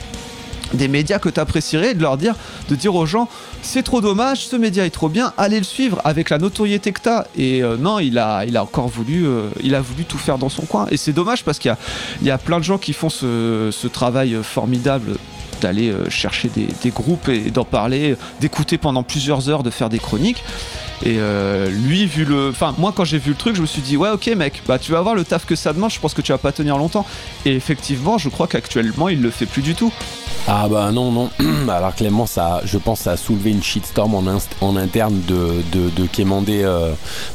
des 0.74 0.88
médias 0.88 1.20
que 1.20 1.30
tu 1.30 1.40
apprécierais 1.40 1.92
et 1.92 1.94
de 1.94 2.02
leur 2.02 2.18
dire, 2.18 2.36
de 2.70 2.76
dire 2.76 2.96
aux 2.96 3.06
gens, 3.06 3.28
c'est 3.62 3.84
trop 3.84 4.02
dommage, 4.02 4.48
ce 4.48 4.56
média 4.56 4.86
est 4.86 4.90
trop 4.90 5.10
bien, 5.10 5.34
allez 5.38 5.58
le 5.58 5.66
suivre 5.66 6.00
avec 6.06 6.30
la 6.30 6.38
notoriété 6.38 6.92
que 6.94 7.02
t'as. 7.02 7.26
Et 7.36 7.62
euh, 7.62 7.78
non, 7.78 8.00
il 8.00 8.18
a, 8.18 8.46
il 8.46 8.56
a 8.56 8.64
encore 8.64 8.88
voulu, 8.88 9.28
euh, 9.28 9.50
il 9.62 9.76
a 9.76 9.82
voulu 9.82 10.06
tout 10.06 10.18
faire 10.18 10.38
dans 10.38 10.50
son 10.50 10.64
coin. 10.64 10.88
Et 10.92 10.98
c'est 10.98 11.14
dommage 11.14 11.44
parce 11.44 11.60
qu'il 11.60 11.70
y 11.70 11.72
a, 11.72 11.78
il 12.22 12.28
y 12.28 12.32
a 12.32 12.38
plein 12.38 12.60
de 12.60 12.64
gens 12.64 12.78
qui 12.78 12.94
font 12.94 13.10
ce 13.10 13.88
travail 13.88 14.38
formidable 14.44 15.18
d'aller 15.62 15.90
euh, 15.90 16.10
chercher 16.10 16.50
des, 16.50 16.68
des 16.82 16.90
groupes 16.90 17.30
et 17.30 17.52
d'en 17.52 17.66
parler, 17.66 18.16
d'écouter 18.40 18.78
pendant 18.78 19.04
plusieurs 19.04 19.50
heures, 19.50 19.64
de 19.64 19.70
faire 19.70 19.90
des 19.90 20.00
chroniques. 20.00 20.44
Et 21.04 21.16
euh, 21.20 21.70
lui, 21.70 22.06
vu 22.06 22.26
le. 22.26 22.50
Enfin, 22.50 22.76
moi, 22.78 22.94
quand 22.96 23.06
j'ai 23.06 23.18
vu 23.20 23.32
le 23.32 23.38
truc, 23.38 23.56
je 23.56 23.62
me 23.62 23.66
suis 23.68 23.82
dit, 23.82 23.96
ouais, 23.98 24.10
ok, 24.10 24.28
mec, 24.36 24.62
bah 24.68 24.78
tu 24.80 24.92
vas 24.92 25.02
voir 25.02 25.16
le 25.16 25.24
taf 25.24 25.46
que 25.46 25.56
ça 25.56 25.72
demande, 25.74 25.92
je 25.92 26.00
pense 26.00 26.14
que 26.14 26.22
tu 26.22 26.32
vas 26.32 26.38
pas 26.38 26.52
tenir 26.52 26.78
longtemps. 26.78 27.06
Et 27.46 27.56
effectivement, 27.56 28.18
je 28.18 28.30
crois 28.30 28.48
qu'actuellement, 28.48 29.08
il 29.10 29.22
le 29.22 29.30
fait 29.30 29.46
plus 29.46 29.62
du 29.62 29.76
tout. 29.76 29.94
Ah 30.48 30.68
bah 30.70 30.92
non, 30.92 31.12
non. 31.12 31.30
Alors 31.70 31.94
clairement, 31.94 32.26
ça, 32.26 32.62
je 32.66 32.78
pense, 32.78 33.02
ça 33.02 33.12
a 33.12 33.18
soulevé 33.18 33.52
une 33.52 33.62
shitstorm 33.62 34.16
en, 34.16 34.24
inst- 34.24 34.48
en 34.62 34.76
interne 34.78 35.22
de, 35.28 35.62
de, 35.72 35.90
de, 35.90 36.08
quémander, 36.08 36.64
euh, 36.64 36.92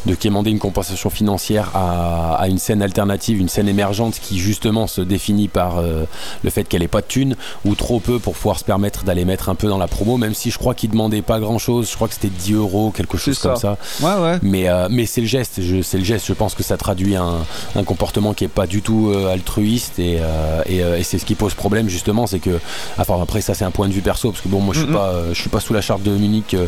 de 0.07 0.15
quémander 0.15 0.51
une 0.51 0.59
compensation 0.59 1.11
financière 1.11 1.71
à, 1.75 2.35
à, 2.37 2.49
une 2.49 2.59
scène 2.59 2.83
alternative, 2.83 3.39
une 3.41 3.49
scène 3.49 3.69
émergente 3.69 4.19
qui 4.21 4.39
justement 4.39 4.87
se 4.87 5.01
définit 5.01 5.49
par 5.49 5.79
euh, 5.79 6.05
le 6.43 6.51
fait 6.51 6.65
qu'elle 6.65 6.83
ait 6.83 6.89
pas 6.89 7.03
de 7.03 7.07
thunes 7.07 7.37
ou 7.65 7.75
trop 7.75 8.01
peu 8.01 8.19
pour 8.19 8.35
pouvoir 8.35 8.59
se 8.59 8.65
permettre 8.65 9.05
d'aller 9.05 9.25
mettre 9.25 9.49
un 9.49 9.55
peu 9.55 9.69
dans 9.69 9.79
la 9.79 9.87
promo, 9.87 10.17
même 10.17 10.35
si 10.35 10.51
je 10.51 10.59
crois 10.59 10.75
qu'il 10.75 10.91
demandait 10.91 11.23
pas 11.23 11.39
grand 11.39 11.59
chose. 11.59 11.89
Je 11.91 11.95
crois 11.95 12.09
que 12.09 12.15
c'était 12.15 12.29
10 12.29 12.55
euros, 12.55 12.91
quelque 12.91 13.17
chose 13.19 13.39
ça. 13.39 13.54
Comme 13.61 13.77
ça. 13.77 13.79
Ouais, 14.01 14.23
ouais. 14.23 14.39
Mais, 14.43 14.69
euh, 14.69 14.89
mais 14.91 15.07
c'est 15.07 15.21
le 15.21 15.27
geste, 15.27 15.61
je, 15.63 15.83
c'est 15.83 15.99
le 15.99 16.05
geste. 16.05 16.27
Je 16.27 16.33
pense 16.33 16.55
que 16.55 16.63
ça 16.63 16.77
traduit 16.77 17.17
un, 17.17 17.39
un 17.77 17.85
comportement 17.85 18.35
qui 18.35 18.45
est 18.45 18.49
pas 18.49 18.67
du 18.67 18.83
tout 18.83 19.11
euh, 19.13 19.33
altruiste 19.33 19.99
et, 19.99 20.21
et, 20.67 20.79
et 20.79 21.03
c'est 21.03 21.19
ce 21.19 21.25
qui 21.25 21.35
pose 21.35 21.55
problème 21.55 21.89
justement, 21.89 22.27
c'est 22.27 22.39
que 22.39 22.59
Enfin, 22.99 23.21
après, 23.21 23.41
ça, 23.41 23.55
c'est 23.55 23.65
un 23.65 23.71
point 23.71 23.89
de 23.89 23.93
vue 23.93 24.01
perso, 24.01 24.31
parce 24.31 24.43
que 24.43 24.49
bon, 24.49 24.61
moi, 24.61 24.75
je 24.75 24.81
suis, 24.81 24.93
pas, 24.93 25.09
euh, 25.09 25.35
je 25.35 25.41
suis 25.41 25.51
pas 25.51 25.61
sous 25.61 25.75
la 25.75 25.81
charte 25.81 26.03
de 26.03 26.11
Munich, 26.11 26.55
euh, 26.55 26.67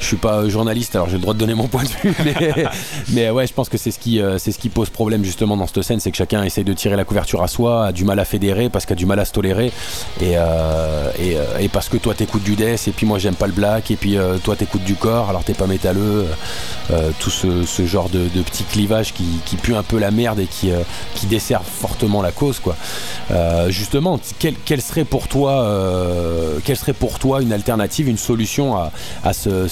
je 0.00 0.06
suis 0.06 0.16
pas 0.16 0.38
euh, 0.38 0.48
journaliste, 0.48 0.94
alors 0.94 1.08
j'ai 1.08 1.16
le 1.16 1.20
droit 1.22 1.34
de 1.34 1.38
donner 1.38 1.54
mon 1.54 1.68
point 1.68 1.82
de 1.82 1.88
vue. 1.88 2.14
Mais, 2.24 2.64
mais 3.08 3.30
ouais, 3.30 3.46
je 3.46 3.52
pense 3.52 3.68
que 3.68 3.76
c'est 3.76 3.90
ce, 3.90 3.98
qui, 3.98 4.20
euh, 4.20 4.38
c'est 4.38 4.52
ce 4.52 4.58
qui 4.58 4.68
pose 4.68 4.88
problème, 4.88 5.24
justement, 5.24 5.56
dans 5.56 5.66
cette 5.66 5.82
scène, 5.82 6.00
c'est 6.00 6.10
que 6.10 6.16
chacun 6.16 6.42
essaye 6.42 6.64
de 6.64 6.72
tirer 6.72 6.96
la 6.96 7.04
couverture 7.04 7.42
à 7.42 7.48
soi, 7.48 7.86
a 7.86 7.92
du 7.92 8.04
mal 8.04 8.18
à 8.18 8.24
fédérer, 8.24 8.68
parce 8.68 8.86
qu'il 8.86 8.94
a 8.94 8.96
du 8.96 9.06
mal 9.06 9.18
à 9.20 9.24
se 9.24 9.32
tolérer. 9.32 9.72
Et, 10.20 10.32
euh, 10.36 11.10
et, 11.18 11.36
euh, 11.36 11.58
et 11.60 11.68
parce 11.68 11.88
que 11.88 11.96
toi, 11.96 12.14
t'écoutes 12.14 12.44
du 12.44 12.54
death, 12.56 12.88
et 12.88 12.92
puis 12.92 13.06
moi, 13.06 13.18
j'aime 13.18 13.34
pas 13.34 13.46
le 13.46 13.52
black, 13.52 13.90
et 13.90 13.96
puis 13.96 14.16
euh, 14.16 14.38
toi, 14.38 14.56
t'écoutes 14.56 14.84
du 14.84 14.94
corps, 14.94 15.28
alors 15.28 15.44
t'es 15.44 15.54
pas 15.54 15.66
métalleux. 15.66 16.23
Euh, 16.90 17.10
tout 17.18 17.30
ce, 17.30 17.86
genre 17.86 18.08
de, 18.08 18.28
de 18.28 18.42
petit 18.42 18.64
clivage 18.64 19.12
qui, 19.12 19.24
qui 19.44 19.56
pue 19.56 19.74
un 19.74 19.82
peu 19.82 19.98
la 19.98 20.10
merde 20.10 20.40
et 20.40 20.46
qui, 20.46 20.70
euh, 20.70 20.82
fortement 21.64 22.22
la 22.22 22.32
cause, 22.32 22.60
quoi. 22.60 22.76
Euh, 23.30 23.70
justement, 23.70 24.20
quel, 24.38 24.54
quel 24.64 24.80
serait 24.80 25.04
pour 25.04 25.28
toi, 25.28 25.62
euh, 25.62 26.58
quelle 26.64 26.76
serait 26.76 26.92
pour 26.92 27.18
toi 27.18 27.42
une 27.42 27.52
alternative, 27.52 28.08
une 28.08 28.18
solution 28.18 28.76
à, 28.76 28.92
à 29.24 29.32
ce, 29.32 29.66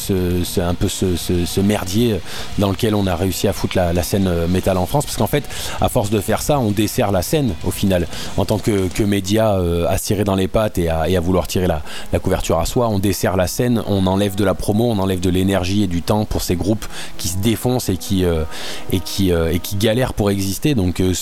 un 0.60 0.74
peu 0.74 0.88
ce, 0.88 1.60
merdier 1.60 2.20
dans 2.58 2.70
lequel 2.70 2.94
on 2.94 3.06
a 3.06 3.14
réussi 3.14 3.48
à 3.48 3.52
foutre 3.52 3.76
la, 3.76 4.02
scène 4.02 4.28
métal 4.48 4.76
en 4.76 4.86
France? 4.86 5.04
Parce 5.04 5.16
qu'en 5.16 5.26
fait, 5.26 5.44
à 5.80 5.88
force 5.88 6.10
de 6.10 6.20
faire 6.20 6.42
ça, 6.42 6.58
on 6.58 6.70
dessert 6.70 7.12
la 7.12 7.22
scène 7.22 7.54
au 7.64 7.70
final. 7.70 8.06
En 8.36 8.44
tant 8.44 8.58
que, 8.58 8.88
que 8.88 9.02
média 9.02 9.58
à 9.88 9.98
se 9.98 10.04
tirer 10.04 10.24
dans 10.24 10.34
les 10.34 10.48
pattes 10.48 10.78
et 10.78 10.88
à, 10.88 11.08
et 11.08 11.16
à 11.16 11.20
vouloir 11.20 11.46
tirer 11.46 11.66
la, 11.66 11.82
la 12.12 12.18
couverture 12.18 12.58
à 12.58 12.66
soi, 12.66 12.88
on 12.88 12.98
dessert 12.98 13.36
la 13.36 13.46
scène, 13.46 13.82
on 13.86 14.06
enlève 14.06 14.34
de 14.34 14.44
la 14.44 14.54
promo, 14.54 14.90
on 14.90 14.98
enlève 14.98 15.20
de 15.20 15.30
l'énergie 15.30 15.84
et 15.84 15.86
du 15.86 16.02
temps 16.02 16.24
pour 16.24 16.41
ces 16.42 16.56
groupes 16.56 16.86
qui 17.18 17.28
se 17.28 17.38
défoncent 17.38 17.88
et 17.88 17.96
qui, 17.96 18.24
euh, 18.24 18.44
et 18.90 19.00
qui, 19.00 19.32
euh, 19.32 19.52
et 19.52 19.58
qui 19.58 19.76
galèrent 19.76 20.14
pour 20.14 20.30
exister. 20.30 20.74
Donc, 20.74 21.00
euh, 21.00 21.12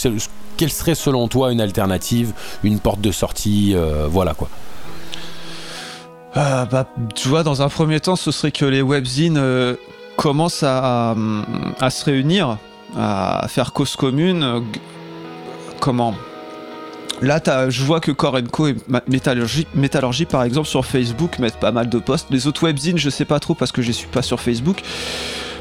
quelle 0.57 0.73
serait 0.73 0.95
selon 0.95 1.29
toi 1.29 1.53
une 1.53 1.61
alternative, 1.61 2.33
une 2.65 2.81
porte 2.81 3.01
de 3.01 3.13
sortie 3.13 3.75
Voilà 4.09 4.35
quoi. 4.35 4.49
Euh, 6.37 6.65
bah, 6.67 6.87
tu 7.15 7.29
vois, 7.29 7.43
dans 7.43 7.63
un 7.63 7.69
premier 7.69 7.99
temps, 7.99 8.17
ce 8.17 8.31
serait 8.31 8.53
que 8.53 8.65
les 8.65 8.83
webzines 8.83 9.43
commencent 10.17 10.63
à, 10.63 11.17
à 11.81 11.91
se 11.91 12.05
réunir, 12.05 12.59
à 12.97 13.47
faire 13.49 13.73
cause 13.73 13.97
commune. 13.97 14.62
comment? 15.81 16.14
Là, 17.23 17.68
je 17.68 17.85
vois 17.85 18.01
que 18.01 18.12
Core 18.12 18.39
Co 18.51 18.68
et 18.68 18.77
Métallurgie, 19.07 19.66
Métallurgie, 19.75 20.25
par 20.25 20.43
exemple, 20.43 20.66
sur 20.66 20.87
Facebook, 20.87 21.39
mettent 21.39 21.61
pas 21.61 21.73
mal 21.73 21.89
de 21.89 21.99
posts. 21.99 22.29
Les 22.31 22.47
autres 22.47 22.64
webzines, 22.64 22.97
je 22.97 23.11
sais 23.11 23.27
pas 23.27 23.41
trop 23.41 23.55
parce 23.55 23.73
que 23.73 23.83
je 23.83 23.93
suis 23.93 24.09
pas 24.09 24.23
sur 24.23 24.41
Facebook. 24.41 24.83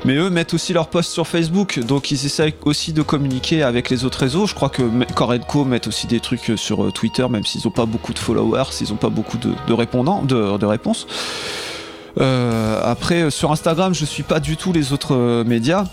Mais 0.05 0.15
eux 0.15 0.29
mettent 0.29 0.53
aussi 0.53 0.71
leurs 0.71 0.87
posts 0.87 1.11
sur 1.11 1.27
Facebook, 1.27 1.79
donc 1.79 2.11
ils 2.11 2.25
essayent 2.25 2.53
aussi 2.63 2.93
de 2.93 3.01
communiquer 3.01 3.63
avec 3.63 3.89
les 3.89 4.05
autres 4.05 4.19
réseaux. 4.19 4.47
Je 4.47 4.55
crois 4.55 4.69
que 4.69 4.81
Core 5.13 5.35
Co 5.45 5.65
mettent 5.65 5.87
aussi 5.87 6.07
des 6.07 6.21
trucs 6.21 6.53
sur 6.55 6.85
euh, 6.85 6.91
Twitter, 6.91 7.27
même 7.29 7.45
s'ils 7.45 7.61
n'ont 7.65 7.71
pas 7.71 7.85
beaucoup 7.85 8.13
de 8.13 8.19
followers, 8.19 8.71
s'ils 8.71 8.91
n'ont 8.91 8.95
pas 8.95 9.09
beaucoup 9.09 9.37
de, 9.37 9.73
répondants, 9.73 10.23
de, 10.23 10.65
réponses. 10.65 11.05
Euh, 12.21 12.79
après, 12.81 13.23
euh, 13.23 13.29
sur 13.29 13.51
Instagram, 13.51 13.93
je 13.93 14.05
suis 14.05 14.23
pas 14.23 14.39
du 14.39 14.55
tout 14.55 14.71
les 14.71 14.93
autres 14.93 15.15
euh, 15.15 15.43
médias. 15.43 15.85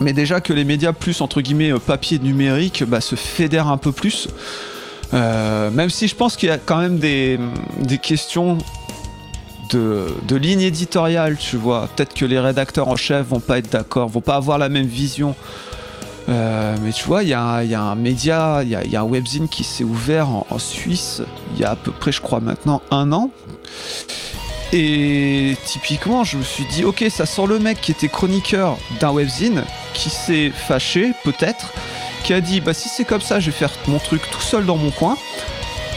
Mais 0.00 0.14
déjà 0.14 0.40
que 0.40 0.54
les 0.54 0.64
médias 0.64 0.94
plus 0.94 1.20
entre 1.20 1.42
guillemets 1.42 1.72
euh, 1.72 1.78
papier 1.78 2.18
numérique 2.18 2.84
bah, 2.84 3.02
se 3.02 3.16
fédèrent 3.16 3.68
un 3.68 3.76
peu 3.76 3.92
plus. 3.92 4.28
Euh, 5.12 5.70
même 5.70 5.90
si 5.90 6.08
je 6.08 6.14
pense 6.14 6.36
qu'il 6.36 6.48
y 6.48 6.52
a 6.52 6.58
quand 6.58 6.78
même 6.78 6.98
des, 6.98 7.38
questions 8.00 8.58
de, 9.70 10.36
ligne 10.36 10.62
éditoriale, 10.62 11.36
tu 11.36 11.56
vois. 11.56 11.88
Peut-être 11.94 12.14
que 12.14 12.24
les 12.24 12.38
rédacteurs 12.38 12.88
en 12.88 12.96
chef 12.96 13.26
vont 13.26 13.40
pas 13.40 13.58
être 13.58 13.70
d'accord, 13.70 14.08
vont 14.08 14.20
pas 14.20 14.36
avoir 14.36 14.58
la 14.58 14.68
même 14.68 14.86
vision. 14.86 15.34
Euh, 16.28 16.76
mais 16.82 16.92
tu 16.92 17.04
vois, 17.04 17.24
il 17.24 17.30
y, 17.30 17.34
a 17.34 17.42
un- 17.42 17.94
média, 17.96 18.60
il 18.62 18.68
y 18.68 18.76
a, 18.76 18.84
il 18.84 18.90
y 18.90 18.96
a 18.96 19.00
un 19.00 19.04
webzine 19.04 19.48
qui 19.48 19.64
s'est 19.64 19.82
ouvert 19.82 20.28
en, 20.28 20.46
en 20.50 20.58
Suisse 20.58 21.22
il 21.54 21.60
y 21.60 21.64
a 21.64 21.70
à 21.70 21.76
peu 21.76 21.90
près, 21.90 22.12
je 22.12 22.20
crois, 22.20 22.40
maintenant 22.40 22.82
un 22.90 23.10
an. 23.12 23.30
Et 24.72 25.56
typiquement, 25.64 26.22
je 26.22 26.36
me 26.36 26.44
suis 26.44 26.64
dit, 26.66 26.84
ok, 26.84 27.04
ça 27.10 27.26
sent 27.26 27.46
le 27.48 27.58
mec 27.58 27.80
qui 27.80 27.90
était 27.90 28.08
chroniqueur 28.08 28.78
d'un 29.00 29.10
webzine, 29.10 29.64
qui 29.94 30.10
s'est 30.10 30.50
fâché, 30.50 31.12
peut-être, 31.24 31.72
qui 32.22 32.32
a 32.34 32.40
dit, 32.40 32.60
bah 32.60 32.74
si 32.74 32.88
c'est 32.88 33.04
comme 33.04 33.20
ça, 33.20 33.40
je 33.40 33.46
vais 33.46 33.56
faire 33.56 33.70
mon 33.88 33.98
truc 33.98 34.22
tout 34.30 34.40
seul 34.40 34.64
dans 34.66 34.76
mon 34.76 34.90
coin. 34.90 35.16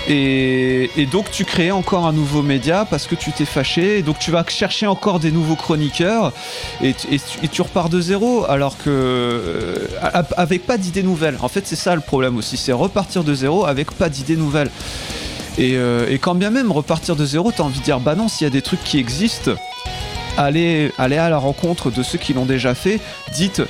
Et, 0.10 1.08
donc 1.12 1.32
tu 1.32 1.46
crées 1.46 1.72
encore 1.72 2.06
un 2.06 2.12
nouveau 2.12 2.42
média 2.42 2.86
parce 2.90 3.08
que 3.08 3.16
tu 3.16 3.32
t'es 3.32 3.46
fâché, 3.46 4.00
et 4.00 4.02
donc 4.02 4.20
tu 4.20 4.32
vas 4.32 4.44
chercher 4.48 4.86
encore 4.88 5.20
des 5.20 5.32
nouveaux 5.32 5.56
chroniqueurs, 5.56 6.34
et, 6.82 6.94
tu- 6.94 7.62
repars 7.62 7.88
de 7.90 8.02
zéro, 8.02 8.46
alors 8.50 8.78
que 8.78 8.90
euh, 8.90 9.88
avec 10.36 10.66
pas 10.66 10.78
d'idées 10.78 11.04
nouvelles. 11.04 11.38
En 11.42 11.48
fait, 11.48 11.66
c'est 11.66 11.78
ça 11.78 11.96
le 11.96 12.02
problème 12.02 12.36
aussi, 12.38 12.58
c'est 12.58 12.74
repartir 12.74 13.24
de 13.24 13.34
zéro 13.34 13.66
avec 13.66 13.92
pas 13.92 14.10
d'idées 14.10 14.36
nouvelles. 14.36 14.70
Et, 15.58 15.78
euh, 15.78 16.10
et 16.10 16.18
quand 16.18 16.36
bien 16.36 16.50
même 16.50 16.72
repartir 16.72 17.16
de 17.16 17.26
zéro, 17.26 17.52
t'as 17.56 17.64
envie 17.64 17.80
de 17.80 17.86
dire 17.86 18.00
bah 18.00 18.16
non, 18.16 18.28
s'il 18.28 18.46
y 18.46 18.48
a 18.48 18.52
des 18.52 18.64
trucs 18.64 18.84
qui 18.84 18.98
existent, 18.98 19.52
allez, 20.38 20.92
à 20.98 21.08
la 21.08 21.38
rencontre 21.38 21.92
de 21.92 22.04
ceux 22.04 22.18
qui 22.18 22.34
l'ont 22.34 22.46
déjà 22.46 22.76
fait. 22.76 23.00
Dites, 23.34 23.62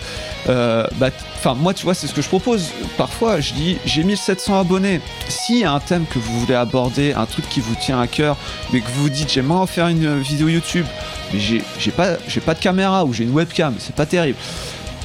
euh, 0.50 0.86
bah, 0.96 1.10
enfin 1.38 1.54
moi 1.54 1.74
tu 1.74 1.84
vois, 1.84 1.94
c'est 1.94 2.08
ce 2.08 2.14
que 2.14 2.22
je 2.22 2.28
propose. 2.28 2.72
Parfois, 2.98 3.40
je 3.40 3.54
dis 3.54 3.78
j'ai 3.86 4.04
1700 4.04 4.60
abonnés. 4.60 5.02
S'il 5.30 5.60
y 5.60 5.64
a 5.64 5.72
un 5.72 5.80
thème 5.80 6.06
que 6.06 6.20
vous 6.20 6.40
voulez 6.40 6.56
aborder, 6.56 7.14
un 7.14 7.26
truc 7.26 7.48
qui 7.50 7.60
vous 7.60 7.76
tient 7.76 8.00
à 8.00 8.08
cœur, 8.08 8.38
mais 8.72 8.82
que 8.82 8.88
vous 8.88 9.04
vous 9.04 9.10
dites 9.10 9.32
j'aimerais 9.32 9.60
en 9.60 9.68
faire 9.68 9.88
une 9.88 10.20
vidéo 10.20 10.48
YouTube, 10.48 10.86
mais 11.34 11.40
j'ai 11.40 11.92
pas, 11.92 12.18
j'ai 12.28 12.42
pas 12.42 12.54
de 12.54 12.60
caméra 12.60 13.06
ou 13.06 13.14
j'ai 13.14 13.24
une 13.24 13.34
webcam, 13.34 13.76
c'est 13.80 13.96
pas 13.96 14.06
terrible. 14.06 14.38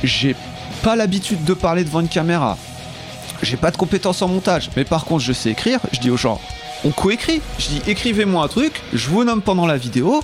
J'ai 0.04 0.36
pas 0.82 0.96
l'habitude 0.96 1.44
de 1.44 1.54
parler 1.54 1.84
devant 1.84 2.00
une 2.00 2.08
caméra. 2.08 2.56
J'ai 3.42 3.56
pas 3.56 3.70
de 3.70 3.76
compétences 3.76 4.22
en 4.22 4.28
montage, 4.28 4.70
mais 4.76 4.84
par 4.84 5.04
contre 5.04 5.22
je 5.22 5.32
sais 5.32 5.50
écrire. 5.50 5.80
Je 5.92 6.00
dis 6.00 6.10
aux 6.10 6.16
gens, 6.16 6.40
on 6.84 6.90
coécrit. 6.90 7.40
Je 7.58 7.68
dis 7.68 7.82
écrivez-moi 7.86 8.44
un 8.44 8.48
truc, 8.48 8.82
je 8.92 9.08
vous 9.08 9.24
nomme 9.24 9.42
pendant 9.42 9.66
la 9.66 9.76
vidéo, 9.76 10.22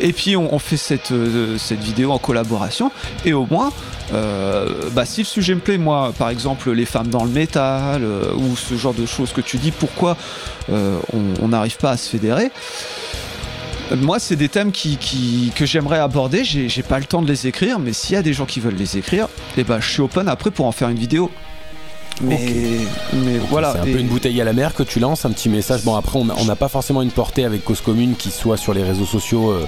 et 0.00 0.12
puis 0.12 0.36
on, 0.36 0.58
fait 0.58 0.76
cette, 0.76 1.12
euh, 1.12 1.58
cette 1.58 1.80
vidéo 1.80 2.12
en 2.12 2.18
collaboration. 2.18 2.90
Et 3.24 3.32
au 3.32 3.46
moins, 3.50 3.72
euh, 4.12 4.90
bah, 4.92 5.06
si 5.06 5.22
le 5.22 5.26
sujet 5.26 5.54
me 5.54 5.60
plaît, 5.60 5.78
moi 5.78 6.12
par 6.18 6.30
exemple 6.30 6.70
les 6.72 6.86
femmes 6.86 7.08
dans 7.08 7.24
le 7.24 7.30
métal, 7.30 8.02
euh, 8.04 8.32
ou 8.34 8.56
ce 8.56 8.74
genre 8.76 8.94
de 8.94 9.06
choses 9.06 9.32
que 9.32 9.40
tu 9.40 9.58
dis, 9.58 9.70
pourquoi 9.70 10.16
on- 10.70 11.48
n'arrive 11.48 11.76
pas 11.76 11.90
à 11.90 11.96
se 11.96 12.08
fédérer 12.08 12.50
moi, 13.94 14.18
c'est 14.18 14.36
des 14.36 14.48
thèmes 14.48 14.72
que 14.72 15.66
j'aimerais 15.66 15.98
aborder. 15.98 16.42
J'ai 16.42 16.82
pas 16.82 16.98
le 16.98 17.04
temps 17.04 17.20
de 17.20 17.28
les 17.28 17.46
écrire, 17.46 17.78
mais 17.78 17.92
s'il 17.92 18.14
y 18.14 18.16
a 18.16 18.22
des 18.22 18.32
gens 18.32 18.46
qui 18.46 18.58
veulent 18.58 18.74
les 18.76 18.96
écrire, 18.96 19.28
eh 19.58 19.62
ben, 19.62 19.78
je 19.78 19.88
suis 19.88 20.00
open 20.00 20.26
après 20.26 20.50
pour 20.50 20.64
en 20.64 20.72
faire 20.72 20.88
une 20.88 20.98
vidéo. 20.98 21.30
Mais, 22.22 22.38
mais 23.12 23.38
voilà. 23.50 23.72
C'est 23.72 23.80
un 23.80 23.84
et- 23.84 23.92
peu 23.92 23.98
une 23.98 24.08
bouteille 24.08 24.40
à 24.40 24.44
la 24.44 24.52
mer 24.52 24.74
que 24.74 24.82
tu 24.82 25.00
lances, 25.00 25.24
un 25.24 25.30
petit 25.30 25.48
message. 25.48 25.82
Bon, 25.82 25.96
après, 25.96 26.18
on 26.18 26.44
n'a 26.44 26.56
pas 26.56 26.68
forcément 26.68 27.02
une 27.02 27.10
portée 27.10 27.44
avec 27.44 27.64
Cause 27.64 27.80
Commune 27.80 28.14
qui 28.16 28.30
soit 28.30 28.56
sur 28.56 28.72
les 28.74 28.82
réseaux 28.82 29.04
sociaux 29.04 29.50
euh, 29.50 29.66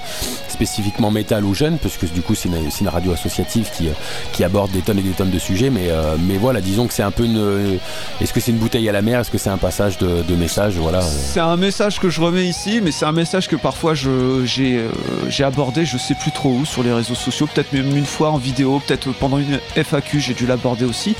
spécifiquement 0.49 1.11
métal 1.11 1.45
ou 1.45 1.55
jeune, 1.55 1.79
parce 1.79 1.97
que 1.97 2.07
du 2.07 2.23
coup, 2.23 2.35
c'est 2.35 2.49
une, 2.49 2.89
radio 2.89 3.13
associative 3.13 3.71
qui, 3.77 3.89
euh, 3.89 3.93
qui 4.33 4.45
aborde 4.45 4.71
des 4.71 4.81
tonnes 4.81 4.99
et 4.99 5.03
des 5.03 5.11
tonnes 5.11 5.31
de 5.31 5.39
sujets. 5.39 5.71
Mais, 5.71 5.89
euh, 5.89 6.17
mais 6.21 6.37
voilà, 6.37 6.61
disons 6.61 6.87
que 6.87 6.95
c'est 6.95 7.03
un 7.03 7.11
peu 7.11 7.25
une. 7.25 7.79
Est-ce 8.21 8.33
que 8.33 8.41
c'est 8.41 8.53
une 8.53 8.59
bouteille 8.59 8.89
à 8.89 8.93
la 8.93 9.03
mer? 9.03 9.21
Est-ce 9.21 9.31
que 9.31 9.39
c'est 9.39 9.51
un 9.51 9.59
passage 9.59 9.99
de, 9.99 10.23
de 10.23 10.35
message? 10.37 10.75
Voilà. 10.77 11.01
C'est 11.03 11.41
un 11.41 11.57
message 11.57 11.99
que 11.99 12.11
je 12.11 12.21
remets 12.21 12.47
ici, 12.47 12.81
mais 12.83 12.93
c'est 12.93 13.07
un 13.07 13.13
message 13.13 13.49
que 13.49 13.57
parfois 13.57 13.95
euh, 14.07 14.45
j'ai 14.47 15.45
abordé, 15.45 15.85
je 15.85 15.99
sais 15.99 16.15
plus 16.15 16.31
trop 16.33 16.51
où, 16.51 16.65
sur 16.65 16.83
les 16.83 16.93
réseaux 16.93 17.15
sociaux, 17.15 17.49
peut-être 17.53 17.73
même 17.73 17.97
une 17.97 18.07
fois 18.07 18.31
en 18.31 18.39
vidéo, 18.39 18.81
peut-être 18.87 19.13
pendant 19.13 19.39
une 19.39 19.59
FAQ, 19.75 20.21
j'ai 20.21 20.35
dû 20.35 20.47
l'aborder 20.47 20.85
aussi. 20.85 21.17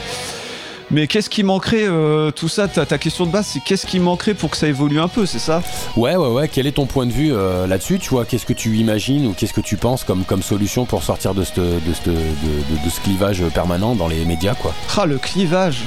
Mais 0.91 1.09
qu'est-ce 1.09 1.29
qui 1.29 1.43
manquerait, 1.43 1.85
euh, 1.89 2.31
tout 2.31 2.49
ça, 2.49 2.69
ta, 2.69 2.87
ta 2.87 2.97
question 2.97 3.27
de 3.27 3.33
base, 3.33 3.47
c'est 3.53 3.61
qu'est-ce 3.61 3.87
qui 3.87 3.99
manquerait 3.99 4.35
pour 4.35 4.51
que 4.51 4.57
ça 4.57 4.69
évolue 4.69 5.01
un 5.01 5.09
peu, 5.09 5.27
c'est 5.27 5.41
ça? 5.41 5.61
Ouais, 5.97 6.15
ouais, 6.15 6.29
ouais. 6.29 6.49
Quel 6.49 6.67
est 6.69 6.73
ton 6.73 6.87
point 6.87 7.07
de 7.07 7.13
vue 7.13 7.33
euh, 7.33 7.67
là-dessus? 7.67 7.99
Tu 7.99 8.09
vois, 8.11 8.25
qu'est-ce 8.25 8.47
que 8.47 8.53
tu 8.53 8.77
imagines 8.77 9.27
ou 9.27 9.33
qu'est-ce 9.33 9.53
que 9.53 9.61
tu 9.61 9.77
penses 9.77 10.05
comme, 10.05 10.25
comme 10.25 10.43
solution 10.43 10.85
pour 10.85 11.03
sortir 11.03 11.35
de 11.35 11.43
ce 11.43 11.55
de, 11.61 11.93
c'te- 11.93 12.07
de, 12.07 12.13
de- 12.13 12.85
de 12.85 12.91
ce 12.91 13.01
clivage 13.01 13.43
permanent 13.53 13.97
dans 13.97 14.07
les 14.07 14.25
médias, 14.25 14.55
quoi? 14.55 14.73
Ah, 14.97 15.07
le 15.07 15.19
clivage. 15.19 15.81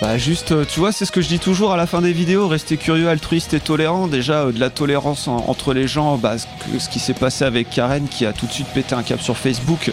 Bah 0.00 0.16
juste, 0.16 0.52
euh, 0.52 0.64
tu 0.66 0.80
vois, 0.80 0.92
c'est 0.92 1.04
ce 1.04 1.12
que 1.12 1.20
je 1.20 1.28
dis 1.28 1.38
toujours 1.38 1.72
à 1.72 1.76
la 1.76 1.86
fin 1.86 2.00
des 2.00 2.14
vidéos, 2.14 2.48
rester 2.48 2.78
curieux, 2.78 3.08
altruiste 3.10 3.52
et 3.52 3.60
tolérant. 3.60 4.06
Déjà, 4.06 4.44
euh, 4.44 4.52
de 4.52 4.58
la 4.58 4.70
tolérance 4.70 5.28
en- 5.28 5.44
entre 5.46 5.74
les 5.74 5.86
gens, 5.86 6.16
bah, 6.16 6.36
ce, 6.38 6.88
qui 6.88 6.98
s'est 6.98 7.12
passé 7.12 7.44
avec 7.44 7.68
Karen 7.68 8.08
qui 8.08 8.24
a 8.24 8.32
tout 8.32 8.46
de 8.46 8.52
suite 8.52 8.68
pété 8.68 8.94
un 8.94 9.02
cap 9.02 9.20
sur 9.20 9.36
Facebook. 9.36 9.92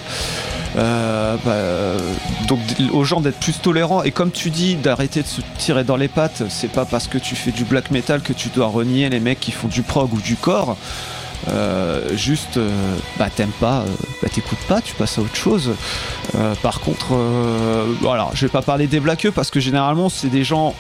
Euh, 0.78 1.36
bah, 1.44 2.02
donc 2.48 2.60
aux 2.94 3.04
gens 3.04 3.20
d'être 3.20 3.40
plus 3.40 3.60
tolérants 3.60 4.04
et 4.04 4.12
comme 4.12 4.32
tu 4.32 4.50
dis 4.50 4.76
d'arrêter 4.76 5.24
de 5.24 5.28
se 5.28 5.42
tirer 5.58 5.84
dans 5.84 5.96
les 5.96 6.10
pattes 6.10 6.44
c'est 6.50 6.70
pas 6.70 6.86
parce 6.86 7.08
que 7.08 7.18
tu 7.18 7.36
fais 7.36 7.52
du 7.52 7.64
black 7.64 7.90
metal 7.90 8.22
que 8.22 8.34
tu 8.34 8.50
dois 8.50 8.68
renier 8.68 9.10
les 9.10 9.20
mecs 9.22 9.40
qui 9.40 9.52
font 9.52 9.70
du 9.70 9.82
prog 9.82 10.14
ou 10.14 10.20
du 10.22 10.36
corps 10.36 10.78
Euh, 11.50 12.18
juste 12.18 12.58
euh, 12.58 12.98
bah 13.18 13.30
t'aimes 13.34 13.52
pas 13.60 13.82
euh, 13.82 13.86
bah 14.22 14.28
t'écoutes 14.28 14.60
pas 14.68 14.82
tu 14.82 14.96
passes 14.96 15.18
à 15.18 15.22
autre 15.22 15.36
chose 15.36 15.72
par 16.62 16.82
contre, 16.82 17.16
voilà, 18.02 18.30
je 18.34 18.46
vais 18.46 18.52
pas 18.52 18.62
parler 18.62 18.86
des 18.86 19.00
blaqueux 19.00 19.32
parce 19.32 19.50
que 19.50 19.60
généralement 19.60 20.10
c'est 20.10 20.28
des 20.28 20.44
gens 20.44 20.76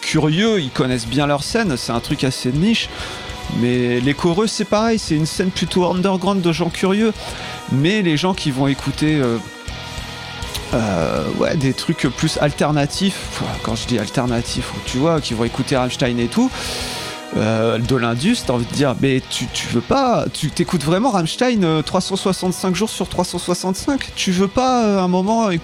curieux, 0.00 0.60
ils 0.60 0.70
connaissent 0.70 1.06
bien 1.06 1.26
leur 1.26 1.42
scène, 1.42 1.76
c'est 1.76 1.92
un 1.92 2.00
truc 2.00 2.22
assez 2.22 2.52
de 2.52 2.58
niche. 2.58 2.88
Mais 3.60 3.98
les 4.00 4.14
choreux 4.14 4.46
c'est 4.46 4.64
pareil, 4.64 4.98
c'est 4.98 5.16
une 5.16 5.26
scène 5.26 5.50
plutôt 5.50 5.90
underground 5.90 6.42
de 6.42 6.52
gens 6.52 6.68
curieux. 6.68 7.12
Mais 7.72 8.02
les 8.02 8.16
gens 8.16 8.34
qui 8.34 8.50
vont 8.50 8.68
écouter 8.68 9.20
des 11.56 11.72
trucs 11.72 12.06
plus 12.16 12.38
alternatifs, 12.38 13.42
quand 13.62 13.74
je 13.74 13.86
dis 13.86 13.98
alternatifs, 13.98 14.70
tu 14.86 14.98
vois, 14.98 15.20
qui 15.20 15.34
vont 15.34 15.44
écouter 15.44 15.76
Rammstein 15.76 16.18
et 16.20 16.28
tout, 16.28 16.50
euh, 17.36 17.78
de 17.78 17.96
l'Indus, 17.96 18.38
t'as 18.46 18.54
envie 18.54 18.66
de 18.66 18.72
dire, 18.72 18.94
mais 19.00 19.22
tu, 19.30 19.46
veux 19.72 19.80
pas, 19.80 20.24
tu 20.32 20.50
t'écoutes 20.50 20.82
vraiment 20.82 21.10
Rammstein 21.10 21.62
euh, 21.64 21.82
365 21.82 22.74
jours 22.74 22.90
sur 22.90 23.08
365 23.08 24.12
Tu 24.16 24.32
veux 24.32 24.48
pas 24.48 24.84
euh, 24.84 25.00
un 25.00 25.08
moment 25.08 25.48
euh, 25.48 25.56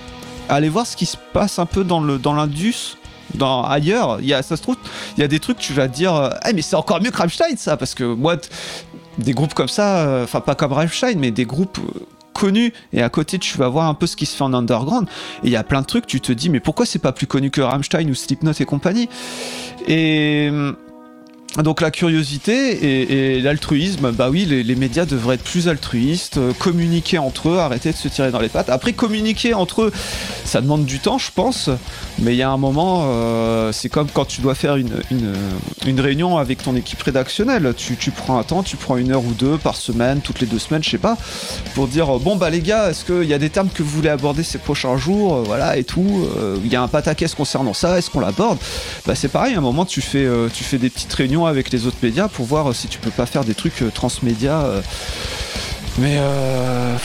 aller 0.49 0.69
voir 0.69 0.87
ce 0.87 0.97
qui 0.97 1.07
se 1.07 1.17
passe 1.33 1.59
un 1.59 1.67
peu 1.67 1.85
dans 1.85 2.01
le 2.01 2.19
dans 2.19 2.35
l'Indus 2.35 2.97
dans, 3.35 3.65
ailleurs, 3.65 4.19
il 4.21 4.27
y 4.27 4.35
a, 4.35 4.43
ça 4.43 4.57
se 4.57 4.63
trouve, 4.63 4.77
il 5.17 5.21
y 5.21 5.25
a 5.25 5.29
des 5.29 5.41
trucs, 5.41 5.59
tu 5.59 5.73
vas 5.73 5.89
dire, 5.89 6.15
euh, 6.15 6.31
Eh, 6.49 6.53
mais 6.53 6.63
c'est 6.63 6.77
encore 6.77 7.01
mieux 7.01 7.11
que 7.11 7.19
Rammstein, 7.19 7.57
ça, 7.57 7.77
parce 7.77 7.95
que 7.95 8.05
moi, 8.05 8.37
des 9.19 9.33
groupes 9.33 9.55
comme 9.55 9.69
ça, 9.69 9.99
euh, 9.99 10.25
enfin 10.25 10.41
pas 10.41 10.55
comme 10.55 10.73
Rammstein, 10.73 11.19
mais 11.19 11.31
des 11.31 11.45
groupes 11.45 11.79
euh, 11.79 12.01
connus, 12.33 12.73
et 12.93 13.03
à 13.03 13.09
côté, 13.09 13.39
tu 13.39 13.57
vas 13.59 13.69
voir 13.69 13.87
un 13.87 13.95
peu 13.95 14.07
ce 14.07 14.17
qui 14.17 14.27
se 14.27 14.37
fait 14.37 14.45
en 14.45 14.55
underground, 14.55 15.09
et 15.43 15.49
il 15.49 15.53
y 15.53 15.57
a 15.57 15.65
plein 15.65 15.81
de 15.81 15.87
trucs, 15.87 16.07
tu 16.07 16.21
te 16.21 16.33
dis, 16.33 16.51
mais 16.51 16.61
pourquoi 16.61 16.87
c'est 16.87 16.99
pas 16.99 17.13
plus 17.13 17.27
connu 17.27 17.51
que 17.51 17.61
Rammstein 17.61 18.09
ou 18.11 18.15
Slipknot 18.15 18.53
et 18.59 18.65
compagnie? 18.65 19.09
Et. 19.87 20.51
Donc 21.63 21.81
la 21.81 21.91
curiosité 21.91 23.37
et, 23.37 23.41
l'altruisme, 23.41 24.11
bah 24.11 24.29
oui, 24.31 24.45
les, 24.45 24.75
médias 24.75 25.07
devraient 25.07 25.37
être 25.37 25.45
plus 25.45 25.69
altruistes, 25.69 26.37
euh, 26.37 26.53
communiquer 26.59 27.19
entre 27.19 27.49
eux, 27.49 27.59
arrêter 27.59 27.93
de 27.93 27.97
se 27.97 28.09
tirer 28.09 28.31
dans 28.31 28.41
les 28.41 28.49
pattes. 28.49 28.69
Après, 28.69 28.93
communiquer 28.93 29.55
entre 29.55 29.85
eux, 29.85 29.93
ça 30.45 30.61
demande 30.61 30.85
du 30.85 30.99
temps, 30.99 31.19
je 31.19 31.31
pense, 31.35 31.71
mais 32.19 32.35
il 32.35 32.37
y 32.37 32.43
a 32.43 32.51
un 32.51 32.57
moment, 32.57 33.05
euh, 33.07 33.73
c'est 33.73 33.89
comme 33.89 34.09
quand 34.13 34.27
tu 34.27 34.43
dois 34.43 34.55
faire 34.55 34.77
une, 34.77 35.01
une, 35.87 36.01
réunion 36.01 36.37
avec 36.37 36.63
ton 36.63 36.77
équipe 36.77 37.03
rédactionnelle. 37.03 37.73
Tu, 37.77 37.97
tu 37.97 38.11
prends 38.11 38.39
un 38.39 38.43
temps, 38.43 38.63
tu 38.63 38.77
prends 38.77 38.97
une 38.97 39.13
heure 39.13 39.25
ou 39.25 39.33
deux 39.33 39.57
par 39.57 39.77
semaine, 39.77 40.21
toutes 40.21 40.41
les 40.41 40.47
deux 40.47 40.59
semaines, 40.59 40.85
je 40.85 40.91
sais 40.91 40.99
pas, 40.99 41.17
pour 41.75 41.89
dire 41.89 42.07
bon 42.19 42.37
bah 42.37 42.51
les 42.51 42.61
gars, 42.61 42.91
est-ce 42.91 43.05
qu'il 43.05 43.29
y 43.29 43.35
a 43.35 43.39
des 43.39 43.51
termes 43.51 43.71
que 43.71 43.83
vous 43.83 43.91
voulez 43.91 44.09
aborder 44.09 44.43
ces 44.43 44.59
prochains 44.59 44.97
jours, 44.97 45.37
euh, 45.37 45.43
voilà 45.45 45.77
et 45.77 45.85
tout. 45.85 46.29
euh, 46.37 46.59
Il 46.65 46.73
y 46.73 46.77
a 46.77 46.83
un 46.83 46.89
pataquès 46.89 47.35
concernant 47.35 47.73
ça, 47.73 47.99
est-ce 47.99 48.11
qu'on 48.11 48.21
l'aborde? 48.21 48.59
Bah 49.07 49.15
c'est 49.15 49.29
pareil, 49.29 49.55
un 49.55 49.61
moment 49.61 49.85
tu 49.85 50.01
fais, 50.01 50.25
euh, 50.25 50.49
tu 50.53 50.65
fais 50.65 50.79
des 50.79 50.91
petites 50.91 51.13
réunions 51.13 51.46
avec 51.47 51.71
les 51.71 51.87
autres 51.87 51.97
médias 52.03 52.29
pour 52.29 52.47
voir 52.47 52.75
si 52.75 52.89
tu 52.89 52.99
peux 52.99 53.11
pas 53.11 53.27
faire 53.27 53.45
des 53.45 53.55
trucs 53.55 53.83
euh, 53.83 53.91
transmédia. 53.91 54.61
euh. 54.63 54.83
mais 55.99 56.17
euh, 56.19 56.97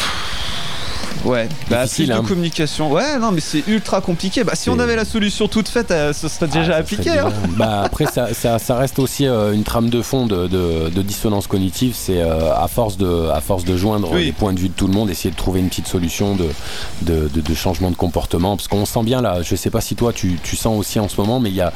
Ouais, 1.26 1.48
bah, 1.70 1.84
plus 1.88 2.08
de 2.08 2.14
hein. 2.14 2.24
communication. 2.28 2.92
Ouais, 2.92 3.20
non, 3.20 3.32
mais 3.32 3.42
c'est 3.42 3.64
ultra 3.68 4.02
compliqué. 4.02 4.44
Bah, 4.44 4.54
si 4.56 4.70
on 4.70 4.76
C'est- 4.76 4.82
avait 4.82 4.96
la 4.96 5.06
solution 5.06 5.48
toute 5.48 5.68
faite, 5.70 5.92
euh, 5.92 6.14
ce 6.14 6.28
serait 6.28 6.48
déjà 6.48 6.74
Ah, 6.76 6.80
appliqué. 6.80 7.04
serait 7.04 7.20
hein. 7.20 7.32
Bah, 7.58 7.84
après, 7.86 8.06
ça, 8.06 8.34
ça- 8.34 8.58
ça 8.58 8.76
reste 8.76 8.98
aussi 8.98 9.28
euh, 9.28 9.54
une 9.54 9.64
trame 9.64 9.90
de 9.90 10.02
fond 10.02 10.26
de, 10.26 10.48
de- 10.48 10.90
de 10.90 11.02
dissonance 11.04 11.46
cognitive. 11.48 11.94
C'est 11.96 12.22
euh, 12.22 12.54
à, 12.56 12.68
force 12.68 12.98
de, 12.98 13.30
à 13.30 13.40
force 13.42 13.66
de 13.66 13.78
joindre 13.78 14.10
Oui. 14.14 14.26
les 14.26 14.32
points 14.32 14.54
de 14.54 14.60
vue 14.60 14.70
de 14.70 14.74
tout 14.74 14.88
le 14.88 14.94
monde, 14.94 15.10
essayer 15.12 15.30
de 15.32 15.36
trouver 15.36 15.60
une 15.60 15.70
petite 15.70 15.88
solution 15.88 16.36
de, 16.36 16.48
de, 17.04 17.28
de- 17.28 17.54
changement 17.54 17.92
de 17.92 17.96
comportement. 17.96 18.56
Parce 18.58 18.68
qu'on 18.68 18.86
sent 18.86 19.04
bien 19.04 19.22
là, 19.22 19.42
je 19.44 19.56
sais 19.56 19.70
pas 19.70 19.82
si 19.82 19.96
toi 19.96 20.14
tu, 20.14 20.40
tu 20.42 20.56
sens 20.56 20.80
aussi 20.80 21.00
en 21.00 21.08
ce 21.10 21.18
moment, 21.22 21.40
mais 21.40 21.50
il 21.50 21.56
y 21.56 21.62
a, 21.62 21.72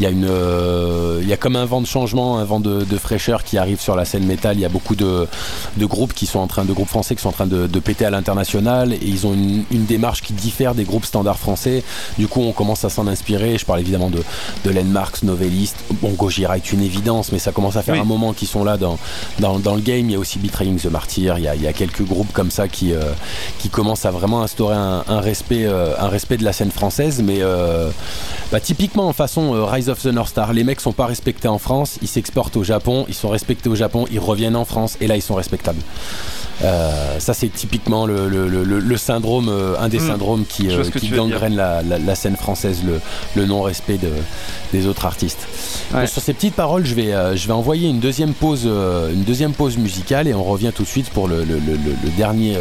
y, 0.00 0.06
a 0.06 0.10
une, 0.10 0.26
euh, 0.28 1.22
y 1.24 1.32
a 1.32 1.36
comme 1.36 1.54
un 1.56 1.64
vent 1.66 1.80
de 1.80 1.86
changement, 1.86 2.38
un 2.38 2.44
vent 2.44 2.58
de, 2.60 2.84
fraîcheur 2.98 3.44
qui 3.44 3.58
arrive 3.58 3.80
sur 3.80 3.94
la 3.94 4.04
scène 4.04 4.24
métal. 4.24 4.56
Il 4.56 4.60
y 4.60 4.64
a 4.64 4.68
beaucoup 4.68 4.96
de, 4.96 5.28
de 5.76 5.86
groupes 5.86 6.14
qui 6.14 6.26
sont 6.26 6.40
en 6.40 6.46
train, 6.48 6.64
de 6.64 6.72
groupes 6.72 6.88
français 6.88 7.14
qui 7.14 7.22
sont 7.22 7.28
en 7.28 7.32
train 7.32 7.46
de 7.46 7.78
péter 7.78 8.04
à 8.04 8.10
l'international 8.10 8.77
et 8.92 8.98
ils 9.02 9.26
ont 9.26 9.34
une, 9.34 9.64
une 9.70 9.84
démarche 9.84 10.22
qui 10.22 10.32
diffère 10.32 10.74
des 10.74 10.84
groupes 10.84 11.04
standards 11.04 11.38
français. 11.38 11.82
Du 12.18 12.28
coup, 12.28 12.40
on 12.42 12.52
commence 12.52 12.84
à 12.84 12.88
s'en 12.90 13.06
inspirer. 13.06 13.58
Je 13.58 13.64
parle 13.64 13.80
évidemment 13.80 14.10
de, 14.10 14.22
de 14.64 14.70
Len 14.70 14.88
Marks, 14.88 15.22
Novelist. 15.22 15.76
Bon, 16.00 16.10
Gojira 16.10 16.56
est 16.56 16.72
une 16.72 16.82
évidence, 16.82 17.32
mais 17.32 17.38
ça 17.38 17.52
commence 17.52 17.76
à 17.76 17.82
faire 17.82 17.94
Oui. 17.94 18.00
un 18.00 18.04
moment 18.04 18.32
qu'ils 18.32 18.48
sont 18.48 18.64
là 18.64 18.76
dans, 18.76 18.98
dans, 19.40 19.58
dans 19.58 19.74
le 19.74 19.80
game. 19.80 20.08
Il 20.08 20.12
y 20.12 20.16
a 20.16 20.18
aussi 20.18 20.38
Betraying 20.38 20.78
the 20.78 20.86
Martyr. 20.86 21.38
Il 21.38 21.44
y 21.44 21.48
a, 21.48 21.54
il 21.54 21.62
y 21.62 21.66
a 21.66 21.72
quelques 21.72 22.02
groupes 22.04 22.32
comme 22.32 22.50
ça 22.50 22.68
qui, 22.68 22.92
euh, 22.92 23.02
qui 23.58 23.68
commencent 23.68 24.04
à 24.06 24.10
vraiment 24.10 24.42
instaurer 24.42 24.76
un, 24.76 25.04
un 25.08 25.20
respect, 25.20 25.64
euh, 25.66 25.94
un 25.98 26.08
respect 26.08 26.36
de 26.36 26.44
la 26.44 26.52
scène 26.52 26.70
française. 26.70 27.22
Mais 27.22 27.38
euh, 27.40 27.90
bah, 28.52 28.60
typiquement 28.60 29.08
en 29.08 29.12
façon 29.12 29.64
Rise 29.66 29.88
of 29.88 30.00
the 30.02 30.06
North 30.06 30.30
Star, 30.30 30.52
les 30.52 30.64
mecs 30.64 30.80
sont 30.80 30.92
pas 30.92 31.06
respectés 31.06 31.48
en 31.48 31.58
France, 31.58 31.98
ils 32.02 32.08
s'exportent 32.08 32.56
au 32.56 32.64
Japon, 32.64 33.04
ils 33.08 33.14
sont 33.14 33.28
respectés 33.28 33.68
au 33.68 33.74
Japon, 33.74 34.06
ils 34.10 34.18
reviennent 34.20 34.56
en 34.56 34.64
France 34.64 34.96
et 35.00 35.06
là 35.06 35.16
ils 35.16 35.22
sont 35.22 35.34
respectables. 35.34 35.80
Ça 36.60 37.34
c'est 37.34 37.48
typiquement 37.48 38.06
le, 38.06 38.28
le- 38.28 38.48
le- 38.48 38.64
le- 38.68 38.78
le 38.80 38.96
syndrome, 38.96 39.48
euh, 39.48 39.74
un 39.80 39.88
des 39.88 39.98
Mm. 39.98 40.06
syndromes 40.08 40.44
qui, 40.48 40.68
euh, 40.70 40.84
qui 40.90 41.08
gangrène 41.08 41.56
la, 41.56 41.82
la- 41.82 41.98
la 41.98 42.14
scène 42.14 42.36
française, 42.36 42.82
le, 42.86 43.00
le 43.34 43.46
non-respect 43.46 43.98
de- 43.98 44.12
des 44.72 44.86
autres 44.86 45.06
artistes. 45.06 45.46
Ouais. 45.94 46.06
Sur 46.06 46.22
ces 46.22 46.34
petites 46.34 46.54
paroles, 46.54 46.84
je 46.84 46.94
vais, 46.94 47.12
euh, 47.12 47.34
je 47.34 47.46
vais 47.46 47.52
envoyer 47.54 47.88
une 47.88 48.00
deuxième 48.00 48.34
pause, 48.34 48.64
une 48.66 49.22
deuxième 49.24 49.52
pause 49.52 49.76
musicale 49.78 50.28
et 50.28 50.34
on 50.34 50.44
revient 50.44 50.72
tout 50.74 50.82
de 50.82 50.88
suite 50.88 51.10
pour 51.10 51.26
le, 51.28 51.44
dernier, 52.16 52.56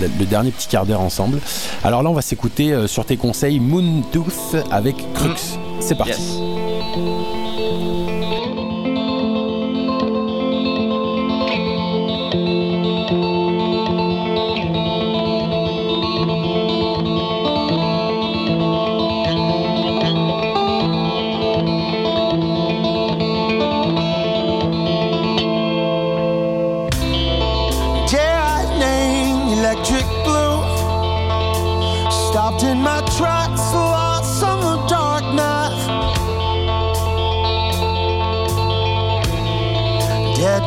le, 0.00 0.24
dernier 0.26 0.50
petit 0.52 0.68
quart 0.68 0.86
d'heure 0.86 1.00
ensemble. 1.00 1.40
Alors 1.84 2.02
là, 2.02 2.10
on 2.10 2.14
va 2.14 2.22
s'écouter 2.22 2.74
sur 2.86 3.04
tes 3.04 3.16
conseils 3.16 3.58
Moon 3.60 4.02
Tooth 4.12 4.56
avec 4.70 4.96
Crux. 5.14 5.58
C'est 5.80 5.96
parti. 5.96 6.12
Yes. 6.20 7.35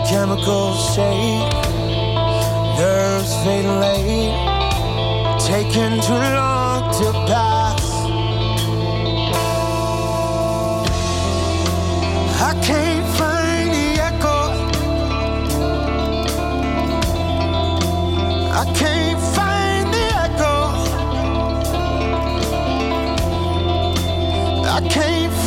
Chemicals 0.09 0.95
shake, 0.95 1.53
nerves 2.79 3.33
fade 3.43 3.69
late. 3.79 4.33
Taking 5.39 6.01
too 6.01 6.13
long 6.13 6.91
to 6.97 7.11
pass. 7.27 7.85
I 12.41 12.53
can't 12.63 13.05
find 13.19 13.69
the 13.71 14.01
echo. 14.09 14.39
I 18.51 18.65
can't 18.73 19.21
find 19.35 19.93
the 19.93 20.05
echo. 20.25 20.55
I 24.65 24.79
can't 24.89 25.38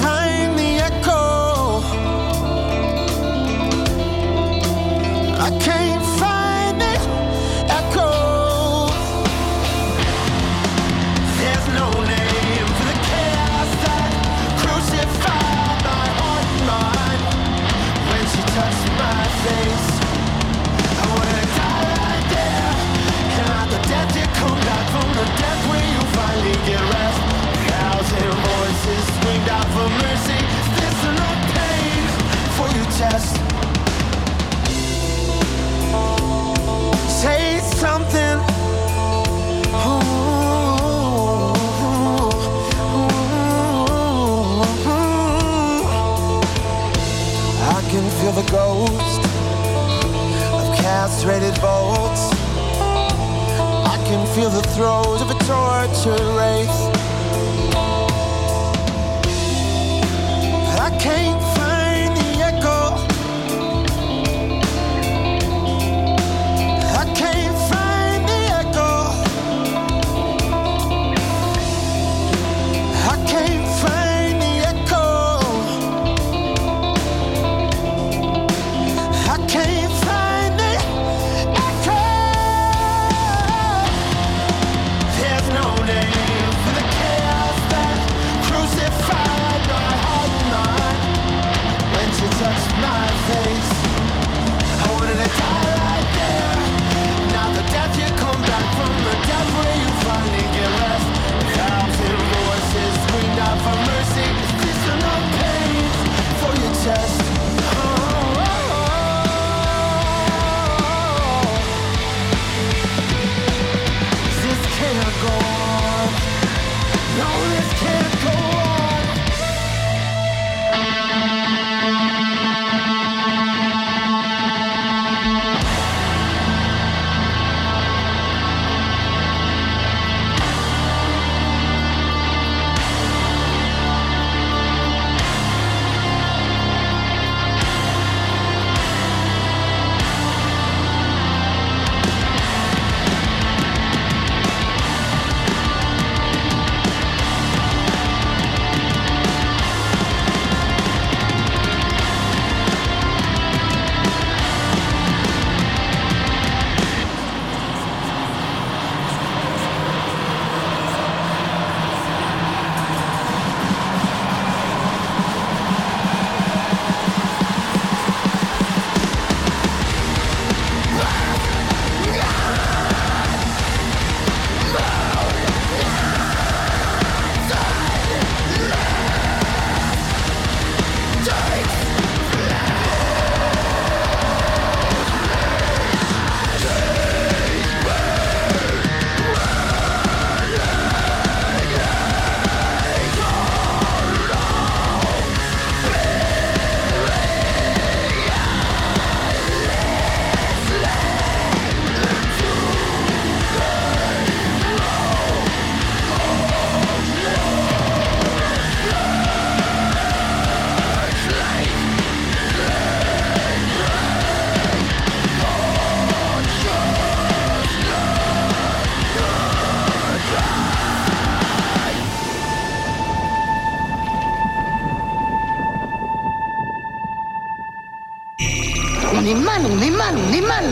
On 229.23 229.25
est 229.25 229.35
mal, 229.35 229.62
on 229.70 229.81
est 229.81 229.91
mal, 229.91 230.16
on 230.16 230.33
est 230.33 230.41
mal. 230.41 230.64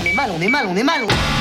On 0.00 0.06
est 0.06 0.14
mal, 0.14 0.30
on 0.34 0.40
est 0.40 0.48
mal, 0.48 0.66
on 0.66 0.76
est 0.76 0.82
mal. 0.82 1.33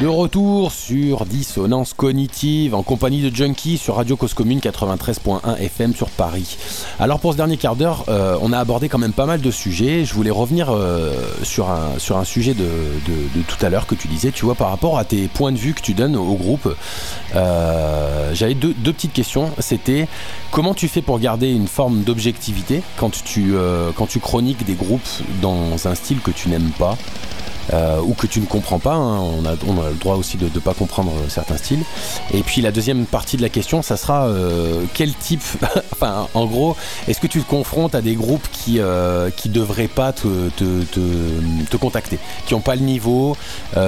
De 0.00 0.06
retour 0.06 0.70
sur 0.70 1.26
Dissonance 1.26 1.92
Cognitive 1.92 2.72
en 2.76 2.84
compagnie 2.84 3.20
de 3.20 3.34
Junkie 3.34 3.76
sur 3.76 3.96
Radio 3.96 4.16
Cause 4.16 4.32
Commune 4.32 4.60
93.1 4.60 5.56
FM 5.56 5.92
sur 5.92 6.08
Paris. 6.10 6.56
Alors 7.00 7.18
pour 7.18 7.32
ce 7.32 7.36
dernier 7.36 7.56
quart 7.56 7.74
d'heure, 7.74 8.04
euh, 8.08 8.38
on 8.42 8.52
a 8.52 8.58
abordé 8.58 8.88
quand 8.88 8.98
même 8.98 9.12
pas 9.12 9.26
mal 9.26 9.40
de 9.40 9.50
sujets. 9.50 10.04
Je 10.04 10.14
voulais 10.14 10.30
revenir 10.30 10.68
euh, 10.70 11.14
sur, 11.42 11.68
un, 11.68 12.24
sujet 12.24 12.54
de, 12.54 12.66
tout 13.48 13.66
à 13.66 13.70
l'heure 13.70 13.88
que 13.88 13.96
tu 13.96 14.06
disais, 14.06 14.30
tu 14.30 14.44
vois, 14.44 14.54
par 14.54 14.70
rapport 14.70 14.98
à 14.98 15.04
tes 15.04 15.26
points 15.26 15.50
de 15.50 15.58
vue 15.58 15.74
que 15.74 15.82
tu 15.82 15.94
donnes 15.94 16.14
au 16.14 16.34
groupe. 16.34 16.72
Euh, 17.34 18.30
J'avais 18.34 18.54
deux, 18.54 18.72
deux 18.72 18.92
petites 18.92 19.12
questions. 19.12 19.50
C'était 19.58 20.06
comment 20.52 20.74
tu 20.74 20.86
fais 20.86 21.02
pour 21.02 21.18
garder 21.18 21.50
une 21.50 21.66
forme 21.66 22.02
d'objectivité 22.02 22.82
quand 22.98 23.10
tu 23.10 24.20
chroniques 24.20 24.64
des 24.64 24.74
groupes 24.74 25.08
dans 25.42 25.88
un 25.88 25.96
style 25.96 26.20
que 26.20 26.30
tu 26.30 26.48
n'aimes 26.50 26.70
pas? 26.78 26.96
Euh, 27.72 28.00
ou 28.00 28.14
que 28.14 28.26
tu 28.26 28.40
ne 28.40 28.46
comprends 28.46 28.78
pas. 28.78 28.94
hein. 28.94 29.18
On, 29.18 29.44
a, 29.46 29.52
le 29.52 29.94
droit 29.94 30.16
aussi 30.16 30.36
de 30.36 30.44
ne 30.52 30.60
pas 30.60 30.74
comprendre 30.74 31.12
euh, 31.12 31.28
certains 31.28 31.56
styles. 31.56 31.82
Et 32.32 32.42
puis 32.42 32.60
la 32.62 32.72
deuxième 32.72 33.06
partie 33.06 33.36
de 33.36 33.42
la 33.42 33.48
question, 33.48 33.82
ça 33.82 33.96
sera 33.96 34.26
euh, 34.26 34.84
quel 34.94 35.14
type, 35.14 35.42
enfin 35.92 36.28
en 36.34 36.46
gros, 36.46 36.76
est-ce 37.06 37.20
que 37.20 37.26
tu 37.26 37.40
te 37.42 37.48
confrontes 37.48 37.94
à 37.94 38.00
des 38.00 38.14
groupes 38.14 38.46
qui 38.52 38.78
euh, 38.80 39.30
qui 39.30 39.48
devraient 39.48 39.88
pas 39.88 40.12
te, 40.12 40.48
te, 40.50 40.82
te, 40.84 41.00
te 41.70 41.76
contacter, 41.76 42.18
qui 42.46 42.54
n'ont 42.54 42.60
pas 42.60 42.74
le 42.76 42.82
niveau, 42.82 43.36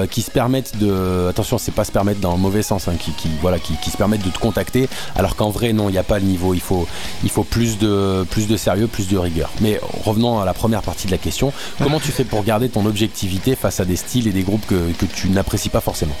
qui 0.09 0.21
se 0.21 0.31
permettent 0.31 0.77
de, 0.77 1.27
attention, 1.29 1.57
c'est 1.57 1.71
pas 1.73 1.83
se 1.83 1.91
permettre 1.91 2.19
dans 2.19 2.33
le 2.33 2.37
mauvais 2.37 2.63
sens, 2.63 2.87
hein, 2.87 2.93
qui, 2.99 3.11
qui 3.11 3.29
voilà, 3.41 3.59
qui, 3.59 3.73
qui 3.81 3.89
se 3.89 3.97
permettent 3.97 4.23
de 4.25 4.29
te 4.29 4.39
contacter, 4.39 4.87
alors 5.15 5.35
qu'en 5.35 5.49
vrai 5.49 5.73
non, 5.73 5.89
il 5.89 5.93
n'y 5.93 5.97
a 5.97 6.03
pas 6.03 6.19
le 6.19 6.25
niveau. 6.25 6.53
Il 6.53 6.59
faut 6.61 6.87
il 7.23 7.29
faut 7.29 7.43
plus 7.43 7.77
de 7.77 8.25
plus 8.29 8.47
de 8.47 8.57
sérieux, 8.57 8.87
plus 8.87 9.07
de 9.07 9.17
rigueur. 9.17 9.49
Mais 9.61 9.79
revenons 10.05 10.39
à 10.39 10.45
la 10.45 10.53
première 10.53 10.81
partie 10.81 11.07
de 11.07 11.11
la 11.11 11.17
question. 11.17 11.53
Comment 11.81 11.99
tu 11.99 12.11
fais 12.11 12.23
pour 12.23 12.43
garder 12.43 12.69
ton 12.69 12.85
objectivité 12.85 13.55
face 13.55 13.70
à 13.79 13.85
des 13.85 13.95
styles 13.95 14.27
et 14.27 14.31
des 14.31 14.43
groupes 14.43 14.65
que, 14.67 14.91
que 14.93 15.05
tu 15.05 15.29
n'apprécies 15.29 15.69
pas 15.69 15.81
forcément 15.81 16.15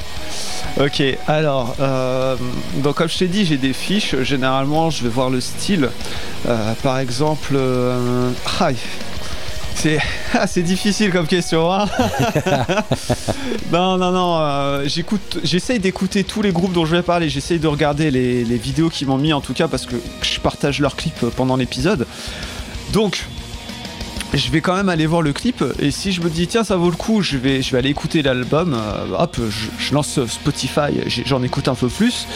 Ok, 0.79 1.03
alors, 1.27 1.75
euh, 1.79 2.35
donc 2.77 2.95
comme 2.95 3.09
je 3.09 3.17
t'ai 3.17 3.27
dit, 3.27 3.45
j'ai 3.45 3.57
des 3.57 3.73
fiches. 3.73 4.15
Généralement, 4.21 4.89
je 4.89 5.03
vais 5.03 5.09
voir 5.09 5.29
le 5.29 5.41
style. 5.41 5.89
Euh, 6.47 6.73
par 6.81 6.99
exemple, 6.99 7.53
euh, 7.55 8.29
ah, 8.59 8.69
c'est 9.75 9.99
ah, 10.33 10.47
c'est 10.47 10.61
difficile 10.61 11.11
comme 11.11 11.27
question. 11.27 11.71
Hein 11.73 11.87
non, 13.71 13.97
non, 13.97 14.11
non. 14.11 14.37
euh, 14.39 14.83
j'écoute, 14.87 15.39
j'essaye 15.43 15.79
d'écouter 15.79 16.23
tous 16.23 16.41
les 16.41 16.51
groupes 16.51 16.73
dont 16.73 16.85
je 16.85 16.95
vais 16.95 17.01
parler. 17.03 17.29
J'essaye 17.29 17.59
de 17.59 17.67
regarder 17.67 18.11
les, 18.11 18.43
les 18.45 18.57
vidéos 18.57 18.89
qu'ils 18.89 19.07
m'ont 19.07 19.17
mis 19.17 19.33
en 19.33 19.41
tout 19.41 19.53
cas 19.53 19.67
parce 19.67 19.85
que 19.85 19.95
je 20.21 20.39
partage 20.39 20.79
leurs 20.79 20.95
clips 20.95 21.25
pendant 21.35 21.57
l'épisode. 21.57 22.07
Donc, 22.93 23.25
je 24.33 24.51
vais 24.51 24.61
quand 24.61 24.75
même 24.75 24.89
aller 24.89 25.05
voir 25.05 25.21
le 25.21 25.33
clip 25.33 25.63
et 25.79 25.91
si 25.91 26.11
je 26.11 26.21
me 26.21 26.29
dis 26.29 26.47
tiens 26.47 26.63
ça 26.63 26.77
vaut 26.77 26.89
le 26.89 26.95
coup 26.95 27.21
je 27.21 27.37
vais, 27.37 27.61
je 27.61 27.71
vais 27.71 27.77
aller 27.79 27.89
écouter 27.89 28.21
l'album 28.21 28.73
euh, 28.73 29.15
hop 29.17 29.37
je, 29.49 29.67
je 29.77 29.93
lance 29.93 30.25
Spotify 30.25 30.91
j'en 31.25 31.43
écoute 31.43 31.67
un 31.67 31.75
peu 31.75 31.87
plus. 31.87 32.27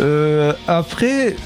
Euh, 0.00 0.52
après 0.68 1.36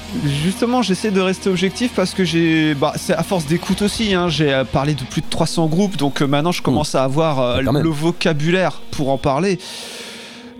justement 0.43 0.81
j'essaie 0.81 1.11
de 1.11 1.21
rester 1.21 1.49
objectif 1.49 1.93
parce 1.95 2.13
que 2.13 2.25
j'ai 2.25 2.73
bah, 2.73 2.91
c'est 2.97 3.13
à 3.13 3.23
force 3.23 3.45
d'écoute 3.45 3.81
aussi 3.81 4.13
hein, 4.13 4.27
j'ai 4.27 4.53
euh, 4.53 4.65
parlé 4.65 4.93
de 4.93 5.03
plus 5.03 5.21
de 5.21 5.27
300 5.29 5.67
groupes 5.67 5.95
donc 5.95 6.21
euh, 6.21 6.27
maintenant 6.27 6.51
je 6.51 6.61
commence 6.61 6.93
à 6.93 7.03
avoir 7.03 7.61
même. 7.61 7.77
le 7.81 7.89
vocabulaire 7.89 8.81
pour 8.91 9.09
en 9.09 9.17
parler. 9.17 9.57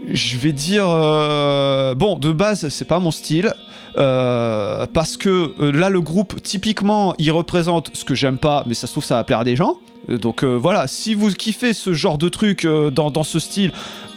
Je 0.09 0.38
vais 0.38 0.53
dire 0.53 0.86
euh, 0.88 1.93
bon 1.93 2.17
de 2.17 2.32
base 2.32 2.69
c'est 2.69 2.86
pas 2.86 2.99
mon 2.99 3.11
style 3.11 3.53
Euh, 3.98 4.86
parce 4.94 5.18
que 5.18 5.54
euh, 5.60 5.72
là, 5.72 5.89
le 5.89 6.02
groupe, 6.02 6.42
typiquement, 6.42 7.14
il 7.18 7.32
représente 7.32 7.92
ce 7.94 8.06
que 8.06 8.16
j'aime 8.16 8.38
pas, 8.38 8.64
mais 8.68 8.74
ça 8.74 8.88
se 8.88 8.94
trouve, 8.94 9.04
ça 9.04 9.16
va 9.16 9.24
plaire 9.24 9.39
à 9.39 9.44
des 9.44 9.56
gens. 9.56 9.78
Euh, 10.10 10.18
Donc 10.18 10.44
voilà, 10.44 10.88
si 10.88 11.14
vous 11.14 11.32
kiffez 11.32 11.74
ce 11.74 11.94
genre 11.94 12.18
de 12.18 12.30
truc 12.30 12.66
dans, 12.66 13.24
ce 13.24 13.39
style, 13.39 13.72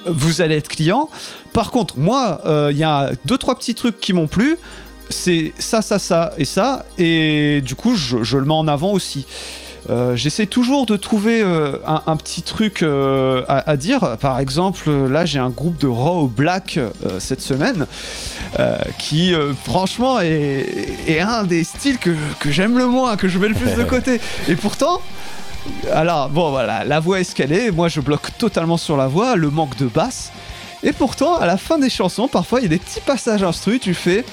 vous 0.06 0.40
allez 0.40 0.56
être 0.56 0.68
client. 0.68 1.08
Par 1.52 1.70
contre, 1.70 1.98
moi, 1.98 2.40
il 2.70 2.76
y 2.76 2.84
a 2.84 3.10
deux, 3.24 3.38
trois 3.38 3.56
petits 3.56 3.74
trucs 3.74 4.00
qui 4.00 4.12
m'ont 4.12 4.26
plu. 4.26 4.56
C'est 5.10 5.52
ça, 5.58 5.82
ça, 5.82 5.98
ça 5.98 6.32
et 6.38 6.44
ça. 6.44 6.86
Et 6.98 7.60
du 7.62 7.74
coup, 7.74 7.94
je 7.94 8.36
le 8.36 8.44
mets 8.44 8.54
en 8.54 8.68
avant 8.68 8.92
aussi. 8.92 9.26
Euh, 9.90 10.16
J'essaie 10.16 10.46
toujours 10.46 10.86
de 10.86 10.96
trouver 10.96 11.42
euh, 11.42 11.76
un, 11.86 12.02
un 12.06 12.16
petit 12.16 12.42
truc 12.42 12.82
euh, 12.82 13.42
à, 13.48 13.70
à 13.70 13.76
dire. 13.76 14.16
Par 14.20 14.38
exemple, 14.40 14.90
là, 14.90 15.24
j'ai 15.24 15.38
un 15.38 15.50
groupe 15.50 15.78
de 15.78 15.86
Raw 15.86 16.26
Black 16.26 16.78
cette 17.18 17.40
semaine 17.40 17.86
qui, 18.98 19.34
franchement, 19.64 20.20
est, 20.20 20.66
est 21.08 21.20
un 21.20 21.44
des 21.44 21.64
styles 21.64 21.98
que, 21.98 22.14
que 22.38 22.50
j'aime 22.50 22.78
le 22.78 22.86
moins, 22.86 23.16
que 23.16 23.28
je 23.28 23.38
mets 23.38 23.48
le 23.48 23.54
plus 23.54 23.74
de 23.74 23.84
côté. 23.88 24.20
Et 24.48 24.56
pourtant, 24.56 25.00
alors, 25.92 26.28
bon, 26.28 26.50
voilà, 26.50 26.84
la 26.84 27.00
voix 27.00 27.20
est 27.20 27.24
ce 27.24 27.34
qu'elle 27.34 27.52
est. 27.52 27.70
Moi, 27.70 27.88
je 27.88 28.00
bloque 28.00 28.36
totalement 28.38 28.76
sur 28.76 28.96
la 28.96 29.06
voix, 29.06 29.36
le 29.36 29.50
manque 29.50 29.76
de 29.76 29.86
basse. 29.86 30.30
Et 30.82 30.92
pourtant, 30.92 31.36
à 31.36 31.46
la 31.46 31.56
fin 31.56 31.78
des 31.78 31.88
chansons, 31.90 32.28
parfois, 32.28 32.60
il 32.60 32.64
y 32.64 32.66
a 32.66 32.68
des 32.68 32.78
petits 32.78 33.00
passages 33.00 33.42
instru, 33.42 33.78
tu 33.78 33.94
fais 33.94 34.24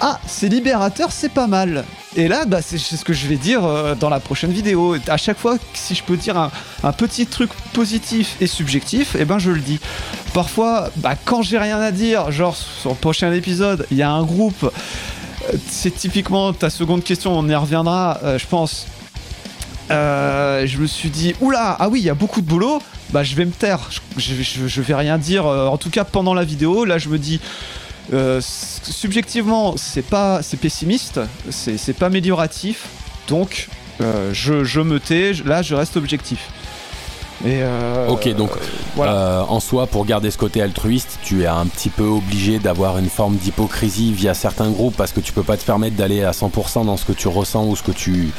Ah, 0.00 0.18
c'est 0.26 0.48
libérateur, 0.48 1.12
c'est 1.12 1.28
pas 1.28 1.46
mal. 1.46 1.84
Et 2.16 2.26
là, 2.28 2.44
bah, 2.44 2.60
c'est 2.60 2.76
ce 2.78 3.04
que 3.04 3.12
je 3.12 3.26
vais 3.26 3.36
dire 3.36 3.64
euh, 3.64 3.94
dans 3.94 4.08
la 4.08 4.20
prochaine 4.20 4.50
vidéo. 4.52 4.96
À 5.08 5.16
chaque 5.16 5.38
fois, 5.38 5.56
si 5.74 5.94
je 5.94 6.02
peux 6.02 6.16
dire 6.16 6.36
un, 6.36 6.92
petit 6.92 7.26
truc 7.26 7.50
positif 7.72 8.36
et 8.40 8.46
subjectif, 8.46 9.14
et 9.16 9.24
ben 9.24 9.38
je 9.38 9.50
le 9.50 9.60
dis. 9.60 9.78
Parfois, 10.34 10.90
bah, 10.96 11.14
quand 11.24 11.42
j'ai 11.42 11.58
rien 11.58 11.80
à 11.80 11.90
dire, 11.92 12.30
genre 12.32 12.56
sur 12.56 12.90
le 12.90 12.96
prochain 12.96 13.32
épisode, 13.32 13.86
il 13.90 13.96
y 13.96 14.02
a 14.02 14.10
un 14.10 14.24
groupe. 14.24 14.64
euh, 14.64 15.56
C'est 15.68 15.94
typiquement 15.96 16.52
ta 16.52 16.68
seconde 16.70 17.04
question, 17.04 17.38
on 17.38 17.48
y 17.48 17.54
reviendra, 17.54 18.18
euh, 18.24 18.38
je 18.38 18.46
pense. 18.46 18.86
Je 19.90 20.78
me 20.78 20.86
suis 20.86 21.10
dit, 21.10 21.34
oula, 21.40 21.76
ah 21.78 21.88
oui, 21.88 22.00
il 22.00 22.04
y 22.04 22.10
a 22.10 22.14
beaucoup 22.14 22.40
de 22.40 22.46
boulot, 22.46 22.80
bah 23.10 23.22
je 23.24 23.34
vais 23.34 23.44
me 23.44 23.50
taire, 23.52 23.78
je, 24.16 24.32
je- 24.42 24.80
vais 24.80 24.94
rien 24.94 25.18
dire, 25.18 25.44
en 25.44 25.76
tout 25.76 25.90
cas 25.90 26.04
pendant 26.04 26.32
la 26.32 26.44
vidéo, 26.44 26.86
là 26.86 26.96
je 26.96 27.10
me 27.10 27.18
dis, 27.18 27.40
euh, 28.12 28.40
subjectivement, 28.42 29.76
c'est 29.76 30.02
pas, 30.02 30.42
c'est 30.42 30.56
pessimiste, 30.56 31.20
c'est 31.50 31.96
pas 31.96 32.06
amélioratif, 32.06 32.86
donc 33.28 33.68
euh, 34.00 34.30
je, 34.32 34.64
je 34.64 34.80
me 34.80 34.98
tais, 34.98 35.32
là 35.44 35.62
je 35.62 35.74
reste 35.74 35.96
objectif. 35.96 36.50
Et 37.44 37.60
euh, 37.62 38.08
Ok, 38.08 38.28
donc 38.36 38.50
voilà. 38.94 39.12
euh, 39.12 39.42
en 39.48 39.58
soi, 39.60 39.86
pour 39.86 40.04
garder 40.06 40.30
ce 40.30 40.38
côté 40.38 40.62
altruiste, 40.62 41.18
tu 41.24 41.42
es 41.42 41.46
un 41.46 41.66
petit 41.66 41.88
peu 41.90 42.04
obligé 42.04 42.58
d'avoir 42.58 42.98
une 42.98 43.08
forme 43.08 43.36
d'hypocrisie 43.36 44.12
via 44.12 44.32
certains 44.34 44.70
groupes 44.70 44.96
parce 44.96 45.12
que 45.12 45.20
tu 45.20 45.32
peux 45.32 45.42
pas 45.42 45.56
te 45.56 45.64
permettre 45.64 45.96
d'aller 45.96 46.22
à 46.22 46.30
100% 46.30 46.86
dans 46.86 46.96
ce 46.96 47.04
que 47.04 47.12
tu 47.12 47.26
ressens 47.28 47.66
ou 47.66 47.74
ce 47.74 47.82
que 47.82 47.90
tu, 47.90 48.30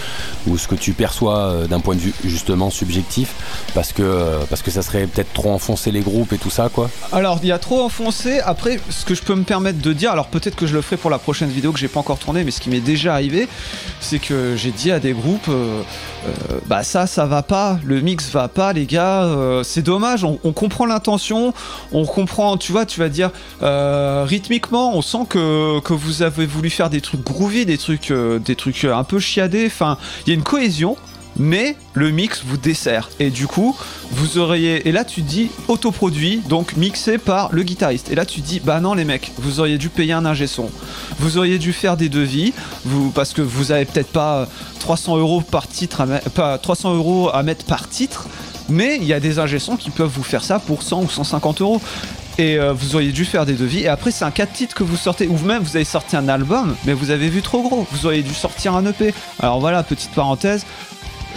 ou 0.47 0.57
ce 0.57 0.67
que 0.67 0.75
tu 0.75 0.93
perçois 0.93 1.37
euh, 1.39 1.67
d'un 1.67 1.79
point 1.81 1.95
de 1.95 1.99
vue 1.99 2.13
justement 2.23 2.69
subjectif 2.69 3.33
parce 3.73 3.91
que, 3.91 4.03
euh, 4.03 4.39
parce 4.49 4.61
que 4.61 4.71
ça 4.71 4.81
serait 4.81 5.05
peut-être 5.07 5.33
trop 5.33 5.51
enfoncer 5.51 5.91
les 5.91 6.01
groupes 6.01 6.31
et 6.31 6.37
tout 6.37 6.49
ça 6.49 6.69
quoi. 6.73 6.89
Alors, 7.11 7.39
il 7.43 7.49
y 7.49 7.51
a 7.51 7.59
trop 7.59 7.81
enfoncé. 7.81 8.39
Après, 8.39 8.79
ce 8.89 9.03
que 9.05 9.15
je 9.15 9.21
peux 9.23 9.35
me 9.35 9.43
permettre 9.43 9.79
de 9.79 9.91
dire, 9.93 10.11
alors 10.11 10.27
peut-être 10.27 10.55
que 10.55 10.65
je 10.65 10.73
le 10.73 10.81
ferai 10.81 10.97
pour 10.97 11.09
la 11.09 11.17
prochaine 11.19 11.49
vidéo 11.49 11.71
que 11.73 11.79
j'ai 11.79 11.87
pas 11.89 11.99
encore 11.99 12.19
tournée, 12.19 12.43
mais 12.43 12.51
ce 12.51 12.61
qui 12.61 12.69
m'est 12.69 12.79
déjà 12.79 13.13
arrivé, 13.13 13.47
c'est 13.99 14.19
que 14.19 14.55
j'ai 14.55 14.71
dit 14.71 14.91
à 14.91 14.99
des 14.99 15.11
groupes, 15.13 15.49
euh, 15.49 15.81
euh, 16.27 16.59
bah 16.67 16.83
ça, 16.83 17.05
ça 17.07 17.25
va 17.25 17.41
pas, 17.43 17.79
le 17.83 17.99
mix 18.01 18.29
va 18.31 18.47
pas, 18.47 18.71
les 18.73 18.85
gars, 18.85 18.92
euh, 19.01 19.63
c'est 19.63 19.81
dommage. 19.81 20.23
On, 20.23 20.37
comprend 20.53 20.85
l'intention, 20.85 21.53
on 21.91 22.05
comprend, 22.05 22.57
tu 22.57 22.71
vois, 22.71 22.85
tu 22.85 22.99
vas 22.99 23.09
dire 23.09 23.31
euh, 23.61 24.23
rythmiquement, 24.27 24.95
on 24.95 25.01
sent 25.01 25.25
que, 25.29 25.79
que 25.79 25.93
vous 25.93 26.21
avez 26.21 26.45
voulu 26.45 26.69
faire 26.69 26.89
des 26.89 27.01
trucs 27.01 27.23
groovy, 27.23 27.65
des 27.65 27.77
trucs, 27.77 28.11
euh, 28.11 28.39
des 28.39 28.55
trucs 28.55 28.83
un 28.85 29.03
peu 29.03 29.19
chiadés. 29.19 29.65
Enfin, 29.65 29.97
il 30.25 30.29
y 30.29 30.31
a 30.31 30.35
une 30.35 30.43
cohésion 30.43 30.97
mais 31.37 31.75
le 31.93 32.11
mix 32.11 32.43
vous 32.45 32.57
dessert. 32.57 33.09
Et 33.19 33.29
du 33.29 33.47
coup, 33.47 33.75
vous 34.11 34.37
auriez. 34.37 34.87
Et 34.87 34.91
là, 34.91 35.03
tu 35.03 35.21
dis 35.21 35.49
autoproduit, 35.67 36.41
donc 36.47 36.75
mixé 36.75 37.17
par 37.17 37.51
le 37.51 37.63
guitariste. 37.63 38.11
Et 38.11 38.15
là, 38.15 38.25
tu 38.25 38.41
dis, 38.41 38.59
bah 38.59 38.79
non, 38.79 38.93
les 38.93 39.05
mecs, 39.05 39.31
vous 39.37 39.59
auriez 39.59 39.77
dû 39.77 39.89
payer 39.89 40.13
un 40.13 40.25
ingé 40.25 40.47
son. 40.47 40.69
Vous 41.19 41.37
auriez 41.37 41.57
dû 41.57 41.73
faire 41.73 41.97
des 41.97 42.09
devis, 42.09 42.53
vous, 42.85 43.11
parce 43.11 43.33
que 43.33 43.41
vous 43.41 43.71
avez 43.71 43.85
peut-être 43.85 44.11
pas 44.11 44.39
euh, 44.39 44.45
300 44.79 45.17
euros 45.17 45.41
par 45.41 45.67
titre, 45.67 46.05
pas 46.35 46.57
300 46.57 46.95
euros 46.95 47.29
à 47.33 47.43
mettre 47.43 47.65
par 47.65 47.89
titre, 47.89 48.27
mais 48.69 48.97
il 48.97 49.05
y 49.05 49.13
a 49.13 49.19
des 49.19 49.39
ingé 49.39 49.59
sons 49.59 49.75
qui 49.75 49.89
peuvent 49.89 50.11
vous 50.13 50.23
faire 50.23 50.43
ça 50.43 50.59
pour 50.59 50.83
100 50.83 51.03
ou 51.03 51.09
150 51.09 51.61
euros. 51.61 51.81
Et 52.39 52.57
euh, 52.57 52.73
vous 52.73 52.95
auriez 52.95 53.11
dû 53.11 53.25
faire 53.25 53.45
des 53.45 53.53
devis. 53.53 53.81
Et 53.81 53.87
après, 53.87 54.09
c'est 54.09 54.25
un 54.25 54.31
4 54.31 54.51
titres 54.51 54.75
que 54.75 54.83
vous 54.83 54.97
sortez. 54.97 55.27
Ou 55.27 55.37
même, 55.37 55.61
vous 55.61 55.75
avez 55.75 55.85
sorti 55.85 56.15
un 56.15 56.27
album, 56.27 56.75
mais 56.85 56.93
vous 56.93 57.11
avez 57.11 57.29
vu 57.29 57.43
trop 57.43 57.61
gros. 57.61 57.85
Vous 57.91 58.07
auriez 58.07 58.23
dû 58.23 58.33
sortir 58.33 58.73
un 58.73 58.85
EP. 58.87 59.13
Alors 59.39 59.59
voilà, 59.59 59.83
petite 59.83 60.11
parenthèse 60.11 60.65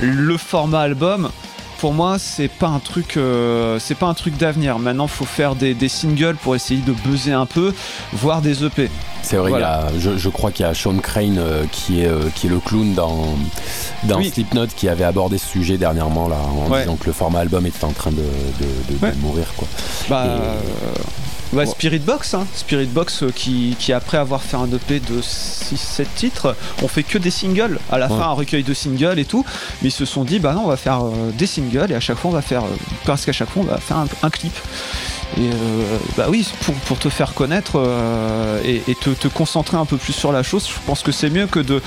le 0.00 0.36
format 0.36 0.80
album 0.80 1.30
pour 1.78 1.92
moi 1.92 2.18
c'est 2.18 2.48
pas 2.48 2.68
un 2.68 2.78
truc 2.78 3.16
euh, 3.16 3.78
c'est 3.78 3.94
pas 3.94 4.06
un 4.06 4.14
truc 4.14 4.36
d'avenir 4.36 4.78
maintenant 4.78 5.06
faut 5.06 5.24
faire 5.26 5.54
des, 5.54 5.74
des 5.74 5.88
singles 5.88 6.36
pour 6.36 6.54
essayer 6.56 6.80
de 6.80 6.92
buzzer 6.92 7.32
un 7.32 7.46
peu 7.46 7.74
voire 8.12 8.40
des 8.40 8.64
EP 8.64 8.90
C'est 9.22 9.36
vrai, 9.36 9.50
Voilà. 9.50 9.86
il 9.90 9.94
y 9.94 9.98
a- 9.98 10.00
je, 10.12 10.16
je 10.18 10.28
crois 10.28 10.50
qu'il 10.52 10.64
y 10.64 10.68
a 10.68 10.72
Sean 10.74 10.96
Crane 10.98 11.38
euh, 11.38 11.64
qui, 11.72 12.00
est, 12.02 12.06
euh, 12.06 12.28
qui 12.34 12.46
est 12.46 12.50
le 12.50 12.60
clown 12.60 12.94
dans, 12.94 13.26
dans 14.04 14.18
Oui. 14.18 14.30
Slipknot 14.30 14.68
qui 14.68 14.88
avait 14.88 15.04
abordé 15.04 15.36
ce 15.38 15.46
sujet 15.46 15.76
dernièrement 15.78 16.28
là 16.28 16.36
en 16.38 16.70
Ouais. 16.70 16.80
disant 16.82 16.96
que 16.96 17.06
le 17.06 17.12
format 17.12 17.40
album 17.40 17.66
était 17.66 17.84
en 17.84 17.92
train 17.92 18.10
de, 18.12 18.16
de- 18.16 18.22
de- 18.94 18.98
de 18.98 19.04
Ouais. 19.04 19.12
mourir 19.20 19.46
quoi. 19.56 19.66
bah 20.08 20.24
Et- 20.26 21.00
ouais, 21.52 21.58
Ouais. 21.60 21.66
Spirit 21.66 21.98
Box 22.00 22.34
hein. 22.34 22.46
Spirit 22.54 22.86
Box 22.86 23.22
euh, 23.22 23.30
qui, 23.34 23.76
qui 23.78 23.92
après 23.92 24.18
avoir 24.18 24.42
fait 24.42 24.56
un 24.56 24.66
EP 24.72 25.00
de 25.00 25.20
6-7 25.20 26.06
titres 26.16 26.56
on 26.82 26.88
fait 26.88 27.02
que 27.02 27.18
des 27.18 27.30
singles 27.30 27.78
à 27.90 27.98
la 27.98 28.06
Ouais. 28.08 28.16
fin 28.18 28.24
un 28.28 28.32
recueil 28.32 28.62
de 28.62 28.74
singles 28.74 29.18
et 29.18 29.24
tout 29.24 29.44
mais 29.82 29.88
ils 29.88 29.92
se 29.92 30.04
sont 30.04 30.24
dit 30.24 30.38
bah 30.38 30.52
non 30.54 30.62
on 30.64 30.68
va 30.68 30.76
faire 30.76 31.04
euh, 31.04 31.30
des 31.32 31.46
singles 31.46 31.90
et 31.90 31.94
à 31.94 32.00
chaque 32.00 32.18
fois 32.18 32.30
on 32.30 32.34
va 32.34 32.42
faire 32.42 32.64
euh, 32.64 32.68
parce 33.04 33.24
qu'à 33.24 33.32
chaque 33.32 33.48
fois 33.50 33.62
on 33.62 33.66
va 33.66 33.78
faire 33.78 33.96
un, 33.98 34.06
un 34.22 34.30
clip 34.30 34.54
Et 35.38 35.40
euh, 35.40 35.98
bah 36.16 36.26
oui, 36.28 36.46
pour, 36.62 36.74
pour 36.86 36.98
te 36.98 37.08
faire 37.08 37.34
connaître 37.34 37.76
et, 38.64 38.82
et 38.88 38.94
te, 38.94 39.10
te 39.10 39.28
concentrer 39.28 39.76
un 39.76 39.84
peu 39.84 39.96
plus 39.96 40.12
sur 40.12 40.30
la 40.32 40.42
chose, 40.44 40.66
je 40.68 40.80
pense 40.86 41.02
que 41.02 41.10
c'est 41.12 41.30
mieux 41.30 41.46
que 41.48 41.58
de 41.58 41.82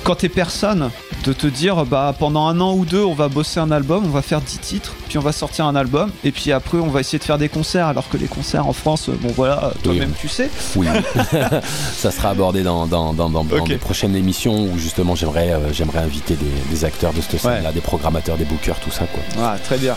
quand 0.00 0.16
t'es 0.16 0.28
personne, 0.28 0.90
de 1.24 1.32
te 1.32 1.46
dire 1.46 1.84
bah 1.84 2.14
pendant 2.18 2.46
un 2.46 2.60
an 2.60 2.74
ou 2.74 2.84
deux 2.84 3.02
on 3.04 3.14
va 3.14 3.28
bosser 3.28 3.60
un 3.60 3.70
album, 3.70 4.04
on 4.04 4.10
va 4.10 4.22
faire 4.22 4.40
10 4.40 4.58
titres, 4.58 4.94
puis 5.08 5.18
on 5.18 5.22
va 5.22 5.32
sortir 5.32 5.66
un 5.66 5.76
album, 5.76 6.10
et 6.24 6.32
puis 6.32 6.52
après 6.52 6.78
on 6.78 6.88
va 6.88 7.00
essayer 7.00 7.18
de 7.18 7.24
faire 7.24 7.38
des 7.38 7.48
concerts, 7.48 7.86
alors 7.86 8.08
que 8.08 8.16
les 8.16 8.26
concerts 8.26 8.66
en 8.66 8.72
France, 8.72 9.08
bon 9.08 9.32
voilà, 9.34 9.72
toi-même 9.82 10.12
tu 10.18 10.28
sais. 10.28 10.50
Oui, 10.76 10.86
ça 11.92 12.10
sera 12.10 12.30
abordé 12.30 12.62
dans, 12.62 12.86
dans, 12.86 13.12
dans, 13.12 13.30
dans, 13.30 13.44
des 13.44 13.76
prochaines 13.76 14.16
émissions 14.16 14.64
où 14.64 14.78
justement 14.78 15.14
j'aimerais 15.14 15.52
euh, 15.52 15.72
j'aimerais 15.72 16.00
inviter 16.00 16.34
des, 16.34 16.74
des 16.74 16.84
acteurs 16.84 17.12
de 17.12 17.20
cette 17.20 17.40
scène-là, 17.40 17.72
des 17.72 17.80
programmateurs, 17.80 18.36
des 18.36 18.44
bookers, 18.44 18.80
tout 18.80 18.90
ça 18.90 19.06
quoi. 19.06 19.22
Ah, 19.40 19.56
très 19.62 19.78
bien. 19.78 19.94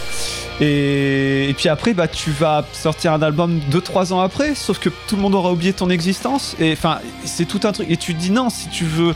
Et, 0.61 1.49
et 1.49 1.53
puis 1.53 1.69
après, 1.69 1.93
bah, 1.93 2.07
tu 2.07 2.31
vas 2.31 2.65
sortir 2.71 3.13
un 3.13 3.21
album 3.21 3.59
2-3 3.71 4.13
ans 4.13 4.21
après, 4.21 4.55
sauf 4.55 4.79
que 4.79 4.89
tout 5.07 5.15
le 5.15 5.21
monde 5.21 5.35
aura 5.35 5.51
oublié 5.51 5.73
ton 5.73 5.89
existence. 5.89 6.55
Et 6.59 6.71
enfin, 6.71 6.99
c'est 7.25 7.45
tout 7.45 7.59
un 7.63 7.71
truc. 7.71 7.89
Et 7.89 7.97
tu 7.97 8.13
te 8.13 8.19
dis 8.19 8.31
non, 8.31 8.49
si 8.49 8.69
tu 8.69 8.85
veux. 8.85 9.13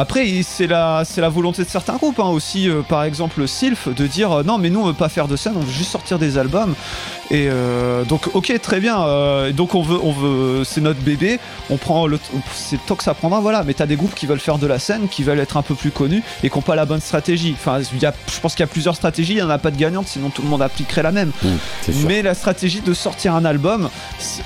Après, 0.00 0.42
c'est 0.44 0.68
la, 0.68 1.02
c'est 1.04 1.20
la 1.20 1.28
volonté 1.28 1.64
de 1.64 1.68
certains 1.68 1.96
groupes 1.96 2.20
hein, 2.20 2.28
aussi, 2.28 2.70
euh, 2.70 2.82
par 2.82 3.02
exemple 3.02 3.48
Sylph, 3.48 3.88
de 3.88 4.06
dire 4.06 4.30
euh, 4.30 4.42
non, 4.44 4.56
mais 4.56 4.70
nous 4.70 4.78
on 4.78 4.86
veut 4.86 4.92
pas 4.92 5.08
faire 5.08 5.26
de 5.26 5.34
scène, 5.34 5.54
on 5.56 5.60
veut 5.60 5.72
juste 5.72 5.90
sortir 5.90 6.20
des 6.20 6.38
albums. 6.38 6.76
Et 7.30 7.48
euh, 7.50 8.04
donc, 8.04 8.34
ok, 8.34 8.52
très 8.62 8.80
bien. 8.80 9.02
euh, 9.02 9.52
donc 9.52 9.74
on 9.74 9.82
veut, 9.82 9.98
on 10.02 10.12
veut, 10.12 10.64
c'est 10.64 10.80
notre 10.80 11.00
bébé. 11.00 11.38
On 11.68 11.76
prend 11.76 12.06
le, 12.06 12.18
c'est 12.54 12.76
le 12.76 12.82
temps 12.86 12.94
que 12.94 13.04
ça 13.04 13.14
prendra, 13.14 13.40
voilà. 13.40 13.64
Mais 13.64 13.74
t'as 13.74 13.86
des 13.86 13.96
groupes 13.96 14.14
qui 14.14 14.26
veulent 14.26 14.40
faire 14.40 14.58
de 14.58 14.66
la 14.66 14.78
scène, 14.78 15.08
qui 15.08 15.22
veulent 15.22 15.40
être 15.40 15.56
un 15.56 15.62
peu 15.62 15.74
plus 15.74 15.90
connus 15.90 16.22
et 16.42 16.48
qui 16.48 16.56
n'ont 16.56 16.62
pas 16.62 16.74
la 16.74 16.86
bonne 16.86 17.00
stratégie. 17.00 17.54
Enfin, 17.54 17.80
il 17.92 18.00
y 18.00 18.06
a, 18.06 18.14
je 18.32 18.40
pense 18.40 18.54
qu'il 18.54 18.62
y 18.62 18.64
a 18.64 18.68
plusieurs 18.68 18.96
stratégies. 18.96 19.34
Il 19.34 19.38
y 19.38 19.42
en 19.42 19.50
a 19.50 19.58
pas 19.58 19.70
de 19.70 19.76
gagnante, 19.76 20.08
sinon 20.08 20.30
tout 20.30 20.42
le 20.42 20.48
monde 20.48 20.62
appliquerait 20.62 21.02
la 21.02 21.12
même. 21.12 21.32
Sûr. 21.82 21.92
Mais 22.06 22.22
la 22.22 22.34
stratégie 22.34 22.80
de 22.80 22.94
sortir 22.94 23.34
un 23.34 23.44
album, 23.44 23.90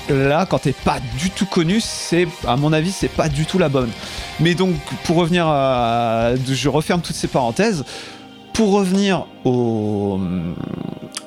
là, 0.09 0.45
quand 0.45 0.59
t'es 0.59 0.73
pas 0.73 0.97
du 1.17 1.29
tout 1.29 1.45
connu, 1.45 1.79
c'est, 1.79 2.27
à 2.45 2.57
mon 2.57 2.73
avis, 2.73 2.91
c'est 2.91 3.07
pas 3.07 3.29
du 3.29 3.45
tout 3.45 3.59
la 3.59 3.69
bonne. 3.69 3.91
Mais 4.39 4.55
donc, 4.55 4.75
pour 5.05 5.15
revenir 5.17 5.47
à, 5.47 6.31
je 6.45 6.69
referme 6.69 7.01
toutes 7.01 7.15
ces 7.15 7.27
parenthèses. 7.27 7.85
Pour 8.53 8.71
revenir 8.71 9.25
au, 9.45 10.19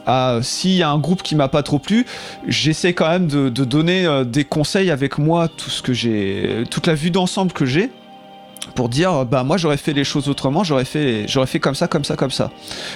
à 0.07 0.39
s'il 0.43 0.73
y 0.73 0.83
a 0.83 0.91
un 0.91 0.99
groupe 0.99 1.23
qui 1.23 1.35
m'a 1.35 1.49
pas 1.49 1.63
trop 1.63 1.79
plu, 1.79 2.07
j'essaie 2.47 2.95
quand 2.95 3.09
même 3.09 3.27
de, 3.27 3.49
de 3.49 3.65
donner 3.65 4.07
euh, 4.07 4.25
des 4.25 4.45
conseils 4.45 4.91
avec 4.91 5.19
moi, 5.19 5.49
tout 5.49 5.71
ce 5.71 5.83
que 5.83 5.93
j'ai, 5.93 6.65
toute 6.71 6.87
la 6.87 6.95
vue 6.95 7.11
d'ensemble 7.11 7.53
que 7.53 7.67
j'ai, 7.67 7.91
pour 8.75 8.89
dire, 8.89 9.13
euh, 9.13 9.25
bah 9.25 9.45
moi 9.45 9.57
j'aurais 9.57 9.77
fait 9.77 9.93
les 9.93 10.05
choses 10.05 10.29
autrement, 10.29 10.65
j'aurais 10.65 10.85
fait, 10.85 11.27
j'aurais 11.29 11.47
fait 11.47 11.61
comme 11.61 11.75
ça, 11.75 11.89
comme 11.89 12.05
ça, 12.05 12.17
comme 12.17 12.31
ça. 12.31 12.51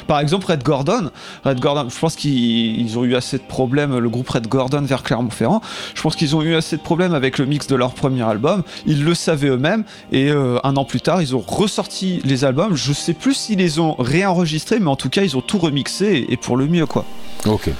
Par 0.06 0.20
exemple, 0.20 0.46
Red 0.46 0.62
Gordon, 0.62 1.10
Red 1.44 1.60
Gordon, 1.60 1.88
je 1.88 1.98
pense 1.98 2.16
qu'ils 2.16 2.80
ils 2.80 2.98
ont 2.98 3.04
eu 3.04 3.14
assez 3.14 3.38
de 3.38 3.42
problèmes, 3.42 3.96
le 3.96 4.08
groupe 4.08 4.28
Red 4.28 4.48
Gordon 4.48 4.82
vers 4.82 5.02
Clermont-Ferrand, 5.02 5.62
je 5.94 6.02
pense 6.02 6.16
qu'ils 6.16 6.36
ont 6.36 6.42
eu 6.42 6.54
assez 6.54 6.76
de 6.76 6.82
problèmes 6.82 7.14
avec 7.14 7.38
le 7.38 7.46
mix 7.46 7.66
de 7.66 7.76
leur 7.76 7.92
premier 7.92 8.22
album, 8.22 8.62
ils 8.86 9.04
le 9.04 9.14
savaient 9.14 9.48
eux-mêmes, 9.48 9.84
et 10.12 10.30
euh, 10.30 10.58
un 10.64 10.76
an 10.76 10.84
plus 10.84 11.00
tard, 11.00 11.22
ils 11.22 11.34
ont 11.34 11.44
ressorti 11.46 12.20
les 12.24 12.44
albums, 12.44 12.74
je 12.74 12.92
sais 12.92 13.14
plus 13.14 13.34
s'ils 13.34 13.58
les 13.58 13.78
ont 13.78 13.94
réenregistrés, 13.98 14.80
mais 14.80 14.90
en 14.90 14.96
tout 14.96 15.08
cas, 15.08 15.22
ils 15.22 15.36
ont 15.36 15.42
tout 15.42 15.58
remixé, 15.58 16.26
et 16.28 16.36
pour 16.36 16.56
le 16.56 16.66
mieux, 16.66 16.86
quoi. 16.86 17.04
Ok. 17.46 17.70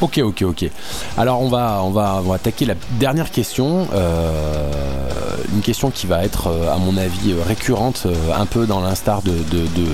Ok, 0.00 0.20
ok, 0.22 0.42
ok. 0.42 0.70
Alors 1.16 1.40
on 1.42 1.48
va, 1.48 1.80
on 1.82 1.90
va, 1.90 2.22
attaquer 2.32 2.66
la 2.66 2.74
dernière 3.00 3.32
question. 3.32 3.88
Euh, 3.92 4.70
une 5.52 5.60
question 5.60 5.90
qui 5.90 6.06
va 6.06 6.24
être, 6.24 6.48
euh, 6.48 6.72
à 6.72 6.76
mon 6.76 6.96
avis, 6.96 7.32
euh, 7.32 7.42
récurrente, 7.44 8.06
un 8.36 8.46
peu 8.46 8.66
dans 8.66 8.80
l'instar 8.80 9.22
de, 9.22 9.32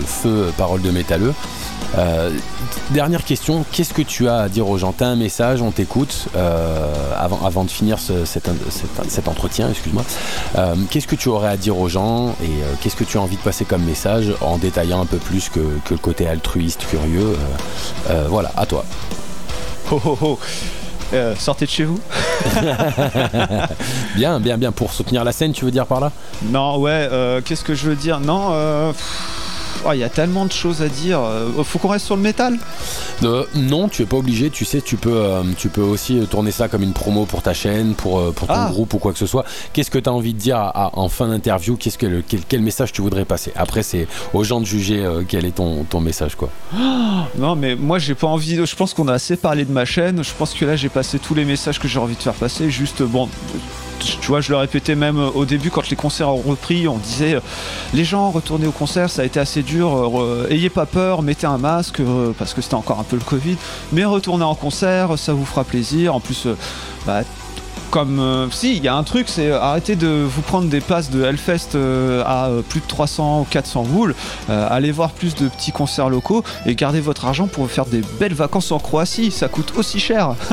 Feu, 0.06 0.52
Parole 0.58 0.82
de 0.82 0.90
Métalleux. 0.90 1.32
Dernière 2.90 3.24
question, 3.24 3.64
qu'est-ce 3.70 3.94
que 3.94 4.02
tu 4.02 4.28
as 4.28 4.38
à 4.40 4.48
dire 4.48 4.68
aux 4.68 4.76
gens? 4.78 4.92
T'as 4.92 5.06
un 5.06 5.16
message, 5.16 5.62
on 5.62 5.70
t'écoute, 5.70 6.26
avant, 7.16 7.38
avant 7.46 7.64
de 7.64 7.70
finir 7.70 7.98
ce- 8.00 8.24
cet, 8.24 8.48
entretien, 9.28 9.70
excuse-moi. 9.70 10.02
Qu'est-ce 10.90 11.06
que 11.06 11.14
tu 11.14 11.28
aurais 11.28 11.48
à 11.48 11.56
dire 11.56 11.78
aux 11.78 11.88
gens 11.88 12.30
et 12.42 12.50
qu'est-ce 12.80 12.96
que 12.96 13.04
tu 13.04 13.16
as 13.16 13.20
envie 13.20 13.36
de 13.36 13.42
passer 13.42 13.64
comme 13.64 13.84
message 13.84 14.34
en 14.40 14.58
détaillant 14.58 15.02
un 15.02 15.06
peu 15.06 15.18
plus 15.18 15.48
que, 15.48 15.60
le 15.60 15.98
côté 15.98 16.26
altruiste, 16.26 16.84
curieux 16.90 17.36
Voilà, 18.28 18.50
à 18.56 18.66
toi. 18.66 18.84
Oh 19.90 20.00
oh 20.04 20.18
oh. 20.22 20.38
Euh, 21.12 21.34
sortez 21.36 21.66
de 21.66 21.70
chez 21.70 21.84
vous. 21.84 22.00
Bien, 24.16 24.40
bien, 24.40 24.56
bien. 24.58 24.72
Pour 24.72 24.92
soutenir 24.92 25.22
la 25.24 25.32
scène, 25.32 25.52
tu 25.52 25.64
veux 25.64 25.70
dire 25.70 25.86
par 25.86 26.00
là? 26.00 26.10
Non, 26.44 26.78
ouais, 26.78 27.08
euh, 27.12 27.40
qu'est-ce 27.44 27.62
que 27.62 27.74
je 27.74 27.90
veux 27.90 27.94
dire? 27.96 28.20
Non, 28.20 28.48
euh, 28.52 28.92
pff, 28.92 29.33
oh, 29.86 29.92
il 29.92 29.98
y 30.00 30.04
a 30.04 30.08
tellement 30.08 30.44
de 30.46 30.52
choses 30.52 30.82
à 30.82 30.88
dire. 30.88 31.20
Euh, 31.20 31.62
faut 31.64 31.78
qu'on 31.78 31.88
reste 31.88 32.06
sur 32.06 32.16
le 32.16 32.22
métal 32.22 32.58
Euh, 33.22 33.44
non, 33.54 33.88
tu 33.88 34.02
es 34.02 34.06
pas 34.06 34.16
obligé. 34.16 34.50
Tu 34.50 34.64
sais, 34.64 34.80
tu 34.80 34.96
peux, 34.96 35.10
euh, 35.14 35.42
tu 35.56 35.68
peux 35.68 35.80
aussi 35.82 36.20
tourner 36.30 36.50
ça 36.50 36.68
comme 36.68 36.82
une 36.82 36.92
promo 36.92 37.24
pour 37.26 37.42
ta 37.42 37.54
chaîne, 37.54 37.94
pour, 37.94 38.32
pour 38.34 38.48
ton 38.48 38.54
Ah. 38.56 38.68
groupe 38.70 38.94
ou 38.94 38.98
quoi 38.98 39.12
que 39.12 39.18
ce 39.18 39.26
soit. 39.26 39.44
Qu'est-ce 39.72 39.90
que 39.90 39.98
tu 39.98 40.08
as 40.08 40.12
envie 40.12 40.34
de 40.34 40.38
dire 40.38 40.56
à- 40.56 40.86
à- 40.86 40.90
en 40.94 41.08
fin 41.08 41.28
d'interview? 41.28 41.76
Qu'est-ce 41.76 41.98
que 41.98 42.06
le- 42.06 42.22
quel, 42.26 42.40
quel 42.48 42.60
message 42.60 42.92
tu 42.92 43.02
voudrais 43.02 43.24
passer? 43.24 43.52
Après, 43.56 43.82
c'est 43.82 44.06
aux 44.32 44.44
gens 44.44 44.60
de 44.60 44.66
juger 44.66 45.04
euh, 45.04 45.22
quel 45.26 45.44
est 45.44 45.52
ton, 45.56 45.84
ton 45.84 46.00
message, 46.00 46.34
quoi. 46.34 46.50
Non, 47.38 47.56
mais 47.56 47.74
moi 47.76 47.98
j'ai 47.98 48.14
pas 48.14 48.26
envie. 48.26 48.56
de- 48.56 48.64
Je 48.66 48.76
pense 48.76 48.94
qu'on 48.94 49.08
a 49.08 49.12
assez 49.14 49.36
parlé 49.36 49.64
de 49.64 49.72
ma 49.72 49.84
chaîne. 49.84 50.22
Je 50.22 50.30
pense 50.38 50.54
que 50.54 50.64
là 50.64 50.76
j'ai 50.76 50.88
passé 50.88 51.18
tous 51.18 51.34
les 51.34 51.44
messages 51.44 51.78
que 51.78 51.88
j'ai 51.88 51.98
envie 51.98 52.16
de 52.16 52.22
faire 52.22 52.32
passer. 52.34 52.70
Juste, 52.70 53.02
bon, 53.02 53.28
tu 53.98 54.28
vois, 54.28 54.40
je 54.40 54.50
le 54.50 54.56
répétais 54.56 54.94
même 54.94 55.18
euh, 55.18 55.30
au 55.34 55.44
début 55.44 55.70
quand 55.70 55.88
les 55.88 55.96
concerts 55.96 56.28
ont 56.28 56.42
repris. 56.42 56.88
On 56.88 56.98
disait, 56.98 57.34
euh, 57.34 57.40
les 57.92 58.04
gens 58.04 58.30
retournez 58.30 58.66
au 58.66 58.72
concert, 58.72 59.10
ça 59.10 59.22
a 59.22 59.24
été 59.24 59.40
assez 59.40 59.62
dur. 59.62 60.20
euh, 60.20 60.46
ayez 60.50 60.70
pas 60.70 60.86
peur, 60.86 61.22
mettez 61.22 61.46
un 61.46 61.58
masque 61.58 62.00
parce 62.38 62.54
que 62.54 62.60
c'était 62.60 62.74
encore 62.74 63.00
un 63.00 63.04
peu 63.04 63.16
le 63.16 63.22
Covid. 63.22 63.56
Mais 63.92 64.04
retournez 64.04 64.44
en 64.44 64.54
concert, 64.54 65.18
ça 65.18 65.32
vous 65.32 65.44
fera 65.44 65.64
plaisir. 65.64 66.14
En 66.14 66.20
plus, 66.20 66.46
bah, 67.06 67.22
comme 67.94 68.18
euh, 68.18 68.50
si 68.50 68.76
il 68.76 68.82
y 68.82 68.88
a 68.88 68.96
un 68.96 69.04
truc 69.04 69.28
c'est 69.28 69.46
euh, 69.52 69.60
arrêtez 69.60 69.94
de 69.94 70.08
vous 70.08 70.42
prendre 70.42 70.68
des 70.68 70.80
passes 70.80 71.10
de 71.12 71.22
Hellfest 71.22 71.76
euh, 71.76 72.24
à 72.26 72.50
plus 72.68 72.80
de 72.80 72.86
300 72.88 73.42
ou 73.42 73.44
400 73.48 73.84
boules 73.84 74.16
allez 74.48 74.90
voir 74.90 75.12
plus 75.12 75.36
de 75.36 75.46
petits 75.46 75.70
concerts 75.70 76.08
locaux 76.08 76.42
et 76.66 76.74
gardez 76.74 77.00
votre 77.00 77.24
argent 77.24 77.46
pour 77.46 77.70
faire 77.70 77.86
des 77.86 78.00
belles 78.18 78.34
vacances 78.34 78.72
en 78.72 78.80
Croatie. 78.80 79.30
Ça 79.30 79.46
coûte 79.46 79.74
aussi 79.76 80.00
cher. 80.00 80.34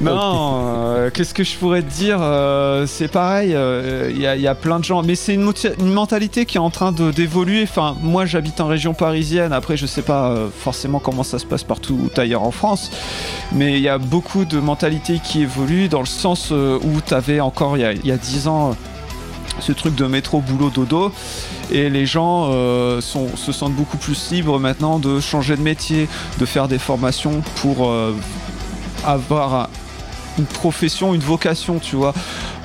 Non 0.00 1.10
qu'est-ce 1.12 1.34
que 1.34 1.44
je 1.44 1.54
pourrais 1.56 1.82
te 1.82 1.90
dire 1.92 2.18
c'est 2.86 3.08
pareil 3.08 3.50
il 3.50 4.20
y, 4.20 4.26
a- 4.26 4.34
il 4.36 4.40
y 4.40 4.46
a 4.48 4.54
plein 4.54 4.78
de 4.78 4.84
gens. 4.84 5.02
Mais 5.02 5.14
c'est 5.16 5.34
une, 5.34 5.42
mentalité 5.92 6.46
qui 6.46 6.56
est 6.56 6.60
en 6.60 6.70
train 6.70 6.92
de- 6.92 7.10
d'évoluer. 7.10 7.62
Enfin 7.64 7.94
moi 8.00 8.24
j'habite 8.26 8.60
en 8.60 8.68
région 8.68 8.94
parisienne. 8.94 9.52
Après 9.52 9.76
je 9.76 9.84
sais 9.86 10.02
pas 10.02 10.34
forcément 10.58 10.98
comment 10.98 11.24
ça 11.24 11.38
se 11.38 11.44
passe 11.44 11.62
partout 11.64 11.98
ailleurs 12.16 12.42
en 12.42 12.52
France. 12.52 12.90
Mais 13.52 13.74
il 13.74 13.80
y 13.82 13.88
a 13.88 13.98
beaucoup 13.98 14.44
de 14.46 14.58
mentalités 14.58 14.95
qui 15.00 15.42
évoluent 15.42 15.88
dans 15.88 16.00
le 16.00 16.06
sens 16.06 16.48
euh, 16.52 16.78
où 16.82 17.00
tu 17.06 17.14
avais 17.14 17.40
encore 17.40 17.76
il 17.76 17.80
y 17.80 17.84
a- 17.84 17.92
il 17.92 18.06
y 18.06 18.12
a 18.12 18.16
10 18.16 18.48
ans 18.48 18.70
euh, 18.70 18.72
ce 19.60 19.72
truc 19.72 19.94
de 19.94 20.04
métro 20.06 20.40
boulot 20.40 20.70
dodo 20.70 21.12
et 21.70 21.88
les 21.90 22.06
gens 22.06 22.48
euh, 22.52 23.00
sont, 23.00 23.36
se 23.36 23.52
sentent 23.52 23.74
beaucoup 23.74 23.96
plus 23.96 24.30
libres 24.30 24.58
maintenant 24.58 24.98
de 24.98 25.18
changer 25.20 25.56
de 25.56 25.62
métier, 25.62 26.08
de 26.38 26.44
faire 26.46 26.68
des 26.68 26.78
formations 26.78 27.42
pour 27.62 27.90
avoir 29.04 29.54
un- 29.54 29.68
une 30.38 30.44
profession, 30.46 31.14
une 31.14 31.22
vocation, 31.22 31.78
tu 31.78 31.96
vois, 31.96 32.12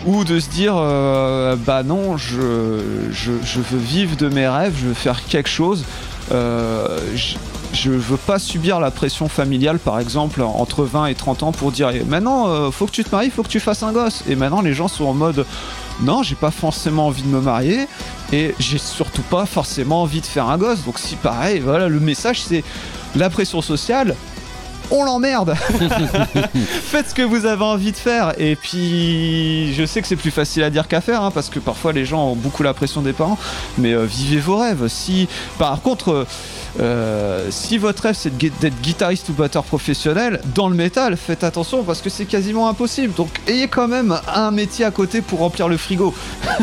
ou 0.05 0.23
de 0.25 0.39
se 0.41 0.49
dire 0.49 0.73
bah 1.65 1.83
non, 1.83 2.17
je, 2.17 3.07
je, 3.11 3.31
veux 3.61 3.77
vivre 3.79 4.17
de 4.17 4.27
mes 4.27 4.47
rêves, 4.47 4.73
je 4.77 4.87
veux 4.87 4.93
faire 4.93 5.23
quelque 5.23 5.47
chose. 5.49 5.85
Je 7.73 7.91
veux 7.91 8.17
pas 8.17 8.39
subir 8.39 8.79
la 8.79 8.91
pression 8.91 9.27
familiale, 9.27 9.79
par 9.79 9.99
exemple, 9.99 10.41
entre 10.41 10.83
20 10.83 11.07
et 11.07 11.15
30 11.15 11.43
ans 11.43 11.51
pour 11.51 11.71
dire 11.71 11.89
Eh, 11.93 12.03
maintenant, 12.03 12.47
euh, 12.47 12.71
faut 12.71 12.85
que 12.85 12.91
tu 12.91 13.03
te 13.03 13.11
maries, 13.11 13.29
faut 13.29 13.43
que 13.43 13.49
tu 13.49 13.59
fasses 13.59 13.83
un 13.83 13.91
gosse. 13.91 14.23
Et 14.27 14.35
maintenant, 14.35 14.61
les 14.61 14.73
gens 14.73 14.87
sont 14.87 15.05
en 15.05 15.13
mode 15.13 15.45
non, 16.01 16.23
j'ai 16.23 16.35
pas 16.35 16.51
forcément 16.51 17.07
envie 17.07 17.21
de 17.21 17.27
me 17.27 17.41
marier 17.41 17.87
et 18.33 18.55
j'ai 18.59 18.77
surtout 18.79 19.21
pas 19.21 19.45
forcément 19.45 20.01
envie 20.01 20.21
de 20.21 20.25
faire 20.25 20.47
un 20.49 20.57
gosse. 20.57 20.83
Donc, 20.83 20.97
si 20.97 21.15
pareil, 21.15 21.59
voilà, 21.59 21.87
le 21.87 21.99
message 21.99 22.41
c'est 22.41 22.63
la 23.15 23.29
pression 23.29 23.61
sociale. 23.61 24.15
On 24.93 25.05
l'emmerde. 25.05 25.55
Faites 26.83 27.09
ce 27.09 27.13
que 27.13 27.21
vous 27.21 27.45
avez 27.45 27.63
envie 27.63 27.93
de 27.93 27.97
faire. 27.97 28.33
Et 28.37 28.57
puis, 28.57 29.73
je 29.73 29.85
sais 29.85 30.01
que 30.01 30.07
c'est 30.07 30.17
plus 30.17 30.31
facile 30.31 30.63
à 30.63 30.69
dire 30.69 30.87
qu'à 30.89 30.99
faire, 30.99 31.21
hein, 31.21 31.31
parce 31.31 31.49
que 31.49 31.59
parfois 31.59 31.93
les 31.93 32.03
gens 32.03 32.31
ont 32.31 32.35
beaucoup 32.35 32.61
la 32.61 32.73
pression 32.73 33.01
des 33.01 33.13
parents. 33.13 33.37
Mais 33.77 33.93
euh, 33.93 34.03
vivez 34.03 34.41
vos 34.41 34.57
rêves. 34.57 34.89
Si, 34.89 35.29
par 35.57 35.81
contre, 35.81 36.11
euh, 36.11 36.27
euh, 36.79 37.47
si 37.51 37.77
votre 37.77 38.03
rêve 38.03 38.15
c'est 38.17 38.35
d'être 38.37 38.81
guitariste 38.81 39.29
ou 39.29 39.33
batteur 39.33 39.63
professionnel, 39.63 40.39
dans 40.55 40.69
le 40.69 40.75
métal, 40.75 41.17
faites 41.17 41.43
attention 41.43 41.83
parce 41.83 42.01
que 42.01 42.09
c'est 42.09 42.25
quasiment 42.25 42.67
impossible. 42.69 43.13
Donc, 43.13 43.29
ayez 43.47 43.67
quand 43.67 43.87
même 43.87 44.17
un 44.33 44.51
métier 44.51 44.85
à 44.85 44.91
côté 44.91 45.21
pour 45.21 45.39
remplir 45.39 45.67
le 45.67 45.77
frigo. 45.77 46.13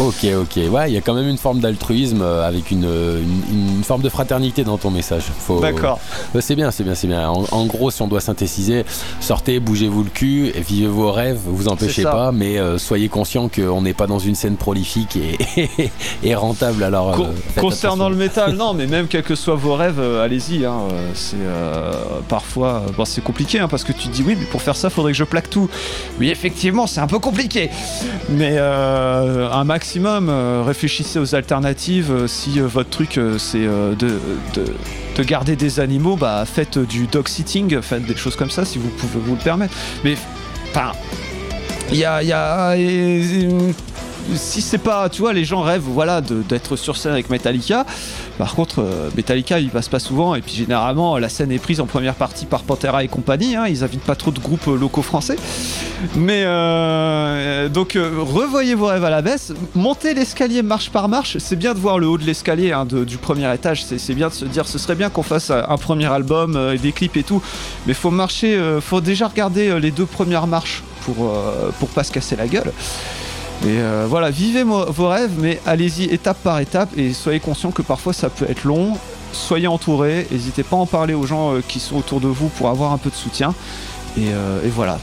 Ok, 0.00 0.26
ok. 0.40 0.58
Ouais, 0.70 0.90
il 0.90 0.94
y 0.94 0.96
a 0.96 1.00
quand 1.00 1.14
même 1.14 1.28
une 1.28 1.38
forme 1.38 1.60
d'altruisme 1.60 2.22
euh, 2.22 2.46
avec 2.46 2.70
une, 2.70 2.84
une, 2.84 3.76
une 3.76 3.84
forme 3.84 4.02
de 4.02 4.08
fraternité 4.08 4.64
dans 4.64 4.78
ton 4.78 4.90
message. 4.90 5.24
Faut- 5.38 5.60
D'accord. 5.60 6.00
C'est 6.40 6.56
bien, 6.56 6.70
c'est 6.70 6.82
bien, 6.84 6.94
c'est 6.94 7.06
bien. 7.06 7.28
En, 7.28 7.44
en 7.50 7.66
gros, 7.66 7.90
si 7.90 8.02
on 8.02 8.08
doit 8.08 8.20
synthétiser, 8.20 8.84
sortez, 9.20 9.60
bougez-vous 9.60 10.04
le 10.04 10.10
cul, 10.10 10.48
et 10.54 10.60
vivez 10.60 10.88
vos 10.88 11.12
rêves, 11.12 11.38
vous 11.44 11.68
empêchez 11.68 12.02
pas, 12.02 12.32
mais 12.32 12.58
euh, 12.58 12.78
soyez 12.78 13.08
conscient 13.08 13.48
qu'on 13.48 13.82
n'est 13.82 13.94
pas 13.94 14.06
dans 14.06 14.18
une 14.18 14.34
scène 14.34 14.56
prolifique 14.56 15.16
et, 15.16 15.68
et 16.24 16.34
rentable. 16.34 16.82
Alors, 16.82 17.12
Con- 17.12 17.26
euh, 17.56 17.60
concernant 17.60 18.08
le 18.08 18.16
métal, 18.16 18.54
non, 18.54 18.74
mais 18.74 18.86
même 18.86 19.06
quels 19.22 19.28
que 19.28 19.34
soient 19.34 19.54
vos 19.54 19.74
rêves, 19.74 20.00
euh, 20.00 20.24
allez-y. 20.24 20.64
hein, 20.64 20.74
euh, 20.90 21.10
c'est 21.14 21.36
euh, 21.38 21.92
parfois, 22.28 22.82
c'est 23.04 23.22
compliqué 23.22 23.58
hein, 23.60 23.68
parce 23.68 23.84
que 23.84 23.92
tu 23.92 24.08
te 24.08 24.12
dis 24.12 24.24
oui, 24.26 24.36
mais 24.38 24.46
pour 24.46 24.62
faire 24.62 24.76
ça, 24.76 24.90
faudrait 24.90 25.12
que 25.12 25.18
je 25.18 25.24
plaque 25.24 25.48
tout. 25.48 25.68
Oui, 26.18 26.28
effectivement, 26.30 26.86
c'est 26.86 27.00
un 27.00 27.06
peu 27.06 27.18
compliqué. 27.18 27.70
Mais 28.30 28.58
un 28.58 29.64
maximum, 29.64 30.30
réfléchissez 30.66 31.18
aux 31.18 31.34
alternatives. 31.34 32.26
si 32.26 32.58
votre 32.60 32.90
truc 32.90 33.18
c'est 33.38 33.64
de, 33.64 33.94
de, 34.54 34.64
de 35.16 35.22
garder 35.22 35.56
des 35.56 35.80
animaux, 35.80 36.16
bah 36.16 36.44
faites 36.46 36.78
du 36.78 37.06
dog 37.06 37.28
sitting, 37.28 37.80
faites 37.80 38.04
des 38.04 38.16
choses 38.16 38.36
comme 38.36 38.50
ça 38.50 38.64
si 38.64 38.78
vous 38.78 38.88
pouvez 38.88 39.20
vous 39.24 39.34
le 39.34 39.40
permettre. 39.42 39.74
Mais 40.04 40.16
enfin, 40.70 40.92
il 41.90 41.98
y 41.98 42.04
a, 42.04 42.22
y 42.22 42.32
a- 42.32 42.74
si 44.36 44.62
c'est 44.62 44.78
pas, 44.78 45.08
tu 45.08 45.20
vois, 45.20 45.32
les 45.32 45.44
gens 45.44 45.62
rêvent, 45.62 45.82
voilà, 45.82 46.20
d'être 46.20 46.76
sur 46.76 46.96
scène 46.96 47.10
avec 47.12 47.28
Metallica. 47.28 47.84
Par 48.38 48.54
contre, 48.54 48.80
euh, 48.80 49.10
Metallica, 49.16 49.60
il 49.60 49.68
passe 49.68 49.88
pas 49.88 49.98
souvent, 49.98 50.34
et 50.34 50.40
puis 50.40 50.54
généralement, 50.54 51.18
la 51.18 51.28
scène 51.28 51.52
est 51.52 51.58
prise 51.58 51.80
en 51.80 51.86
première 51.86 52.14
partie 52.14 52.46
par 52.46 52.62
Pantera 52.62 53.04
et 53.04 53.08
compagnie. 53.08 53.56
hein, 53.56 53.66
ils 53.68 53.84
invitent 53.84 54.04
pas 54.04 54.16
trop 54.16 54.30
de 54.30 54.40
groupes 54.40 54.68
euh, 54.68 54.76
locaux 54.76 55.02
français. 55.02 55.36
Mais 56.16 56.42
euh, 56.44 57.68
donc, 57.68 57.96
revoyez 57.96 58.74
vos 58.74 58.86
rêves 58.86 59.04
à 59.04 59.10
la 59.10 59.22
baisse. 59.22 59.52
Montez 59.74 60.14
l'escalier 60.14 60.62
marche 60.62 60.90
par 60.90 61.08
marche. 61.08 61.38
C'est 61.38 61.56
bien 61.56 61.74
de 61.74 61.78
voir 61.78 61.98
le 61.98 62.08
haut 62.08 62.18
de 62.18 62.24
l'escalier 62.24 62.72
hein, 62.72 62.86
du 62.86 63.18
premier 63.18 63.52
étage. 63.54 63.84
C'est 63.84 64.14
bien 64.14 64.28
de 64.28 64.32
se 64.32 64.44
dire, 64.44 64.66
ce 64.66 64.78
serait 64.78 64.96
bien 64.96 65.10
qu'on 65.10 65.22
fasse 65.22 65.50
un 65.50 65.76
premier 65.76 66.06
album 66.06 66.58
et 66.74 66.78
des 66.78 66.92
clips 66.92 67.16
et 67.16 67.22
tout. 67.22 67.40
Mais 67.86 67.94
faut 67.94 68.10
marcher, 68.10 68.60
faut 68.80 69.00
déjà 69.00 69.28
regarder 69.28 69.78
les 69.78 69.92
deux 69.92 70.06
premières 70.06 70.48
marches 70.48 70.82
pour, 71.04 71.32
pour 71.78 71.88
pas 71.90 72.02
se 72.02 72.10
casser 72.10 72.34
la 72.34 72.48
gueule. 72.48 72.72
Et 73.64 73.78
euh, 73.78 74.06
voilà, 74.08 74.30
vivez 74.30 74.64
vos 74.64 75.08
rêves, 75.08 75.34
mais 75.38 75.60
allez-y 75.66 76.04
étape 76.04 76.38
par 76.42 76.58
étape 76.58 76.90
et 76.96 77.12
soyez 77.12 77.38
conscient 77.38 77.70
que 77.70 77.82
parfois 77.82 78.12
ça 78.12 78.28
peut 78.28 78.46
être 78.48 78.64
long. 78.64 78.94
Soyez 79.32 79.68
entourés, 79.68 80.26
n'hésitez 80.32 80.64
pas 80.64 80.76
à 80.76 80.80
en 80.80 80.86
parler 80.86 81.14
aux 81.14 81.26
gens 81.26 81.54
euh, 81.54 81.60
qui 81.66 81.78
sont 81.78 81.96
autour 81.96 82.20
de 82.20 82.26
vous 82.26 82.48
pour 82.48 82.68
avoir 82.70 82.92
un 82.92 82.98
peu 82.98 83.08
de 83.08 83.14
soutien. 83.14 83.54
Et, 84.18 84.28
euh, 84.28 84.60
et 84.64 84.68
voilà, 84.68 84.98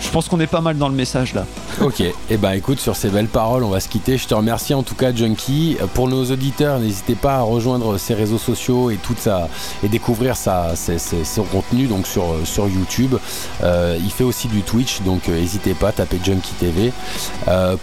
je 0.00 0.08
pense 0.10 0.28
qu'on 0.28 0.38
est 0.38 0.46
pas 0.46 0.60
mal 0.60 0.78
dans 0.78 0.88
le 0.88 0.94
message 0.94 1.34
là. 1.34 1.44
Ok, 1.80 2.00
et 2.00 2.36
bah 2.36 2.54
écoute, 2.54 2.78
sur 2.78 2.94
ces 2.94 3.08
belles 3.08 3.26
paroles, 3.26 3.64
on 3.64 3.68
va 3.68 3.80
se 3.80 3.88
quitter. 3.88 4.16
Je 4.16 4.28
te 4.28 4.34
remercie 4.34 4.74
en 4.74 4.84
tout 4.84 4.94
cas, 4.94 5.12
Junkie. 5.14 5.76
Pour 5.94 6.06
nos 6.06 6.24
auditeurs, 6.30 6.78
n'hésitez 6.78 7.16
pas 7.16 7.36
à 7.38 7.40
rejoindre 7.42 7.98
ses 7.98 8.14
réseaux 8.14 8.38
sociaux 8.38 8.90
et 8.90 8.96
tout 8.96 9.14
ça 9.18 9.48
et 9.82 9.88
découvrir 9.88 10.36
sa, 10.36 10.76
ses- 10.76 10.98
ses- 10.98 11.24
son 11.24 11.42
contenu 11.42 11.86
donc 11.86 12.06
sur, 12.06 12.22
euh, 12.24 12.44
sur 12.44 12.68
YouTube. 12.68 13.16
Euh, 13.64 13.98
il 14.00 14.10
fait 14.10 14.22
aussi 14.24 14.46
du 14.46 14.62
Twitch, 14.62 15.00
donc 15.02 15.26
n'hésitez 15.26 15.74
pas, 15.74 15.90
tapez 15.90 16.20
Junkie 16.24 16.54
TV. 16.60 16.92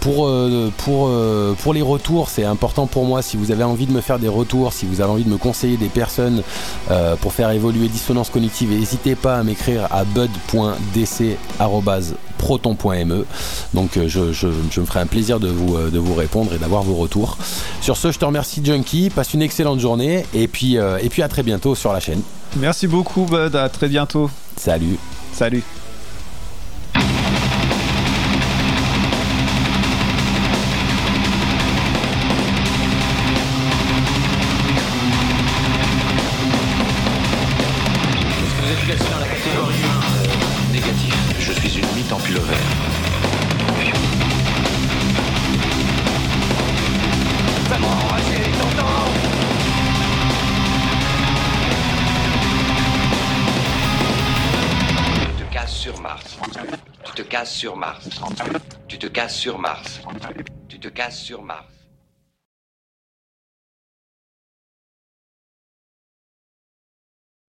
Pour, 0.00 0.30
pour, 0.78 1.10
pour 1.62 1.74
les 1.74 1.82
retours, 1.82 2.28
c'est 2.30 2.44
important 2.44 2.86
pour 2.86 3.04
moi. 3.04 3.20
Si 3.22 3.36
vous 3.36 3.50
avez 3.50 3.64
envie 3.64 3.86
de 3.86 3.92
me 3.92 4.00
faire 4.00 4.18
des 4.18 4.28
retours, 4.28 4.72
si 4.72 4.86
vous 4.86 5.00
avez 5.00 5.10
envie 5.10 5.24
de 5.24 5.30
me 5.30 5.36
conseiller 5.38 5.76
des 5.76 5.88
personnes 5.88 6.42
pour 7.20 7.32
faire 7.32 7.50
évoluer 7.50 7.88
Dissonance 7.88 8.30
Cognitive, 8.30 8.70
n'hésitez 8.70 9.14
pas 9.16 9.36
à 9.38 9.42
m'écrire 9.42 9.86
à 9.90 10.04
bud.dc.proton.me. 10.52 13.24
Donc 13.74 13.96
euh, 13.96 14.08
je, 14.08 14.32
je- 14.32 14.48
je 14.70 14.80
me 14.80 14.86
ferai 14.86 15.00
un 15.00 15.06
plaisir 15.06 15.40
de 15.40 15.48
vous, 15.48 15.76
euh, 15.76 15.90
de 15.90 15.98
vous 15.98 16.14
répondre 16.14 16.52
et 16.54 16.58
d'avoir 16.58 16.82
vos 16.82 16.94
retours. 16.94 17.36
Sur 17.80 17.96
ce, 17.96 18.12
je 18.12 18.18
te 18.18 18.24
remercie 18.24 18.62
Junkie, 18.64 19.10
passe 19.10 19.34
une 19.34 19.42
excellente 19.42 19.80
journée 19.80 20.24
et 20.34 20.48
puis, 20.48 20.78
euh, 20.78 20.98
et 21.02 21.08
puis 21.08 21.22
à 21.22 21.28
très 21.28 21.42
bientôt 21.42 21.74
sur 21.74 21.92
la 21.92 22.00
chaîne. 22.00 22.20
Merci 22.56 22.86
beaucoup, 22.86 23.24
Bud, 23.26 23.54
à 23.56 23.68
très 23.68 23.88
bientôt. 23.88 24.30
Salut 24.56 24.98
Salut. 25.32 25.62
Casses 59.26 59.40
sur 59.40 59.58
Mars. 59.58 60.00
Tu 60.68 60.78
te 60.78 60.86
casses 60.86 61.18
sur 61.18 61.42
Mars. 61.42 61.75